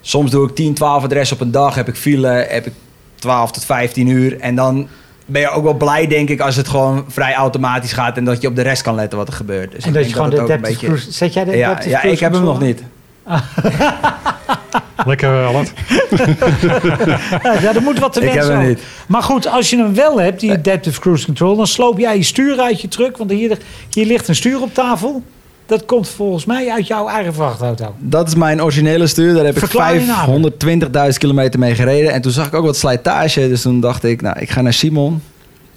soms 0.01 0.31
doe 0.31 0.47
ik 0.47 0.55
10, 0.55 0.73
12 0.73 1.03
adressen 1.03 1.35
op 1.35 1.41
een 1.41 1.51
dag. 1.51 1.75
Heb 1.75 1.87
ik 1.87 1.95
file, 1.95 2.27
heb 2.27 2.65
ik 2.65 2.73
12 3.15 3.51
tot 3.51 3.65
15 3.65 4.07
uur. 4.07 4.39
En 4.39 4.55
dan 4.55 4.87
ben 5.25 5.41
je 5.41 5.49
ook 5.49 5.63
wel 5.63 5.73
blij, 5.73 6.07
denk 6.07 6.29
ik, 6.29 6.39
als 6.39 6.55
het 6.55 6.67
gewoon 6.67 7.05
vrij 7.07 7.33
automatisch 7.33 7.93
gaat. 7.93 8.17
En 8.17 8.25
dat 8.25 8.41
je 8.41 8.47
op 8.47 8.55
de 8.55 8.61
rest 8.61 8.81
kan 8.81 8.95
letten 8.95 9.17
wat 9.17 9.27
er 9.27 9.33
gebeurt. 9.33 9.71
Dus 9.71 9.83
En 9.83 9.93
dat 9.93 10.05
je 10.07 10.13
gewoon 10.13 10.29
de 10.29 10.35
het 10.35 10.43
ook 10.43 10.49
een 10.49 10.55
Adaptive 10.57 10.91
beetje-. 10.91 11.11
Zet 11.11 11.33
jij 11.33 11.43
de 11.43 11.57
Ja, 11.57 11.81
ja, 11.85 12.01
ik 12.03 12.19
heb 12.19 12.33
hem 12.33 12.43
nog 12.43 12.59
niet. 12.59 12.83
Lekker, 15.05 15.41
uh, 15.41 15.47
Allard. 15.47 15.73
Ja, 17.61 17.75
er 17.75 17.81
moet 17.81 17.99
wat 17.99 18.13
te 18.13 18.19
Ik 18.21 18.25
heb 18.25 18.33
wensen 18.35 18.51
hem 18.53 18.61
over. 18.61 18.67
niet. 18.67 18.83
Maar 19.07 19.23
goed, 19.23 19.47
als 19.47 19.69
je 19.69 19.77
hem 19.77 19.93
wel 19.93 20.19
hebt, 20.19 20.39
die 20.39 20.51
Adaptive 20.51 20.99
Cruise 20.99 21.25
Control... 21.25 21.55
dan 21.55 21.67
sloop 21.67 21.97
jij 21.97 22.17
je 22.17 22.23
stuur 22.23 22.59
uit 22.59 22.81
je 22.81 22.87
truck. 22.87 23.17
Want 23.17 23.31
hier, 23.31 23.57
hier 23.89 24.05
ligt 24.05 24.27
een 24.27 24.35
stuur 24.35 24.61
op 24.61 24.73
tafel. 24.73 25.23
Dat 25.65 25.85
komt 25.85 26.09
volgens 26.09 26.45
mij 26.45 26.71
uit 26.71 26.87
jouw 26.87 27.07
eigen 27.07 27.33
vrachtauto. 27.33 27.95
Dat 27.99 28.27
is 28.27 28.35
mijn 28.35 28.61
originele 28.61 29.07
stuur. 29.07 29.33
Daar 29.33 29.45
heb 29.45 29.53
ik 29.53 29.59
Verklaar 29.59 29.93
je 29.93 30.05
naam. 30.05 30.51
520.000 31.11 31.17
kilometer 31.17 31.59
mee 31.59 31.75
gereden. 31.75 32.11
En 32.11 32.21
toen 32.21 32.31
zag 32.31 32.47
ik 32.47 32.53
ook 32.53 32.65
wat 32.65 32.77
slijtage. 32.77 33.47
Dus 33.47 33.61
toen 33.61 33.79
dacht 33.79 34.03
ik, 34.03 34.21
nou, 34.21 34.39
ik 34.39 34.49
ga 34.49 34.61
naar 34.61 34.73
Simon. 34.73 35.21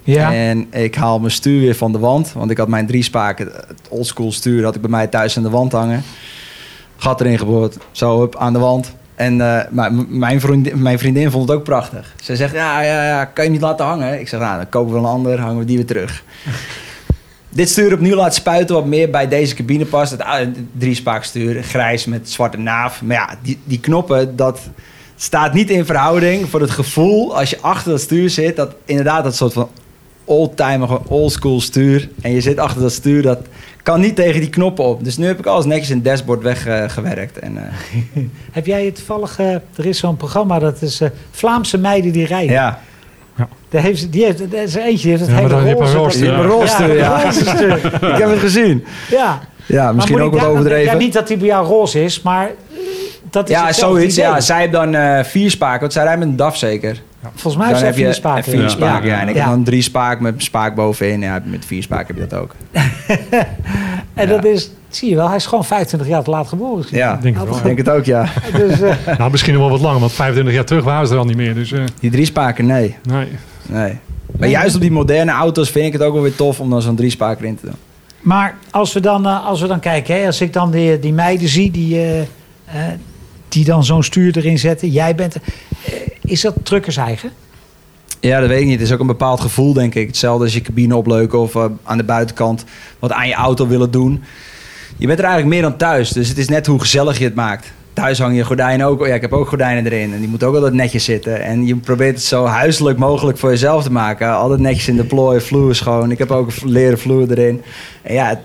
Ja. 0.03 0.33
En 0.33 0.67
ik 0.71 0.95
haal 0.95 1.19
mijn 1.19 1.31
stuur 1.31 1.59
weer 1.61 1.75
van 1.75 1.91
de 1.91 1.99
wand. 1.99 2.33
Want 2.33 2.51
ik 2.51 2.57
had 2.57 2.67
mijn 2.67 2.87
drie 2.87 3.03
spaken, 3.03 3.45
het 3.45 3.81
oldschool 3.89 4.31
stuur, 4.31 4.63
had 4.63 4.75
ik 4.75 4.81
bij 4.81 4.89
mij 4.89 5.07
thuis 5.07 5.37
aan 5.37 5.43
de 5.43 5.49
wand 5.49 5.71
hangen. 5.71 6.03
Gat 7.01 7.21
erin 7.21 7.37
geboord, 7.37 7.77
zo 7.91 8.21
op 8.21 8.35
aan 8.35 8.53
de 8.53 8.59
wand. 8.59 8.95
En 9.15 9.41
eh, 9.41 9.85
mijn, 10.07 10.41
vriendin, 10.41 10.81
mijn 10.81 10.99
vriendin 10.99 11.31
vond 11.31 11.49
het 11.49 11.57
ook 11.57 11.63
prachtig. 11.63 12.13
Ze 12.21 12.35
zegt, 12.35 12.53
ja, 12.53 12.81
ja, 12.81 13.05
ja, 13.05 13.25
kan 13.25 13.45
je 13.45 13.51
niet 13.51 13.61
laten 13.61 13.85
hangen? 13.85 14.19
Ik 14.19 14.27
zeg, 14.27 14.39
nou, 14.39 14.57
dan 14.57 14.69
kopen 14.69 14.93
we 14.93 14.99
een 14.99 15.05
ander, 15.05 15.39
hangen 15.39 15.57
we 15.57 15.65
die 15.65 15.75
weer 15.75 15.85
terug. 15.85 16.23
Dit 17.49 17.69
stuur 17.69 17.93
opnieuw 17.93 18.15
laten 18.15 18.33
spuiten 18.33 18.75
wat 18.75 18.85
meer 18.85 19.09
bij 19.09 19.27
deze 19.27 19.55
cabine 19.55 19.85
past. 19.85 20.11
Het 20.11 20.21
oude 20.21 20.51
drie-spaakstuur, 20.77 21.63
grijs 21.63 22.05
met 22.05 22.31
zwarte 22.31 22.57
naaf. 22.57 23.01
Maar 23.01 23.15
ja, 23.15 23.35
die, 23.41 23.59
die 23.63 23.79
knoppen, 23.79 24.35
dat 24.35 24.59
staat 25.15 25.53
niet 25.53 25.69
in 25.69 25.85
verhouding 25.85 26.49
voor 26.49 26.61
het 26.61 26.71
gevoel 26.71 27.37
als 27.37 27.49
je 27.49 27.61
achter 27.61 27.91
dat 27.91 28.01
stuur 28.01 28.29
zit. 28.29 28.55
Dat 28.55 28.75
inderdaad 28.85 29.23
dat 29.23 29.35
soort 29.35 29.53
van 29.53 29.69
oldtimer, 30.23 30.99
oldschool 31.07 31.61
stuur. 31.61 32.09
En 32.21 32.31
je 32.31 32.41
zit 32.41 32.57
achter 32.57 32.81
dat 32.81 32.91
stuur, 32.91 33.21
dat 33.21 33.39
kan 33.83 33.99
niet 33.99 34.15
tegen 34.15 34.39
die 34.39 34.49
knoppen 34.49 34.85
op. 34.85 35.03
Dus 35.03 35.17
nu 35.17 35.25
heb 35.27 35.39
ik 35.39 35.45
alles 35.45 35.65
netjes 35.65 35.89
in 35.89 35.95
het 35.95 36.05
dashboard 36.05 36.41
weggewerkt. 36.41 37.39
en 37.39 37.57
eh, 37.57 38.21
Heb 38.51 38.65
jij 38.65 38.85
het 38.85 38.95
toevallig... 38.95 39.39
eh, 39.39 39.53
er 39.53 39.85
is 39.85 39.97
zo'n 39.97 40.17
programma, 40.17 40.59
dat 40.59 40.81
is 40.81 41.01
eh, 41.01 41.09
Vlaamse 41.31 41.77
meiden 41.77 42.11
die 42.11 42.25
rijden. 42.25 42.51
ja, 42.53 42.79
Daar 43.69 43.81
heeft, 43.81 43.99
ze- 43.99 44.09
die 44.09 44.23
heeft, 44.25 44.39
er 44.53 44.61
is 44.63 44.75
er 44.75 44.81
eentje, 44.83 45.01
die 45.07 45.17
heeft 45.17 45.21
het 45.31 45.51
Ja, 45.51 45.59
hele 45.59 45.93
rolstuur, 45.93 46.95
ja. 46.95 47.21
roze 47.21 47.45
stuur. 47.45 47.77
ik 48.13 48.17
heb 48.17 48.29
het 48.29 48.39
gezien. 48.39 48.85
Ja. 49.09 49.39
Ja, 49.65 49.91
misschien 49.91 50.21
ook 50.21 50.33
ik 50.33 50.39
wat 50.39 50.49
overdreven. 50.49 50.91
Ja, 50.91 50.97
niet 50.97 51.13
dat 51.13 51.27
die 51.27 51.37
bij 51.37 51.47
jou 51.47 51.67
roze 51.67 52.03
is, 52.03 52.21
maar 52.21 52.51
dat 53.31 53.49
is 53.49 53.55
Ja, 53.55 53.65
hetzelfde 53.65 53.97
zoiets. 53.97 54.17
idee. 54.17 54.29
Ja, 54.29 54.39
zij 54.41 54.59
heeft 54.59 54.71
dan 54.71 54.95
eh, 54.95 55.23
vier 55.23 55.51
spaken. 55.51 55.79
Want 55.79 55.93
zij 55.93 56.03
rijdt 56.03 56.19
met 56.19 56.27
een 56.27 56.35
DAF 56.35 56.57
zeker. 56.57 57.01
Volgens 57.35 57.55
mij 57.55 57.69
dan 57.69 57.79
zijn 57.79 57.89
heb 57.89 57.99
je 57.99 58.05
vier 58.05 58.13
spaken. 58.13 58.43
vier 58.51 58.61
ja. 58.61 58.69
spaken, 58.69 59.07
ja. 59.09 59.19
En 59.21 59.27
ik 59.27 59.35
Ja. 59.35 59.41
heb 59.41 59.49
dan 59.49 59.63
drie 59.63 59.81
spaken 59.81 60.23
met 60.23 60.33
een 60.33 60.41
spaak 60.41 60.75
bovenin. 60.75 61.21
Ja, 61.21 61.41
met 61.45 61.65
vier 61.65 61.83
spaken 61.83 62.07
heb 62.07 62.15
je 62.23 62.27
dat 62.27 62.39
ook. 62.39 62.55
En 64.13 64.27
dat 64.29 64.45
is, 64.45 64.71
zie 64.89 65.09
je 65.09 65.15
wel, 65.15 65.27
hij 65.27 65.35
is 65.35 65.45
gewoon 65.45 65.65
25 65.65 66.09
jaar 66.09 66.23
te 66.23 66.29
laat 66.29 66.47
geboren. 66.47 66.85
Ja, 66.89 67.17
Denk 67.21 67.37
het 67.37 67.47
wel, 67.47 67.57
ik 67.57 67.63
denk 67.63 67.77
het 67.77 67.89
ook, 67.89 68.05
ja. 68.05 68.25
Dus, 68.57 68.81
eh, 68.81 68.95
Nou, 69.17 69.31
misschien 69.31 69.53
nog 69.53 69.61
wel 69.61 69.71
wat 69.71 69.81
langer, 69.81 69.99
want 69.99 70.11
25 70.11 70.53
jaar 70.55 70.65
terug 70.65 70.83
waren 70.83 71.07
ze 71.07 71.13
er 71.13 71.19
al 71.19 71.25
niet 71.25 71.35
meer. 71.37 71.53
Dus 71.53 71.71
eh, 71.71 71.83
Die 71.99 72.11
drie 72.11 72.25
spaken, 72.25 72.65
nee. 72.65 72.95
nee. 73.03 73.27
nee. 73.67 73.97
Maar 74.39 74.47
juist 74.49 74.75
op 74.75 74.81
die 74.81 74.91
moderne 74.91 75.31
auto's 75.31 75.69
vind 75.69 75.85
ik 75.85 75.93
het 75.93 76.01
ook 76.01 76.13
wel 76.13 76.21
weer 76.21 76.35
tof 76.35 76.59
om 76.59 76.69
dan 76.69 76.81
zo'n 76.81 76.95
drie 76.95 77.09
spaken 77.09 77.45
in 77.45 77.55
te 77.55 77.65
doen. 77.65 77.75
maar 78.21 78.55
als 78.71 78.93
we 78.93 78.99
dan, 78.99 79.25
als 79.25 79.61
we 79.61 79.67
dan 79.67 79.79
kijken, 79.79 80.19
hè, 80.19 80.25
als 80.25 80.41
ik 80.41 80.53
dan 80.53 80.71
die, 80.71 80.99
die 80.99 81.13
meiden 81.13 81.47
zie 81.47 81.71
die, 81.71 81.99
die 83.51 83.65
dan 83.65 83.83
zo'n 83.83 84.03
stuur 84.03 84.37
erin 84.37 84.59
zetten. 84.59 84.89
Jij 84.89 85.15
bent, 85.15 85.35
eh, 85.35 85.93
is 86.21 86.41
dat 86.41 86.55
truckers 86.63 86.97
eigen? 86.97 87.31
Ja, 88.19 88.39
dat 88.39 88.49
weet 88.49 88.59
ik 88.59 88.65
niet. 88.65 88.79
Het 88.79 88.87
is 88.87 88.93
ook 88.93 88.99
een 88.99 89.07
bepaald 89.07 89.39
gevoel, 89.39 89.73
denk 89.73 89.95
ik. 89.95 90.07
Hetzelfde 90.07 90.43
als 90.43 90.53
je 90.53 90.61
cabine 90.61 90.95
opleuken 90.95 91.39
of 91.39 91.55
eh, 91.55 91.65
aan 91.83 91.97
de 91.97 92.03
buitenkant 92.03 92.65
wat 92.99 93.11
aan 93.11 93.27
je 93.27 93.33
auto 93.33 93.67
willen 93.67 93.91
doen. 93.91 94.23
Je 94.97 95.07
bent 95.07 95.19
er 95.19 95.25
eigenlijk 95.25 95.53
meer 95.53 95.69
dan 95.69 95.77
thuis. 95.77 96.09
Dus 96.09 96.27
het 96.27 96.37
is 96.37 96.47
net 96.47 96.65
hoe 96.65 96.79
gezellig 96.79 97.17
je 97.17 97.23
het 97.23 97.35
maakt. 97.35 97.71
thuis 97.93 98.19
hang 98.19 98.35
je 98.35 98.43
gordijnen 98.43 98.87
ook. 98.87 99.07
Ja, 99.07 99.13
ik 99.13 99.21
heb 99.21 99.33
ook 99.33 99.47
gordijnen 99.47 99.85
erin. 99.85 100.13
En 100.13 100.19
die 100.19 100.29
moeten 100.29 100.47
ook 100.47 100.55
altijd 100.55 100.73
netjes 100.73 101.03
zitten. 101.03 101.41
En 101.41 101.65
je 101.65 101.75
probeert 101.75 102.15
het 102.15 102.23
zo 102.23 102.45
huiselijk 102.45 102.97
mogelijk 102.97 103.37
voor 103.37 103.49
jezelf 103.49 103.83
te 103.83 103.91
maken. 103.91 104.35
Altijd 104.35 104.59
netjes 104.59 104.87
in 104.87 104.95
de 104.95 105.03
plooi, 105.03 105.39
vloer 105.39 105.75
schoon. 105.75 106.11
Ik 106.11 106.17
heb 106.17 106.31
ook 106.31 106.49
leren 106.63 106.99
vloer 106.99 107.31
erin. 107.31 107.61
En 108.01 108.13
ja, 108.13 108.41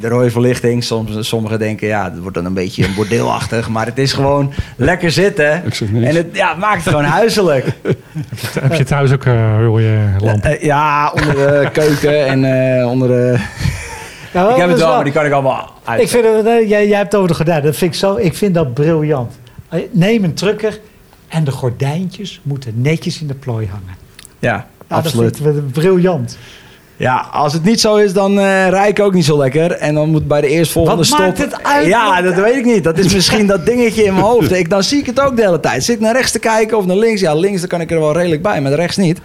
de 0.00 0.08
rode 0.08 0.30
verlichting. 0.30 0.84
Soms, 0.84 1.28
sommigen 1.28 1.58
denken, 1.58 1.86
ja, 1.86 2.04
het 2.04 2.18
wordt 2.18 2.34
dan 2.36 2.44
een 2.44 2.54
beetje 2.54 2.86
bordeelachtig. 2.96 3.68
Maar 3.68 3.86
het 3.86 3.98
is 3.98 4.12
gewoon 4.12 4.52
lekker 4.76 5.10
zitten. 5.10 5.62
Ik 5.66 5.74
zeg 5.74 5.90
niks. 5.90 6.06
En 6.06 6.16
het 6.16 6.26
ja, 6.32 6.48
het 6.48 6.58
maakt 6.58 6.84
het 6.84 6.88
gewoon 6.88 7.04
huiselijk. 7.04 7.66
Heb 8.60 8.74
je 8.74 8.84
thuis 8.84 9.12
ook 9.12 9.24
eh 9.24 9.56
rode 9.60 9.98
lampen? 10.18 10.58
Eh, 10.58 10.62
ja, 10.62 11.12
onder 11.14 11.34
de 11.34 11.68
keuken 11.80 12.26
en 12.26 12.44
eh, 12.78 12.90
onder 12.90 13.08
de... 13.08 13.38
Nou, 14.32 14.50
ik 14.50 14.56
heb 14.56 14.68
het 14.68 14.78
wel, 14.78 14.94
maar 14.94 15.04
die 15.04 15.12
kan 15.12 15.26
ik 15.26 15.32
allemaal 15.32 15.72
uit. 15.84 16.00
Ik 16.00 16.08
vind 16.08 16.24
eh, 16.24 16.68
jij, 16.68 16.88
jij 16.88 16.96
hebt 16.98 17.12
het 17.12 17.14
over 17.14 17.28
de 17.28 17.34
gordijnen. 17.34 17.64
Dat 17.64 17.76
vind 17.76 17.92
ik 17.92 17.98
zo. 17.98 18.16
Ik 18.16 18.34
vind 18.34 18.54
dat 18.54 18.74
briljant. 18.74 19.38
Eh, 19.68 19.80
Neem 19.90 20.24
een 20.24 20.34
trucker 20.34 20.80
en 21.28 21.44
de 21.44 21.50
gordijntjes 21.50 22.40
moeten 22.42 22.72
netjes 22.76 23.20
in 23.20 23.26
de 23.26 23.34
plooi 23.34 23.66
hangen. 23.66 23.96
Ja, 24.38 24.66
Nou, 24.88 25.02
absoluut. 25.02 25.42
Dat 25.42 25.52
vind 25.54 25.56
ik 25.66 25.72
briljant. 25.72 26.38
Ja, 27.02 27.26
als 27.32 27.52
het 27.52 27.64
niet 27.64 27.80
zo 27.80 27.96
is, 27.96 28.12
dan 28.12 28.38
eh 28.38 28.68
rij 28.68 28.88
ik 28.88 29.00
ook 29.00 29.14
niet 29.14 29.24
zo 29.24 29.38
lekker. 29.38 29.70
En 29.70 29.94
dan 29.94 30.10
moet 30.10 30.28
bij 30.28 30.40
de 30.40 30.48
eerstvolgende 30.48 31.04
stop... 31.04 31.18
maakt 31.18 31.38
het 31.38 31.62
uit? 31.62 31.86
Ja, 31.86 32.22
dat 32.22 32.34
weet 32.34 32.56
ik 32.56 32.64
niet. 32.64 32.84
Dat 32.84 32.98
is 32.98 33.14
misschien 33.14 33.46
dat 33.46 33.66
dingetje 33.66 34.04
in 34.04 34.12
mijn 34.12 34.26
hoofd. 34.26 34.52
Ik, 34.52 34.70
dan 34.70 34.82
zie 34.82 34.98
ik 34.98 35.06
het 35.06 35.20
ook 35.20 35.36
de 35.36 35.42
hele 35.42 35.60
tijd. 35.60 35.84
Zit 35.84 35.94
ik 35.94 36.00
naar 36.00 36.14
rechts 36.14 36.32
te 36.32 36.38
kijken 36.38 36.76
of 36.76 36.86
naar 36.86 36.96
links? 36.96 37.20
Ja, 37.20 37.34
links 37.34 37.60
dan 37.60 37.68
kan 37.68 37.80
ik 37.80 37.90
er 37.90 38.00
wel 38.00 38.12
redelijk 38.12 38.42
bij, 38.42 38.60
maar 38.60 38.72
rechts 38.72 38.96
niet. 38.96 39.20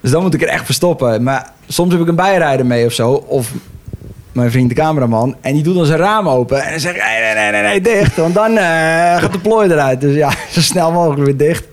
Dus 0.00 0.10
dan 0.10 0.22
moet 0.22 0.34
ik 0.34 0.42
er 0.42 0.48
echt 0.48 0.64
verstoppen. 0.64 1.22
Maar 1.22 1.50
soms 1.68 1.92
heb 1.92 2.00
ik 2.00 2.08
een 2.08 2.14
bijrijder 2.14 2.66
mee 2.66 2.86
of 2.86 2.92
zo. 2.92 3.10
Of 3.12 3.52
mijn 4.32 4.50
vriend 4.50 4.68
de 4.68 4.74
cameraman. 4.74 5.36
En 5.40 5.54
die 5.54 5.62
doet 5.62 5.74
dan 5.74 5.86
zijn 5.86 5.98
raam 5.98 6.28
open. 6.28 6.62
En 6.62 6.70
dan 6.70 6.80
zeg 6.80 6.94
ik, 6.94 7.02
nee, 7.02 7.20
nee, 7.20 7.34
nee, 7.34 7.50
nee, 7.50 7.62
nee, 7.62 7.80
dicht. 7.80 8.16
Want 8.16 8.34
dan 8.34 8.56
eh, 8.56 9.16
gaat 9.16 9.32
de 9.32 9.40
plooi 9.42 9.70
eruit. 9.70 10.00
Dus 10.00 10.14
ja, 10.14 10.30
zo 10.54 10.60
snel 10.60 10.92
mogelijk 10.92 11.24
weer 11.24 11.36
dicht. 11.36 11.64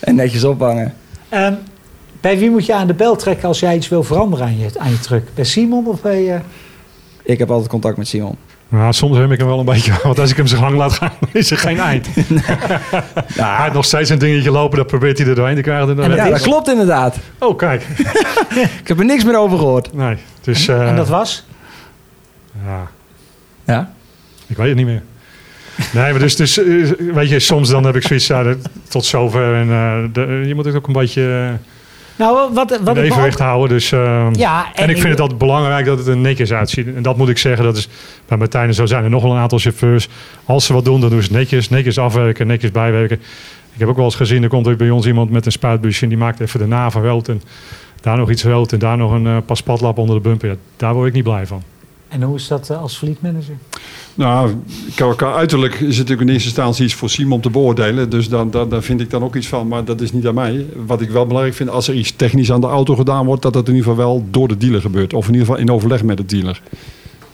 En 0.00 0.14
netjes 0.14 0.44
ophangen. 0.44 0.94
Ehm, 1.28 1.54
bij 2.26 2.38
wie 2.38 2.50
moet 2.50 2.66
je 2.66 2.74
aan 2.74 2.86
de 2.86 2.94
bel 2.94 3.16
trekken 3.16 3.48
als 3.48 3.60
jij 3.60 3.76
iets 3.76 3.88
wil 3.88 4.02
veranderen 4.02 4.46
aan 4.46 4.58
je, 4.58 4.68
aan 4.78 4.90
je 4.90 4.98
truck? 5.00 5.24
Bij 5.34 5.44
Simon 5.44 5.86
of 5.86 6.00
bij... 6.02 6.34
eh, 6.34 6.40
Ik 7.22 7.38
heb 7.38 7.50
altijd 7.50 7.68
contact 7.68 7.96
met 7.96 8.08
Simon. 8.08 8.36
Nou, 8.68 8.92
soms 8.92 9.16
heb 9.16 9.30
ik 9.30 9.38
hem 9.38 9.46
wel 9.46 9.58
een 9.58 9.64
beetje, 9.64 9.92
want 10.02 10.18
als 10.18 10.30
ik 10.30 10.36
hem 10.36 10.46
zijn 10.46 10.60
gang 10.62 10.76
laat 10.76 10.92
gaan, 10.92 11.12
is 11.32 11.50
er 11.50 11.56
geen 11.58 11.78
eind. 11.78 12.08
Hij 13.34 13.62
heeft 13.62 13.72
nog 13.74 13.84
steeds 13.84 14.10
een 14.10 14.18
dingetje 14.18 14.50
lopen, 14.50 14.76
dat 14.78 14.86
probeert 14.86 15.18
hij 15.18 15.26
er 15.26 15.34
doorheen 15.34 15.54
te 15.54 15.60
krijgen. 15.60 15.88
En 15.88 15.94
dan 15.96 16.04
En 16.04 16.10
dat 16.10 16.18
Ja, 16.18 16.28
dat 16.30 16.40
klopt 16.40 16.68
inderdaad. 16.68 17.16
Oh, 17.38 17.56
kijk. 17.58 17.86
Ik 18.80 18.88
heb 18.88 18.98
er 18.98 19.04
niks 19.04 19.24
meer 19.24 19.38
over 19.38 19.58
gehoord. 19.58 19.92
Nee, 19.94 20.16
dus... 20.40 20.68
en, 20.68 20.80
eh, 20.80 20.88
en 20.88 20.96
dat 20.96 21.08
was? 21.08 21.46
Ja, 22.64 22.88
Ja? 23.64 23.92
ik 24.46 24.56
weet 24.56 24.68
het 24.68 24.76
niet 24.76 24.86
meer. 24.86 25.02
Nee, 25.92 26.10
maar 26.10 26.20
dus, 26.20 26.36
dus 26.36 26.58
eh, 26.58 26.66
weet 27.14 27.28
je, 27.28 27.40
soms 27.40 27.68
dan 27.68 27.84
heb 27.84 27.96
ik 27.96 28.02
zoiets, 28.02 28.26
ja, 28.26 28.42
dat- 28.42 28.68
tot 28.88 29.04
zover. 29.04 29.54
En 29.54 29.70
eh, 29.70 30.04
de- 30.12 30.44
je 30.46 30.54
moet 30.54 30.64
het 30.64 30.74
ook 30.74 30.86
een 30.86 30.92
beetje 30.92 31.48
eh, 31.52 31.75
Nou, 32.16 32.54
wat, 32.54 32.78
wat 32.82 32.96
evenwicht 32.96 33.38
houden. 33.38 33.68
Dus, 33.68 33.92
eh, 33.92 34.28
Ja, 34.32 34.66
en, 34.74 34.88
ik 34.88 34.96
vind 34.96 35.08
het 35.08 35.20
altijd 35.20 35.38
belangrijk 35.38 35.86
dat 35.86 35.98
het 35.98 36.06
er 36.06 36.16
netjes 36.16 36.52
uitziet. 36.52 36.94
En 36.94 37.02
dat 37.02 37.16
moet 37.16 37.28
ik 37.28 37.38
zeggen, 37.38 37.64
dat 37.64 37.76
is 37.76 37.88
bij 38.26 38.38
Martijn 38.38 38.68
en 38.68 38.74
zo 38.74 38.86
zijn 38.86 39.04
er 39.04 39.10
nog 39.10 39.22
wel 39.22 39.32
een 39.32 39.38
aantal 39.38 39.58
chauffeurs. 39.58 40.08
Als 40.44 40.64
ze 40.64 40.72
wat 40.72 40.84
doen, 40.84 41.00
dan 41.00 41.10
doen 41.10 41.22
ze 41.22 41.28
het 41.28 41.36
netjes. 41.36 41.68
Netjes 41.68 41.98
afwerken, 41.98 42.46
netjes 42.46 42.70
bijwerken. 42.70 43.16
Ik 43.72 43.78
heb 43.82 43.88
ook 43.88 43.96
wel 43.96 44.04
eens 44.04 44.14
gezien, 44.14 44.42
er 44.42 44.48
komt 44.48 44.66
er 44.66 44.76
bij 44.76 44.90
ons 44.90 45.06
iemand 45.06 45.30
met 45.30 45.46
een 45.46 45.52
spuitbusje... 45.52 46.02
en 46.02 46.08
die 46.08 46.18
maakt 46.18 46.40
even 46.40 46.60
de 46.60 46.66
naven 46.66 47.02
rood 47.02 47.28
en 47.28 47.42
daar 48.00 48.16
nog 48.16 48.30
iets 48.30 48.44
rood... 48.44 48.72
en 48.72 48.78
daar 48.78 48.96
nog 48.96 49.12
een 49.12 49.26
eh 49.26 49.36
pas 49.46 49.62
patlap 49.62 49.98
onder 49.98 50.16
de 50.16 50.22
bumper. 50.22 50.48
Ja, 50.48 50.54
daar 50.76 50.94
word 50.94 51.08
ik 51.08 51.14
niet 51.14 51.24
blij 51.24 51.46
van. 51.46 51.62
En 52.08 52.22
hoe 52.22 52.36
is 52.36 52.48
dat 52.48 52.70
eh, 52.70 52.80
als 52.80 52.96
fleetmanager? 52.96 53.54
Nou, 54.14 54.54
qua, 54.94 55.32
uiterlijk 55.34 55.74
is 55.74 55.80
het 55.80 56.08
natuurlijk 56.08 56.20
in 56.20 56.28
eerste 56.28 56.48
instantie 56.48 56.84
iets 56.84 56.94
voor 56.94 57.10
Simon 57.10 57.40
te 57.40 57.50
beoordelen. 57.50 58.10
Dus 58.10 58.28
dan, 58.28 58.50
dan, 58.50 58.68
daar 58.68 58.82
vind 58.82 59.00
ik 59.00 59.10
dan 59.10 59.22
ook 59.22 59.36
iets 59.36 59.46
van, 59.46 59.68
maar 59.68 59.84
dat 59.84 60.00
is 60.00 60.12
niet 60.12 60.26
aan 60.26 60.34
mij. 60.34 60.66
Wat 60.86 61.00
ik 61.00 61.10
wel 61.10 61.26
belangrijk 61.26 61.56
vind, 61.56 61.70
als 61.70 61.88
er 61.88 61.94
iets 61.94 62.12
technisch 62.16 62.52
aan 62.52 62.60
de 62.60 62.66
auto 62.66 62.94
gedaan 62.96 63.26
wordt, 63.26 63.42
dat 63.42 63.52
dat 63.52 63.68
in 63.68 63.74
ieder 63.74 63.90
geval 63.90 64.04
wel 64.06 64.26
door 64.30 64.48
de 64.48 64.56
dealer 64.56 64.80
gebeurt. 64.80 65.14
Of 65.14 65.26
in 65.26 65.32
ieder 65.32 65.46
geval 65.46 65.62
in 65.62 65.70
overleg 65.70 66.02
met 66.02 66.16
de 66.16 66.24
dealer. 66.26 66.62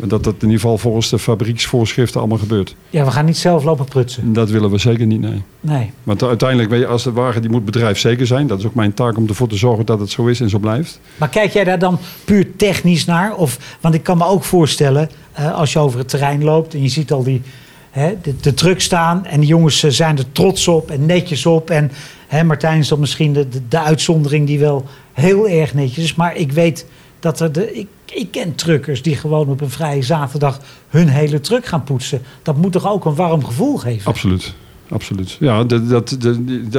Dat 0.09 0.25
dat 0.25 0.35
in 0.35 0.41
ieder 0.41 0.61
geval 0.61 0.79
volgens 0.79 1.11
de 1.11 1.19
fabrieksvoorschriften 1.19 2.21
allemaal 2.21 2.39
gebeurt. 2.39 2.75
Ja, 2.91 3.05
we 3.05 3.11
gaan 3.11 3.25
niet 3.25 3.37
zelf 3.37 3.65
lopen 3.65 3.85
prutsen. 3.85 4.33
Dat 4.33 4.51
willen 4.51 4.71
we 4.71 4.79
zeker 4.79 5.07
niet, 5.07 5.21
nee. 5.21 5.43
Nee. 5.61 5.91
Want 6.03 6.23
uiteindelijk, 6.23 6.71
weet 6.71 6.81
je, 6.81 6.87
als 6.87 7.03
de 7.03 7.13
wagen 7.13 7.41
die 7.41 7.51
moet 7.51 7.65
bedrijfszeker 7.65 8.27
zijn. 8.27 8.47
Dat 8.47 8.59
is 8.59 8.67
ook 8.67 8.75
mijn 8.75 8.95
taak 8.95 9.17
om 9.17 9.29
ervoor 9.29 9.49
te 9.49 9.57
zorgen 9.57 9.87
dat 9.87 10.01
het 10.01 10.11
zo 10.11 10.27
is 10.27 10.41
en 10.41 10.51
zo 10.51 10.59
blijft. 10.59 11.01
Maar 11.17 11.29
kijk 11.29 11.53
jij 11.53 11.65
daar 11.65 11.79
dan 11.79 11.99
puur 12.25 12.57
technisch 12.57 13.05
naar? 13.05 13.35
Of, 13.37 13.77
want 13.81 13.95
ik 13.95 14.03
kan 14.03 14.19
me 14.19 14.25
ook 14.25 14.45
voorstellen, 14.45 15.11
eh, 15.33 15.55
als 15.55 15.73
je 15.73 15.79
over 15.79 15.99
het 15.99 16.09
terrein 16.09 16.45
loopt 16.45 16.75
en 16.75 16.83
je 16.83 16.89
ziet 16.89 17.13
al 17.13 17.23
die, 17.23 17.43
hè, 17.91 18.15
de, 18.23 18.37
de 18.41 18.55
truck 18.55 18.81
staan 18.81 19.27
en 19.27 19.41
die 19.41 19.49
jongens 19.49 19.83
eh, 19.83 19.91
zijn 19.91 20.19
er 20.19 20.33
trots 20.33 20.69
op 20.69 20.91
en 20.91 21.07
netjes 21.07 21.47
op. 21.47 21.71
En 21.71 21.91
hè, 22.27 22.45
Martijn 22.45 22.79
is 22.79 22.89
dan 22.89 23.01
misschien 23.01 23.33
de, 23.33 23.49
de, 23.49 23.61
de 23.69 23.81
uitzondering 23.81 24.47
die 24.47 24.59
wel 24.59 24.85
heel 25.13 25.49
erg 25.49 25.75
netjes 25.75 26.05
is. 26.05 26.15
Maar 26.15 26.37
ik 26.37 26.53
weet 26.53 26.87
dat 27.21 27.41
er 27.41 27.53
de. 27.53 27.73
Ik, 27.73 27.87
ik 28.15 28.29
ken 28.31 28.55
truckers 28.55 29.03
die 29.03 29.17
gewoon 29.17 29.49
op 29.49 29.61
een 29.61 29.71
vrije 29.71 30.03
zaterdag 30.03 30.61
hun 30.89 31.09
hele 31.09 31.41
truck 31.41 31.67
gaan 31.67 31.85
poetsen. 31.85 32.23
Dat 32.43 32.57
moet 32.57 32.73
toch 32.73 32.89
ook 32.89 33.05
een 33.05 33.15
warm 33.15 33.45
gevoel 33.45 33.77
geven? 33.77 34.07
Absoluut. 34.07 34.55
Absoluut. 34.93 35.37
Ja, 35.41 35.65
dat, 35.65 35.89
dat, 35.89 36.19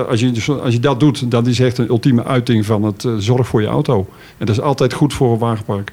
als, 0.08 0.20
je, 0.20 0.60
als 0.62 0.74
je 0.74 0.80
dat 0.80 1.00
doet, 1.00 1.32
dat 1.32 1.48
is 1.48 1.60
echt 1.60 1.78
een 1.78 1.88
ultieme 1.88 2.24
uiting 2.24 2.66
van 2.66 2.84
het 2.84 3.06
eh, 3.06 3.14
zorg 3.18 3.48
voor 3.48 3.62
je 3.62 3.68
auto. 3.68 4.08
En 4.38 4.46
dat 4.46 4.56
is 4.56 4.62
altijd 4.62 4.94
goed 4.94 5.14
voor 5.14 5.32
een 5.32 5.40
wagenpark. 5.40 5.92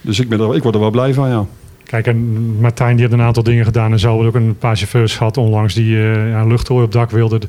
Dus 0.00 0.20
ik, 0.20 0.28
ben 0.28 0.40
er, 0.40 0.54
ik 0.54 0.62
word 0.62 0.74
er 0.74 0.80
wel 0.80 0.90
blij 0.90 1.14
van, 1.14 1.28
ja. 1.28 1.46
Kijk, 1.84 2.06
en 2.06 2.60
Martijn 2.60 2.96
die 2.96 3.00
heeft 3.00 3.18
een 3.18 3.26
aantal 3.26 3.42
dingen 3.42 3.64
gedaan 3.64 3.92
en 3.92 3.98
zo. 3.98 4.16
We 4.16 4.22
hebben 4.22 4.42
ook 4.42 4.48
een 4.48 4.58
paar 4.58 4.76
chauffeurs 4.76 5.16
gehad 5.16 5.36
onlangs 5.36 5.74
die 5.74 5.96
eh 5.96 6.30
ja, 6.30 6.40
een 6.40 6.48
luchthooi 6.48 6.84
op 6.84 6.92
dak 6.92 7.10
wilden. 7.10 7.40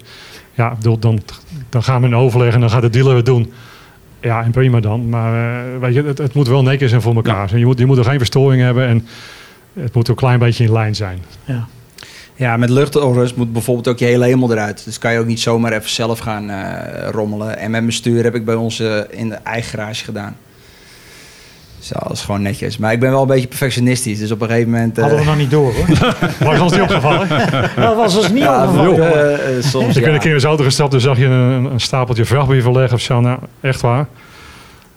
Ja, 0.54 0.78
dan, 1.00 1.20
dan 1.70 1.84
gaan 1.84 2.02
we 2.02 2.08
in 2.08 2.16
overleg 2.16 2.54
en 2.54 2.60
dan 2.60 2.70
gaat 2.70 2.82
de 2.82 2.90
dealer 2.90 3.16
het 3.16 3.26
doen. 3.26 3.52
Ja, 4.28 4.44
en 4.44 4.52
prima 4.52 4.80
dan. 4.80 5.10
Maar 5.10 5.34
eh, 5.34 5.80
weet 5.80 5.94
je, 5.94 6.04
het, 6.04 6.18
het 6.18 6.34
moet 6.34 6.48
wel 6.48 6.64
netjes 6.64 6.90
zijn 6.90 7.02
voor 7.02 7.16
elkaar. 7.16 7.52
En 7.52 7.60
Je, 7.60 7.66
moet, 7.66 7.80
je 7.80 7.86
moet 7.86 7.98
er 7.98 8.04
geen 8.04 8.18
verstoring 8.18 8.62
hebben 8.62 8.88
en 8.88 9.08
het 9.74 9.94
moet 9.94 10.04
ook 10.04 10.16
een 10.16 10.28
klein 10.28 10.40
beetje 10.40 10.64
in 10.64 10.72
lijn 10.72 10.96
zijn. 10.96 11.20
Ja. 11.46 11.68
Ja, 12.36 12.58
met 12.58 12.70
luchtorrust 12.70 13.36
moet 13.36 13.54
bijvoorbeeld 13.54 13.88
ook 13.88 14.00
je 14.00 14.06
hele 14.06 14.26
hemel 14.26 14.52
eruit. 14.52 14.86
Dus 14.86 14.98
kan 14.98 15.14
je 15.14 15.20
ook 15.20 15.26
niet 15.26 15.40
zomaar 15.40 15.72
even 15.72 15.90
zelf 15.90 16.20
gaan 16.20 16.50
eh, 16.50 17.10
rommelen. 17.10 17.58
En 17.58 17.72
met 17.72 17.82
mijn 17.82 17.94
stuur 17.94 18.24
heb 18.24 18.36
ik 18.36 18.46
bij 18.46 18.56
ons 18.56 18.80
eh, 18.80 19.00
in 19.10 19.30
de 19.30 19.36
eigen 19.36 19.70
garage 19.70 20.04
gedaan. 20.04 20.36
Dus 21.88 21.98
ja, 21.98 22.08
dat 22.08 22.18
is 22.18 22.24
gewoon 22.24 22.42
netjes. 22.42 22.78
Maar 22.78 22.92
ik 22.92 23.00
ben 23.00 23.12
wel 23.12 23.22
een 23.22 23.28
beetje 23.28 23.48
perfectionistisch. 23.48 24.20
Dus 24.20 24.32
op 24.32 24.42
een 24.42 24.48
gegeven 24.48 24.70
moment... 24.72 24.98
eh, 24.98 25.04
Hadden 25.04 25.20
we 25.22 25.26
nog 25.26 25.38
niet 25.38 25.52
door 25.52 25.74
hoor. 25.74 25.86
Was 26.50 26.60
ons 26.60 26.72
niet 26.72 26.82
opgevallen? 26.82 27.28
Dat 27.76 27.96
was 27.96 28.18
ons 28.18 28.30
niet 28.30 28.44
ja, 28.44 28.64
opgevallen. 28.64 29.44
eh, 29.44 29.58
eh, 29.58 29.64
soms, 29.64 29.96
Ik 29.96 30.04
ben 30.04 30.14
een 30.14 30.20
keer 30.20 30.34
in 30.34 30.40
zijn 30.40 30.50
auto 30.52 30.64
gestapt 30.66 30.94
en 30.94 31.02
zag 31.02 31.18
je 31.18 31.26
een, 31.26 31.66
een 31.66 31.80
stapeltje 31.80 32.26
vrachtbrieven 32.26 32.72
leggen 32.74 32.94
of 32.94 33.02
zo. 33.02 33.20
Nou, 33.22 33.40
echt 33.62 33.82
waar. 33.82 34.08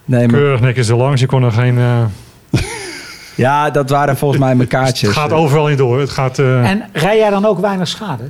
Nee, 0.05 0.27
maar, 0.27 0.39
Keurig 0.39 0.61
netjes 0.61 0.89
erlangs. 0.89 1.21
Je 1.21 1.27
kon 1.27 1.43
er 1.43 1.51
geen... 1.51 1.77
eh, 1.77 2.03
ja, 3.35 3.69
dat 3.69 3.89
waren 3.89 4.17
volgens 4.17 4.39
mij 4.41 4.55
mijn 4.55 4.67
kaartjes. 4.69 5.09
het 5.09 5.17
gaat 5.17 5.31
overal 5.31 5.67
niet 5.67 5.77
door. 5.77 5.99
Het 5.99 6.09
gaat... 6.09 6.39
eh, 6.39 6.69
En 6.69 6.83
rij 6.93 7.17
jij 7.17 7.29
dan 7.29 7.45
ook 7.45 7.59
weinig 7.59 7.87
schade? 7.87 8.23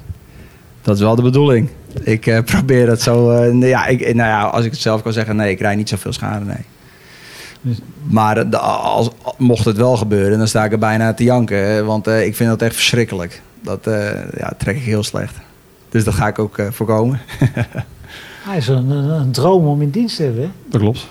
Dat 0.81 0.95
is 0.95 1.01
wel 1.01 1.15
de 1.15 1.21
bedoeling. 1.21 1.69
Ik 2.03 2.27
eh, 2.27 2.39
probeer 2.53 2.85
dat 2.85 3.01
zo... 3.01 3.31
eh, 3.31 3.51
nee, 3.51 3.69
ja, 3.69 3.85
ik, 3.85 3.99
nou 4.15 4.29
ja, 4.29 4.41
als 4.43 4.65
ik 4.65 4.71
het 4.71 4.81
zelf 4.81 5.01
kan 5.01 5.13
zeggen, 5.13 5.35
nee, 5.35 5.51
ik 5.51 5.59
rijd 5.59 5.77
niet 5.77 5.89
zoveel 5.89 6.13
schade, 6.13 6.45
nee. 6.45 6.65
Dus- 7.61 7.77
Maar 8.03 8.49
de- 8.49 8.57
als, 8.57 9.09
mocht 9.37 9.65
het 9.65 9.77
wel 9.77 9.97
gebeuren, 9.97 10.37
dan 10.37 10.47
sta 10.47 10.63
ik 10.65 10.71
er 10.71 10.79
bijna 10.79 11.13
te 11.13 11.23
janken. 11.23 11.85
Want 11.85 12.07
eh, 12.07 12.25
ik 12.25 12.35
vind 12.35 12.49
dat 12.49 12.61
echt 12.61 12.75
verschrikkelijk. 12.75 13.41
Dat 13.61 13.87
eh, 13.87 14.09
ja, 14.37 14.53
trek 14.57 14.75
ik 14.75 14.81
heel 14.83 15.03
slecht. 15.03 15.35
Dus 15.89 16.03
dat 16.03 16.13
ga 16.13 16.27
ik 16.27 16.39
ook 16.39 16.57
eh, 16.57 16.65
voorkomen. 16.71 17.19
Hij 18.47 18.57
is 18.57 18.67
een, 18.67 18.89
een, 18.89 19.09
een 19.09 19.31
droom 19.31 19.65
om 19.67 19.81
in 19.81 19.89
dienst 19.89 20.15
te 20.15 20.23
hebben. 20.23 20.41
hè? 20.41 20.49
Dat 20.69 20.81
klopt. 20.81 21.07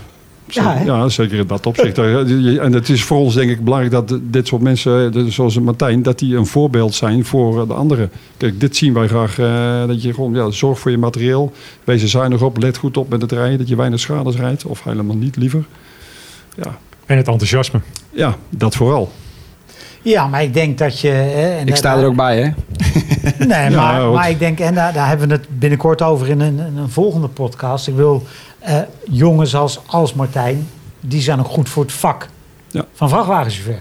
Ja, 0.84 1.08
zeker 1.08 1.38
in 1.38 1.46
dat 1.46 1.66
opzicht. 1.66 1.98
En 1.98 2.72
het 2.72 2.88
is 2.88 3.04
voor 3.04 3.18
ons 3.18 3.34
denk 3.34 3.50
ik 3.50 3.64
belangrijk 3.64 3.92
dat 4.08 4.18
dit 4.22 4.46
soort 4.46 4.62
mensen, 4.62 5.12
eh, 5.14 5.24
zoals 5.24 5.58
Martijn, 5.60 6.02
dat 6.02 6.18
die 6.18 6.36
een 6.36 6.46
voorbeeld 6.46 6.94
zijn 6.94 7.24
voor 7.24 7.66
de 7.66 7.74
anderen. 7.74 8.10
Kijk, 8.36 8.60
dit 8.60 8.76
zien 8.76 8.92
wij 8.94 9.08
graag. 9.08 9.38
eh, 9.38 9.86
dat 9.86 10.02
je 10.02 10.14
gewoon, 10.14 10.34
ja, 10.34 10.50
zorg 10.50 10.78
voor 10.78 10.90
je 10.90 10.98
materieel. 10.98 11.52
Wees 11.84 12.02
er 12.02 12.08
zuinig 12.08 12.42
op. 12.42 12.58
Let 12.58 12.76
goed 12.76 12.96
op 12.96 13.08
met 13.08 13.22
het 13.22 13.32
rijden. 13.32 13.58
Dat 13.58 13.68
je 13.68 13.76
weinig 13.76 14.00
schades 14.00 14.36
rijdt. 14.36 14.64
Of 14.64 14.84
helemaal 14.84 15.16
niet 15.16 15.36
liever. 15.36 15.64
Ja, 16.64 16.78
en 17.06 17.16
het 17.16 17.28
enthousiasme. 17.28 17.80
ja 18.10 18.34
dat 18.48 18.74
vooral. 18.74 19.12
Ja, 20.02 20.26
maar 20.26 20.42
ik 20.42 20.54
denk 20.54 20.78
dat 20.78 21.00
je... 21.00 21.08
Hè, 21.08 21.56
en 21.58 21.66
Ik 21.66 21.76
sta 21.76 21.96
er 21.96 22.06
ook 22.06 22.16
bij, 22.16 22.36
hè? 22.42 22.50
Nee, 23.46 23.70
Ja, 23.70 23.76
maar, 23.80 24.10
maar 24.10 24.30
ik 24.30 24.38
denk, 24.38 24.60
en 24.60 24.74
daar, 24.74 24.92
daar 24.92 25.08
hebben 25.08 25.28
we 25.28 25.34
het 25.34 25.58
binnenkort 25.58 26.02
over 26.02 26.28
in 26.28 26.40
een, 26.40 26.58
in 26.58 26.76
een 26.76 26.90
volgende 26.90 27.28
podcast. 27.28 27.88
Ik 27.88 27.94
wil 27.94 28.26
eh, 28.58 28.78
jongens 29.10 29.54
als, 29.54 29.80
als 29.86 30.14
Martijn, 30.14 30.68
die 31.00 31.20
zijn 31.20 31.38
ook 31.38 31.46
goed 31.48 31.68
voor 31.68 31.82
het 31.82 31.92
vak 31.92 32.28
Ja. 32.68 32.84
van 32.94 33.08
vrachtwagenchauffeur. 33.08 33.80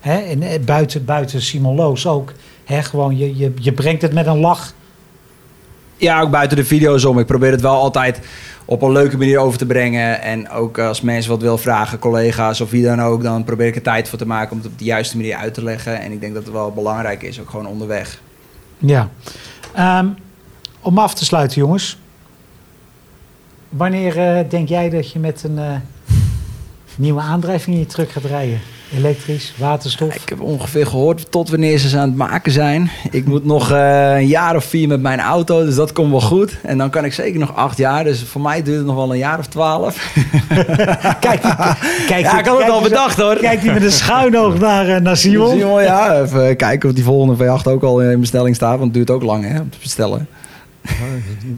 Hè, 0.00 0.18
en 0.18 0.42
eh, 0.42 0.60
buiten, 0.60 1.04
buiten 1.04 1.42
Simon 1.42 1.74
Loos 1.76 2.06
ook. 2.06 2.32
Hè, 2.64 2.82
gewoon, 2.82 3.16
je, 3.16 3.36
je, 3.36 3.52
je 3.60 3.72
brengt 3.72 4.02
het 4.02 4.12
met 4.12 4.26
een 4.26 4.38
lach. 4.40 4.72
Ja, 5.98 6.20
ook 6.20 6.30
buiten 6.30 6.56
de 6.56 6.64
video's 6.64 7.04
om. 7.04 7.18
Ik 7.18 7.26
probeer 7.26 7.50
het 7.50 7.60
wel 7.60 7.74
altijd 7.74 8.20
op 8.64 8.82
een 8.82 8.92
leuke 8.92 9.16
manier 9.16 9.38
over 9.38 9.58
te 9.58 9.66
brengen. 9.66 10.22
En 10.22 10.50
ook 10.50 10.78
als 10.78 11.00
mensen 11.00 11.30
wat 11.30 11.42
wil 11.42 11.58
vragen, 11.58 11.98
collega's 11.98 12.60
of 12.60 12.70
wie 12.70 12.84
dan 12.84 13.02
ook, 13.02 13.22
dan 13.22 13.44
probeer 13.44 13.66
ik 13.66 13.76
er 13.76 13.82
tijd 13.82 14.08
voor 14.08 14.18
te 14.18 14.26
maken 14.26 14.52
om 14.52 14.58
het 14.58 14.66
op 14.66 14.78
de 14.78 14.84
juiste 14.84 15.16
manier 15.16 15.36
uit 15.36 15.54
te 15.54 15.62
leggen. 15.62 16.00
En 16.00 16.12
ik 16.12 16.20
denk 16.20 16.34
dat 16.34 16.44
het 16.44 16.52
wel 16.52 16.72
belangrijk 16.72 17.22
is, 17.22 17.40
ook 17.40 17.50
gewoon 17.50 17.66
onderweg. 17.66 18.20
Ja. 18.78 19.10
Ehm, 19.74 20.06
om 20.80 20.98
af 20.98 21.14
te 21.14 21.24
sluiten, 21.24 21.60
jongens. 21.60 21.98
Wanneer 23.68 24.18
eh, 24.18 24.50
denk 24.50 24.68
jij 24.68 24.90
dat 24.90 25.12
je 25.12 25.18
met 25.18 25.42
een 25.42 25.58
eh, 25.58 25.74
nieuwe 26.96 27.20
aandrijving 27.20 27.76
hier 27.76 27.86
terug 27.86 28.12
gaat 28.12 28.24
rijden? 28.24 28.60
Elektrisch, 28.96 29.54
waterstof? 29.56 30.14
Ik 30.14 30.28
heb 30.28 30.40
ongeveer 30.40 30.86
gehoord 30.86 31.30
tot 31.30 31.50
wanneer 31.50 31.78
ze 31.78 31.88
ze 31.88 31.98
aan 31.98 32.08
het 32.08 32.16
maken 32.16 32.52
zijn. 32.52 32.90
Ik 33.10 33.26
moet 33.26 33.44
nog 33.44 33.70
eh, 33.70 34.14
een 34.16 34.26
jaar 34.26 34.56
of 34.56 34.64
vier 34.64 34.88
met 34.88 35.00
mijn 35.00 35.20
auto, 35.20 35.64
dus 35.64 35.74
dat 35.74 35.92
komt 35.92 36.10
wel 36.10 36.20
goed. 36.20 36.56
En 36.62 36.78
dan 36.78 36.90
kan 36.90 37.04
ik 37.04 37.12
zeker 37.12 37.40
nog 37.40 37.54
acht 37.54 37.78
jaar, 37.78 38.04
dus 38.04 38.22
voor 38.22 38.40
mij 38.40 38.62
duurt 38.62 38.76
het 38.76 38.86
nog 38.86 38.94
wel 38.94 39.12
een 39.12 39.18
jaar 39.18 39.38
of 39.38 39.46
twaalf. 39.46 39.96
Kijk, 41.20 41.40
kijk, 42.06 42.22
ja, 42.24 42.38
ik 42.38 42.46
had 42.46 42.58
het 42.58 42.70
al 42.70 42.82
bedacht 42.82 43.16
hoor. 43.16 43.36
Kijk 43.36 43.60
die 43.60 43.72
met 43.72 43.82
een 43.82 43.92
schuin 43.92 44.38
oog 44.38 44.58
naar, 44.68 44.88
eh, 44.88 45.00
naar 45.00 45.16
Simon. 45.16 45.50
Simon, 45.50 45.82
ja, 45.82 46.20
even 46.20 46.56
kijken 46.56 46.88
of 46.88 46.94
die 46.94 47.04
volgende 47.04 47.44
V8 47.44 47.62
ook 47.64 47.82
al 47.82 48.00
in 48.00 48.20
bestelling 48.20 48.54
staat, 48.54 48.78
want 48.78 48.82
het 48.84 48.94
duurt 48.94 49.10
ook 49.10 49.22
lang 49.22 49.44
hè, 49.44 49.60
om 49.60 49.70
te 49.70 49.78
bestellen. 49.82 50.28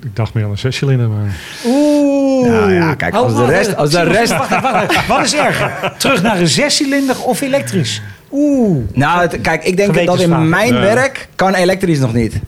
Ik 0.02 0.16
dacht 0.16 0.34
meer 0.34 0.44
aan 0.44 0.50
een 0.50 0.58
zescilinder, 0.58 1.08
maar... 1.08 1.36
Oeh. 1.66 2.48
Nou 2.48 2.72
ja, 2.72 2.94
kijk, 2.94 3.14
als 3.14 3.32
Oh, 3.32 3.38
de 3.38 3.44
rest... 3.46 3.76
Als 3.76 3.90
de 3.90 4.02
rest 4.02 4.36
wacht 4.36 4.60
wacht. 4.60 5.06
Wat 5.06 5.24
is 5.24 5.34
erger? 5.34 5.92
Terug 5.98 6.22
naar 6.22 6.40
een 6.40 6.48
zescilinder 6.48 7.22
of 7.22 7.40
elektrisch? 7.40 8.02
Oeh. 8.32 8.84
Nou, 8.92 9.20
het- 9.20 9.40
kijk, 9.40 9.64
ik 9.64 9.76
denk 9.76 10.06
dat 10.06 10.20
in 10.20 10.48
mijn 10.48 10.74
Ja. 10.74 10.80
werk 10.80 11.28
kan 11.34 11.54
elektrisch 11.54 11.98
nog 11.98 12.12
niet. 12.14 12.40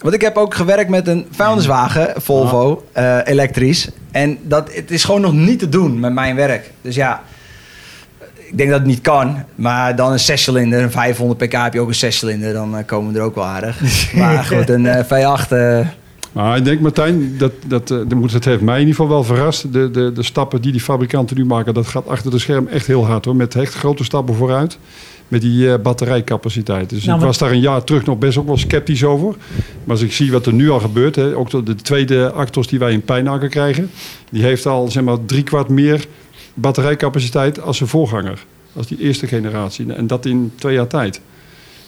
Want 0.00 0.14
ik 0.14 0.20
heb 0.20 0.36
ook 0.36 0.54
gewerkt 0.54 0.90
met 0.90 1.08
een 1.08 1.26
vuilniswagen, 1.30 2.12
Volvo, 2.16 2.86
eh, 2.92 3.18
elektrisch. 3.24 3.88
En 4.10 4.38
dat, 4.42 4.74
het 4.74 4.90
is 4.90 5.04
gewoon 5.04 5.20
nog 5.20 5.32
niet 5.32 5.58
te 5.58 5.68
doen 5.68 6.00
met 6.00 6.12
mijn 6.12 6.36
werk. 6.36 6.70
Dus 6.82 6.94
ja, 6.94 7.22
ik 8.36 8.56
denk 8.56 8.70
dat 8.70 8.78
het 8.78 8.88
niet 8.88 9.00
kan. 9.00 9.44
Maar 9.54 9.96
dan 9.96 10.12
een 10.12 10.18
zescilinder, 10.20 10.82
een 10.82 10.90
500 10.90 11.38
pk 11.38 11.52
heb 11.52 11.72
je 11.72 11.80
ook 11.80 11.88
een 11.88 11.94
zescilinder. 11.94 12.52
Dan 12.52 12.76
eh, 12.76 12.86
komen 12.86 13.12
we 13.12 13.18
er 13.18 13.24
ook 13.24 13.34
wel 13.34 13.44
aardig. 13.46 13.80
maar 14.14 14.44
goed, 14.44 14.68
een 14.70 14.86
eh, 14.86 15.04
V8... 15.04 15.48
eh, 15.52 15.78
Maar 16.32 16.56
ik 16.56 16.64
denk, 16.64 16.80
Martijn, 16.80 17.34
dat, 17.38 17.52
dat, 17.66 17.90
eh, 17.90 17.98
dat, 18.08 18.30
dat 18.30 18.44
heeft 18.44 18.60
mij 18.60 18.74
in 18.74 18.86
ieder 18.86 18.94
geval 18.94 19.10
wel 19.10 19.24
verrast. 19.24 19.72
De, 19.72 19.90
de, 19.90 20.12
de 20.12 20.22
stappen 20.22 20.62
die 20.62 20.72
die 20.72 20.80
fabrikanten 20.80 21.36
nu 21.36 21.44
maken, 21.44 21.74
dat 21.74 21.86
gaat 21.86 22.08
achter 22.08 22.30
de 22.30 22.38
scherm 22.38 22.66
echt 22.66 22.86
heel 22.86 23.06
hard 23.06 23.24
hoor. 23.24 23.36
Met 23.36 23.54
echt 23.54 23.74
grote 23.74 24.04
stappen 24.04 24.34
vooruit. 24.34 24.78
Met 25.28 25.40
die 25.40 25.72
eh, 25.72 25.80
batterijcapaciteit. 25.82 26.90
Dus 26.90 27.04
Nou, 27.04 27.18
ik 27.18 27.24
was 27.24 27.38
daar 27.38 27.50
een 27.50 27.60
jaar 27.60 27.84
terug 27.84 28.04
nog 28.04 28.18
best 28.18 28.38
ook 28.38 28.46
wel 28.46 28.56
sceptisch 28.56 29.04
over. 29.04 29.34
Maar 29.84 29.96
als 29.96 30.02
ik 30.02 30.12
zie 30.12 30.32
wat 30.32 30.46
er 30.46 30.52
nu 30.52 30.70
al 30.70 30.80
gebeurt, 30.80 31.16
hè, 31.16 31.36
ook 31.36 31.50
de, 31.50 31.62
de 31.62 31.74
tweede 31.74 32.30
Actros 32.32 32.66
die 32.66 32.78
wij 32.78 32.92
in 32.92 33.02
Pijnaker 33.02 33.48
krijgen, 33.48 33.90
die 34.30 34.42
heeft 34.42 34.66
al 34.66 34.90
zeg 34.90 35.02
maar 35.02 35.16
drie 35.26 35.42
kwart 35.42 35.68
meer 35.68 36.06
batterijcapaciteit 36.54 37.62
als 37.62 37.76
zijn 37.76 37.88
voorganger. 37.88 38.44
Als 38.76 38.86
die 38.86 38.98
eerste 38.98 39.26
generatie. 39.26 39.92
En 39.92 40.06
dat 40.06 40.26
in 40.26 40.52
twee 40.56 40.74
jaar 40.74 40.86
tijd. 40.86 41.20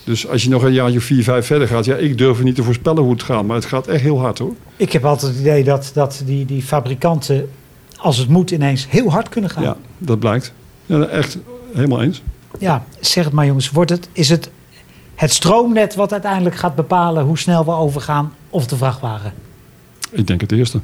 Dus 0.05 0.29
als 0.29 0.43
je 0.43 0.49
nog 0.49 0.63
een 0.63 0.73
jaartje 0.73 1.01
vier, 1.01 1.23
vijf 1.23 1.47
verder 1.47 1.69
gaat, 1.69 1.85
ja, 1.85 1.97
ik 1.97 2.19
durf 2.19 2.43
niet 2.43 2.55
te 2.55 2.63
voorspellen 2.63 3.03
hoe 3.03 3.13
het 3.13 3.23
gaat. 3.23 3.45
Maar 3.45 3.57
het 3.57 3.65
gaat 3.65 3.87
echt 3.87 4.03
heel 4.03 4.21
hard 4.21 4.39
hoor. 4.39 4.55
Ik 4.77 4.93
heb 4.93 5.05
altijd 5.05 5.33
het 5.33 5.41
idee 5.41 5.65
dat, 5.65 5.91
dat 5.95 6.23
die, 6.25 6.45
die 6.45 6.63
fabrikanten, 6.63 7.51
als 7.97 8.17
het 8.17 8.29
moet, 8.29 8.51
ineens 8.51 8.87
heel 8.89 9.11
hard 9.11 9.29
kunnen 9.29 9.51
gaan. 9.51 9.63
Ja, 9.63 9.77
dat 9.99 10.19
blijkt. 10.19 10.53
Ja, 10.87 11.07
echt 11.07 11.39
helemaal 11.73 12.03
eens. 12.03 12.23
Ja, 12.59 12.85
zeg 13.01 13.25
het 13.25 13.33
maar 13.33 13.47
jongens. 13.47 13.71
Wordt 13.71 13.91
het, 13.91 14.09
is 14.13 14.29
het 14.29 14.51
het 15.15 15.33
stroomnet 15.33 15.95
wat 15.95 16.13
uiteindelijk 16.13 16.57
gaat 16.57 16.75
bepalen 16.75 17.25
hoe 17.25 17.39
snel 17.39 17.65
we 17.65 17.71
overgaan 17.71 18.33
of 18.51 18.67
de 18.67 18.77
vrachtwagen? 18.77 19.33
Ik 20.11 20.27
denk 20.27 20.41
het 20.41 20.53
eerste. 20.53 20.81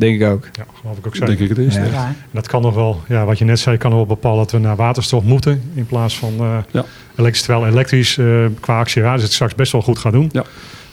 Denk 0.00 0.20
ik 0.20 0.28
ook. 0.28 0.48
Ja, 0.52 0.64
geloof 0.80 0.98
ik 0.98 1.06
ook 1.06 1.16
zeker. 1.16 1.36
Denk 1.36 1.50
ik 1.50 1.56
het. 1.56 1.74
Ja. 1.74 1.84
Ja, 1.84 2.06
En 2.06 2.14
Dat 2.30 2.46
kan 2.46 2.62
nog 2.62 2.74
wel, 2.74 3.00
ja, 3.08 3.24
wat 3.24 3.38
je 3.38 3.44
net 3.44 3.58
zei, 3.58 3.76
kan 3.76 3.90
nog 3.90 3.98
wel 3.98 4.08
bepalen 4.16 4.38
dat 4.38 4.50
we 4.50 4.58
naar 4.58 4.76
waterstof 4.76 5.24
moeten 5.24 5.62
in 5.74 5.86
plaats 5.86 6.18
van 6.18 6.32
eh 6.38 6.56
Ja. 6.70 6.84
elektrisch. 7.16 7.42
Terwijl 7.44 7.66
elektrisch 7.72 8.18
eh, 8.18 8.44
qua 8.60 8.78
actieradius 8.78 9.22
het 9.22 9.32
straks 9.32 9.54
best 9.54 9.72
wel 9.72 9.82
goed 9.82 9.98
gaat 9.98 10.12
doen. 10.12 10.28
Ja. 10.32 10.44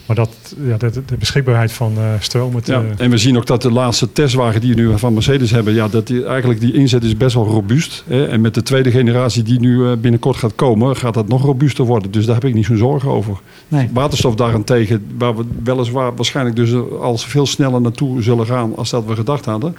Maar 0.08 0.16
dat, 0.16 0.30
ja, 0.64 0.78
de, 0.78 0.92
de 1.06 1.18
beschikbaarheid 1.18 1.72
van 1.72 1.94
eh, 1.98 2.04
stroom, 2.20 2.56
het, 2.56 2.68
Ja, 2.68 2.82
eh, 2.82 3.06
en 3.06 3.10
we 3.10 3.18
zien 3.18 3.38
ook 3.38 3.46
dat 3.46 3.62
de 3.62 3.72
laatste 3.72 4.12
testwagen 4.12 4.62
die 4.62 4.76
we 4.76 4.82
nu 4.82 4.98
van 4.98 5.14
Mercedes 5.14 5.52
hebben, 5.52 5.74
ja, 5.74 5.88
dat 5.88 6.08
die, 6.08 6.26
eigenlijk 6.26 6.60
die 6.60 6.74
inzet 6.74 7.04
is 7.04 7.18
best 7.18 7.36
wel 7.36 7.46
robuust. 7.46 8.04
Hè? 8.08 8.28
En 8.28 8.42
met 8.42 8.54
de 8.54 8.64
tweede 8.64 8.92
generatie 8.92 9.44
die 9.44 9.60
nu 9.60 9.86
eh, 9.86 9.98
binnenkort 9.98 10.38
gaat 10.38 10.56
komen, 10.56 10.96
gaat 10.96 11.14
dat 11.14 11.28
nog 11.28 11.44
robuuster 11.44 11.86
worden. 11.86 12.12
Dus 12.12 12.26
daar 12.26 12.36
heb 12.36 12.46
ik 12.46 12.54
niet 12.54 12.66
zo'n 12.66 12.78
zorgen 12.78 13.10
over. 13.10 13.38
nee. 13.68 13.90
Waterstof 13.94 14.36
daarentegen, 14.36 15.06
waar 15.18 15.38
we 15.38 15.44
weliswaar 15.64 16.16
waarschijnlijk 16.16 16.56
dus 16.56 16.74
al 17.00 17.18
veel 17.18 17.46
sneller 17.46 17.82
naartoe 17.82 18.22
zullen 18.22 18.46
gaan 18.46 18.76
als 18.76 18.90
dat 18.90 19.06
we 19.06 19.16
gedacht 19.16 19.46
hadden. 19.46 19.76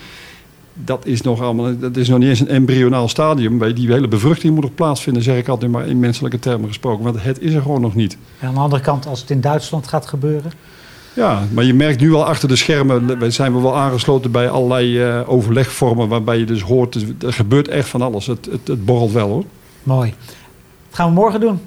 Dat 0.85 1.07
is 1.07 1.21
nog 1.21 1.43
allemaal, 1.43 1.79
dat 1.79 1.97
is 1.97 2.09
nog 2.09 2.19
niet 2.19 2.29
eens 2.29 2.41
een 2.41 2.49
embryonaal 2.49 3.09
stadium. 3.09 3.65
Je, 3.65 3.73
Die 3.73 3.93
hele 3.93 4.09
bevruchting 4.09 4.55
moet 4.55 4.63
nog 4.63 4.75
plaatsvinden, 4.75 5.23
zeg 5.23 5.39
ik 5.39 5.49
altijd 5.49 5.71
maar 5.71 5.87
in 5.87 5.99
menselijke 5.99 6.39
termen 6.39 6.69
gesproken. 6.69 7.05
Want 7.05 7.23
het 7.23 7.41
is 7.41 7.55
er 7.55 7.63
gewoon 7.63 7.81
nog 7.81 7.95
niet. 7.95 8.17
Aan 8.41 8.55
de 8.55 8.61
andere 8.61 8.83
kant, 8.83 9.07
als 9.07 9.21
het 9.21 9.31
in 9.31 9.41
Duitsland 9.41 9.87
gaat 9.87 10.07
gebeuren. 10.07 10.53
Ja, 11.13 11.43
maar 11.53 11.65
je 11.65 11.75
merkt 11.75 12.01
nu 12.01 12.15
al 12.15 12.25
achter 12.25 12.49
de 12.49 12.57
schermen, 12.57 13.33
zijn 13.33 13.55
we 13.55 13.61
wel 13.61 13.77
aangesloten 13.77 14.31
bij 14.31 14.51
allerlei 14.51 15.03
eh, 15.03 15.21
overlegvormen 15.27 16.09
waarbij 16.09 16.39
je 16.39 16.45
dus 16.45 16.63
hoort, 16.63 16.93
dus 16.93 17.03
er 17.21 17.33
gebeurt 17.33 17.69
echt 17.69 17.89
van 17.89 18.03
alles. 18.03 18.27
Het, 18.27 18.49
het, 18.51 18.69
het 18.69 18.85
borrelt 18.85 19.13
wel 19.13 19.29
hoor. 19.29 19.45
Mooi. 19.83 20.15
Wat 20.89 20.97
gaan 20.97 21.09
we 21.09 21.15
morgen 21.15 21.41
doen? 21.41 21.61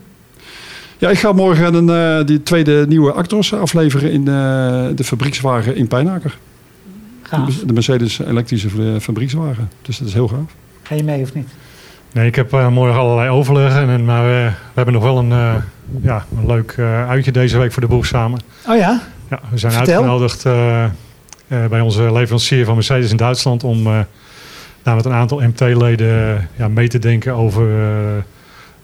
Ja, 0.98 1.10
ik 1.10 1.20
ga 1.20 1.32
morgen 1.32 1.74
een, 1.74 1.90
eh, 1.90 2.26
die 2.26 2.44
tweede 2.44 2.86
nieuwe 2.88 3.12
Actros 3.12 3.54
afleveren 3.54 4.12
in 4.12 4.28
eh, 4.28 4.34
de 4.96 5.04
fabriekswagen 5.04 5.76
in 5.76 5.88
Pijnaker. 5.88 6.38
Gaaf. 7.38 7.56
De 7.66 7.74
Mercedes 7.74 8.20
elektrische 8.20 8.70
fabriekswagen. 9.02 9.70
Dus 9.82 9.98
dat 9.98 10.08
is 10.08 10.14
heel 10.14 10.28
gaaf. 10.28 10.56
Ga 10.84 10.96
je 10.96 11.04
mee 11.04 11.22
of 11.22 11.34
niet? 11.34 11.48
Nee, 12.14 12.28
ik 12.28 12.36
heb 12.36 12.54
eh, 12.54 12.68
morgen 12.68 13.00
allerlei 13.00 13.30
overleggen. 13.30 13.90
En, 13.90 14.06
maar 14.06 14.24
eh, 14.26 14.46
we 14.52 14.54
hebben 14.74 14.94
nog 14.94 15.04
wel 15.04 15.18
een, 15.18 15.32
eh, 15.32 15.56
ja, 16.02 16.26
een 16.38 16.46
leuk 16.46 16.72
eh, 16.78 17.10
uitje 17.10 17.32
deze 17.32 17.58
week 17.58 17.72
voor 17.72 17.82
de 17.82 17.88
boeg 17.88 18.06
samen. 18.06 18.40
Oh 18.68 18.76
ja? 18.78 19.02
Ja, 19.30 19.40
we 19.50 19.58
zijn 19.58 19.72
Vertel. 19.72 19.94
uitgenodigd 19.96 20.46
eh, 20.46 20.84
eh, 20.84 20.90
bij 21.70 21.82
onze 21.82 22.12
leverancier 22.12 22.66
van 22.66 22.74
Mercedes 22.76 23.12
in 23.12 23.18
Duitsland 23.18 23.64
om 23.64 23.88
eh, 23.88 24.00
daar 24.84 24.96
met 24.96 25.06
een 25.06 25.12
aantal 25.14 25.40
MT-leden 25.40 26.50
ja, 26.58 26.68
mee 26.68 26.88
te 26.88 27.00
denken 27.00 27.34
over 27.34 27.62
eh, 27.64 28.24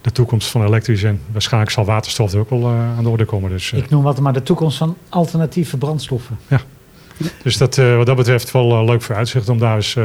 de 0.01 0.11
toekomst 0.11 0.49
van 0.49 0.65
elektrisch. 0.65 1.03
En 1.03 1.21
waarschijnlijk 1.31 1.71
zal 1.71 1.85
waterstof 1.85 2.33
er 2.33 2.39
ook 2.39 2.49
wel 2.49 2.67
aan 2.97 3.03
de 3.03 3.09
orde 3.09 3.25
komen. 3.25 3.49
Dus, 3.49 3.71
Ik 3.71 3.89
noem 3.89 4.03
wat 4.03 4.19
maar 4.19 4.33
de 4.33 4.43
toekomst 4.43 4.77
van 4.77 4.95
alternatieve 5.09 5.77
brandstoffen. 5.77 6.37
Dus 7.43 7.57
dat, 7.57 7.77
eh, 7.77 7.95
wat 7.95 8.05
dat 8.05 8.15
betreft 8.15 8.51
wel 8.51 8.71
eh, 8.71 8.85
leuk 8.85 9.01
voor 9.01 9.15
uitzicht 9.15 9.49
om 9.49 9.59
daar 9.59 9.75
eens 9.75 9.95
eh, 9.95 10.03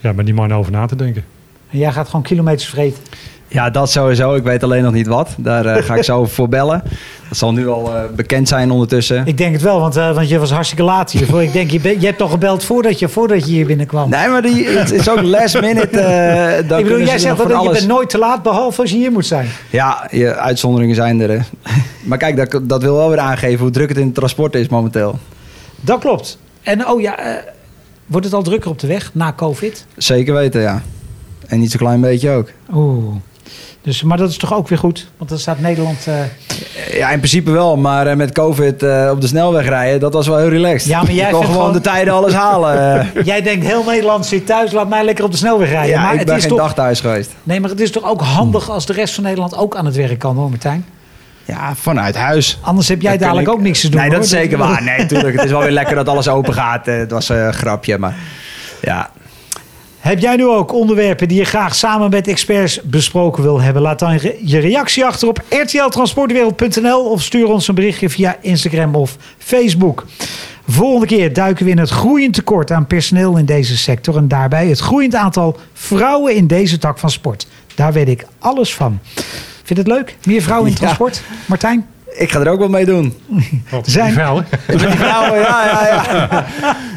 ja, 0.00 0.12
met 0.12 0.24
die 0.26 0.34
man 0.34 0.54
over 0.54 0.72
na 0.72 0.86
te 0.86 0.96
denken. 0.96 1.24
En 1.70 1.78
jij 1.78 1.92
gaat 1.92 2.06
gewoon 2.06 2.22
kilometers 2.22 2.68
vreten. 2.68 3.02
Ja, 3.48 3.70
dat 3.70 3.90
sowieso. 3.90 4.34
Ik 4.34 4.42
weet 4.42 4.62
alleen 4.62 4.82
nog 4.82 4.92
niet 4.92 5.06
wat. 5.06 5.34
Daar 5.38 5.66
eh, 5.66 5.84
ga 5.84 5.94
ik 5.94 6.02
zo 6.04 6.24
voor 6.34 6.48
bellen. 6.48 6.82
Dat 7.28 7.38
zal 7.38 7.52
nu 7.52 7.68
al 7.68 7.94
eh, 7.96 8.02
bekend 8.16 8.48
zijn 8.48 8.70
ondertussen. 8.70 9.22
Ik 9.26 9.38
denk 9.38 9.52
het 9.52 9.62
wel, 9.62 9.80
want, 9.80 9.96
eh, 9.96 10.14
want 10.14 10.28
je 10.28 10.38
was 10.38 10.50
hartstikke 10.50 10.82
laat 10.84 11.10
hiervoor. 11.10 11.42
Ik 11.42 11.52
denk, 11.52 11.70
je, 11.70 11.80
ben- 11.80 12.00
je 12.00 12.06
hebt 12.06 12.18
toch 12.18 12.30
gebeld 12.30 12.64
voordat 12.64 12.98
je, 12.98 13.08
voordat 13.08 13.46
je 13.46 13.52
hier 13.52 13.66
binnenkwam. 13.66 14.10
Nee, 14.10 14.28
maar 14.28 14.42
die, 14.42 14.68
het 14.68 14.90
is 14.92 15.10
ook 15.10 15.22
last 15.22 15.60
minute. 15.60 16.00
eh 16.00 16.58
ik 16.78 16.84
bedoel, 16.84 16.98
jij 16.98 17.18
ze 17.18 17.18
zegt 17.18 17.48
dat 17.48 17.62
je 17.62 17.70
bent 17.70 17.86
nooit 17.86 18.10
te 18.10 18.18
laat, 18.18 18.42
behalve 18.42 18.80
als 18.80 18.90
je 18.90 18.96
hier 18.96 19.12
moet 19.12 19.26
zijn. 19.26 19.48
Ja, 19.70 20.08
je, 20.10 20.34
uitzonderingen 20.36 20.94
zijn 20.94 21.20
er. 21.20 21.30
Hè. 21.30 21.38
maar 22.08 22.18
kijk, 22.18 22.36
dat, 22.36 22.68
dat 22.68 22.82
wil 22.82 22.96
wel 22.96 23.08
weer 23.08 23.18
aangeven 23.18 23.58
hoe 23.60 23.70
druk 23.70 23.88
het 23.88 23.98
in 23.98 24.06
het 24.06 24.14
transport 24.14 24.54
is 24.54 24.68
momenteel. 24.68 25.18
Dat 25.84 26.00
klopt. 26.00 26.38
En 26.62 26.86
oh 26.88 27.00
ja, 27.00 27.18
eh, 27.18 27.34
wordt 28.06 28.26
het 28.26 28.34
al 28.34 28.42
drukker 28.42 28.70
op 28.70 28.78
de 28.78 28.86
weg 28.86 29.10
na 29.14 29.32
COVID? 29.32 29.86
Zeker 29.96 30.34
weten, 30.34 30.60
ja. 30.60 30.82
En 31.48 31.60
niet 31.60 31.70
zo'n 31.70 31.80
klein 31.80 32.00
beetje 32.00 32.30
ook. 32.30 32.48
Oeh. 32.74 33.14
Dus, 33.82 34.02
maar 34.02 34.16
dat 34.16 34.30
is 34.30 34.36
toch 34.36 34.54
ook 34.54 34.68
weer 34.68 34.78
goed? 34.78 35.10
Want 35.16 35.30
dan 35.30 35.38
staat 35.38 35.60
Nederland... 35.60 36.06
eh, 36.06 36.14
Ja, 36.98 37.10
in 37.10 37.18
principe 37.18 37.50
wel. 37.50 37.76
Maar 37.76 38.06
eh, 38.06 38.16
met 38.16 38.32
COVID 38.32 38.72
op 39.10 39.20
de 39.20 39.26
snelweg 39.26 39.66
rijden, 39.68 40.00
dat 40.00 40.12
was 40.12 40.26
wel 40.26 40.36
heel 40.38 40.48
relaxed. 40.48 40.88
Ja, 40.90 41.02
maar 41.02 41.12
jij 41.12 41.30
kon 41.30 41.40
gewoon 41.44 41.56
gewoon- 41.56 41.72
de 41.72 41.80
tijden 41.80 42.12
alles 42.14 42.32
halen. 42.32 43.06
jij 43.24 43.42
denkt, 43.42 43.66
heel 43.66 43.84
Nederland 43.84 44.26
zit 44.26 44.46
thuis, 44.46 44.72
laat 44.72 44.88
mij 44.88 45.04
lekker 45.04 45.24
op 45.24 45.30
de 45.30 45.36
snelweg 45.36 45.68
rijden. 45.70 45.90
ja, 45.90 46.02
maar 46.02 46.12
ik 46.12 46.18
het 46.18 46.26
ben 46.28 46.36
is 46.36 46.42
geen 46.42 46.50
toch, 46.50 46.60
dag 46.60 46.74
thuis 46.74 47.00
geweest. 47.00 47.30
Nee, 47.42 47.60
maar 47.60 47.70
het 47.70 47.80
is 47.80 47.90
toch 47.90 48.04
ook 48.04 48.20
handig 48.20 48.70
als 48.70 48.86
de 48.86 48.92
rest 48.92 49.14
van 49.14 49.24
Nederland 49.24 49.56
ook 49.56 49.76
aan 49.76 49.86
het 49.86 49.96
werk 49.96 50.18
kan, 50.18 50.36
hoor 50.36 50.50
Martijn? 50.50 50.84
Ja, 51.52 51.74
vanuit 51.74 52.14
huis. 52.16 52.58
Anders 52.62 52.88
heb 52.88 53.02
jij 53.02 53.10
Dan 53.10 53.20
dadelijk 53.20 53.48
ik- 53.48 53.52
ook 53.54 53.60
niks 53.60 53.80
te 53.80 53.88
doen. 53.88 54.00
Nee, 54.00 54.10
dat 54.10 54.24
is 54.24 54.30
zeker 54.30 54.58
waar. 54.58 54.82
Nee, 54.82 55.06
tuurlijk. 55.06 55.34
Het 55.36 55.44
is 55.44 55.50
wel 55.50 55.60
weer 55.60 55.70
lekker 55.70 55.94
dat 55.94 56.08
alles 56.08 56.28
open 56.28 56.54
gaat. 56.54 56.88
Eh, 56.88 56.96
Het 56.96 57.10
was 57.10 57.30
eh, 57.30 57.44
een 57.44 57.54
grapje, 57.54 57.98
maar 57.98 58.14
ja. 58.82 59.10
Heb 59.98 60.18
jij 60.18 60.36
nu 60.36 60.46
ook 60.46 60.72
onderwerpen 60.72 61.28
die 61.28 61.38
je 61.38 61.44
graag 61.44 61.74
samen 61.74 62.10
met 62.10 62.28
experts 62.28 62.80
besproken 62.82 63.42
wil 63.42 63.60
hebben? 63.60 63.82
Laat 63.82 63.98
dan 63.98 64.20
je 64.44 64.58
reactie 64.58 65.04
achter 65.04 65.28
op 65.28 65.42
rtltransportwereld.nl 65.48 67.10
of 67.10 67.22
stuur 67.22 67.46
ons 67.46 67.68
een 67.68 67.74
berichtje 67.74 68.08
via 68.10 68.36
Instagram 68.40 68.94
of 68.94 69.16
Facebook. 69.38 70.06
Volgende 70.68 71.06
keer 71.06 71.32
duiken 71.32 71.64
we 71.64 71.70
in 71.70 71.78
het 71.78 71.90
groeiend 71.90 72.34
tekort 72.34 72.70
aan 72.70 72.86
personeel 72.86 73.36
in 73.36 73.44
deze 73.44 73.76
sector 73.76 74.16
en 74.16 74.28
daarbij 74.28 74.66
het 74.68 74.78
groeiend 74.78 75.14
aantal 75.14 75.56
vrouwen 75.72 76.34
in 76.34 76.46
deze 76.46 76.78
tak 76.78 76.98
van 76.98 77.10
sport. 77.10 77.46
Daar 77.74 77.92
weet 77.92 78.08
ik 78.08 78.26
alles 78.38 78.74
van. 78.74 78.98
Vind 79.64 79.68
je 79.68 79.74
het 79.74 79.86
leuk? 79.86 80.16
Meer 80.26 80.42
vrouwen 80.42 80.66
in 80.68 80.72
Ja. 80.74 80.80
transport? 80.80 81.22
Martijn? 81.46 81.86
Ik 82.16 82.30
ga 82.32 82.40
er 82.40 82.48
ook 82.48 82.58
wel 82.58 82.68
mee 82.68 82.84
doen. 82.84 83.14
Wat 83.70 83.86
Zijn- 83.88 84.14
die 84.14 84.76
die 84.76 84.88
vrouwen, 84.88 85.38
ja, 85.40 85.64
ja, 85.66 85.86
ja. 85.86 86.46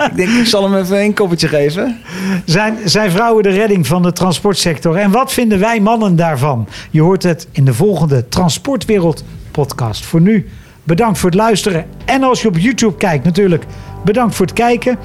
Ik 0.06 0.16
denk, 0.16 0.30
ik 0.30 0.46
zal 0.46 0.64
hem 0.72 0.82
even 0.84 1.02
een 1.02 1.14
koppeltje 1.14 1.48
geven. 1.48 1.98
Zijn, 2.46 2.78
zijn 2.86 3.12
vrouwen 3.12 3.44
de 3.44 3.50
redding 3.50 3.88
van 3.88 4.02
de 4.02 4.12
transportsector? 4.12 4.96
En 4.96 5.12
wat 5.12 5.34
vinden 5.34 5.60
wij 5.60 5.80
mannen 5.80 6.16
daarvan? 6.16 6.68
Je 6.92 7.02
hoort 7.02 7.24
het 7.24 7.48
in 7.52 7.66
de 7.66 7.74
volgende 7.74 8.28
Transportwereld 8.30 9.24
podcast. 9.52 10.06
Voor 10.06 10.22
nu, 10.22 10.50
bedankt 10.84 11.18
voor 11.20 11.30
het 11.30 11.40
luisteren. 11.40 11.86
En 12.06 12.24
als 12.24 12.42
je 12.42 12.48
op 12.48 12.58
YouTube 12.58 12.98
kijkt, 12.98 13.24
natuurlijk 13.26 13.64
bedankt 14.06 14.36
voor 14.36 14.46
het 14.46 14.56
kijken. 14.56 14.98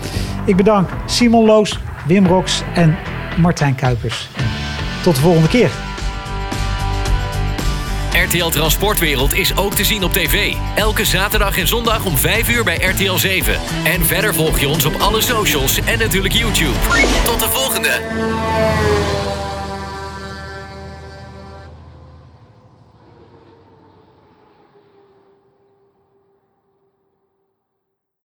Ik 0.44 0.56
bedank 0.56 0.88
Simon 1.06 1.44
Loos, 1.44 1.78
Wim 2.06 2.26
Rox 2.26 2.62
en 2.74 2.96
Martijn 3.38 3.74
Kuipers. 3.74 4.28
Tot 5.02 5.14
de 5.14 5.20
volgende 5.20 5.48
keer. 5.48 5.70
RTL 8.12 8.48
Transportwereld 8.48 9.34
is 9.34 9.56
ook 9.56 9.74
te 9.74 9.84
zien 9.84 10.04
op 10.04 10.12
tv. 10.12 10.54
Elke 10.74 11.04
zaterdag 11.04 11.58
en 11.58 11.66
zondag 11.66 12.04
om 12.04 12.16
5 12.16 12.48
uur 12.48 12.64
bij 12.64 12.76
RTL 12.76 13.16
7. 13.16 13.60
En 13.84 14.06
verder 14.06 14.34
volg 14.34 14.58
je 14.58 14.68
ons 14.68 14.84
op 14.84 14.94
alle 14.98 15.20
socials 15.20 15.78
en 15.78 15.98
natuurlijk 15.98 16.34
YouTube. 16.34 16.78
Tot 17.24 17.40
de 17.40 17.48
volgende! 17.48 19.29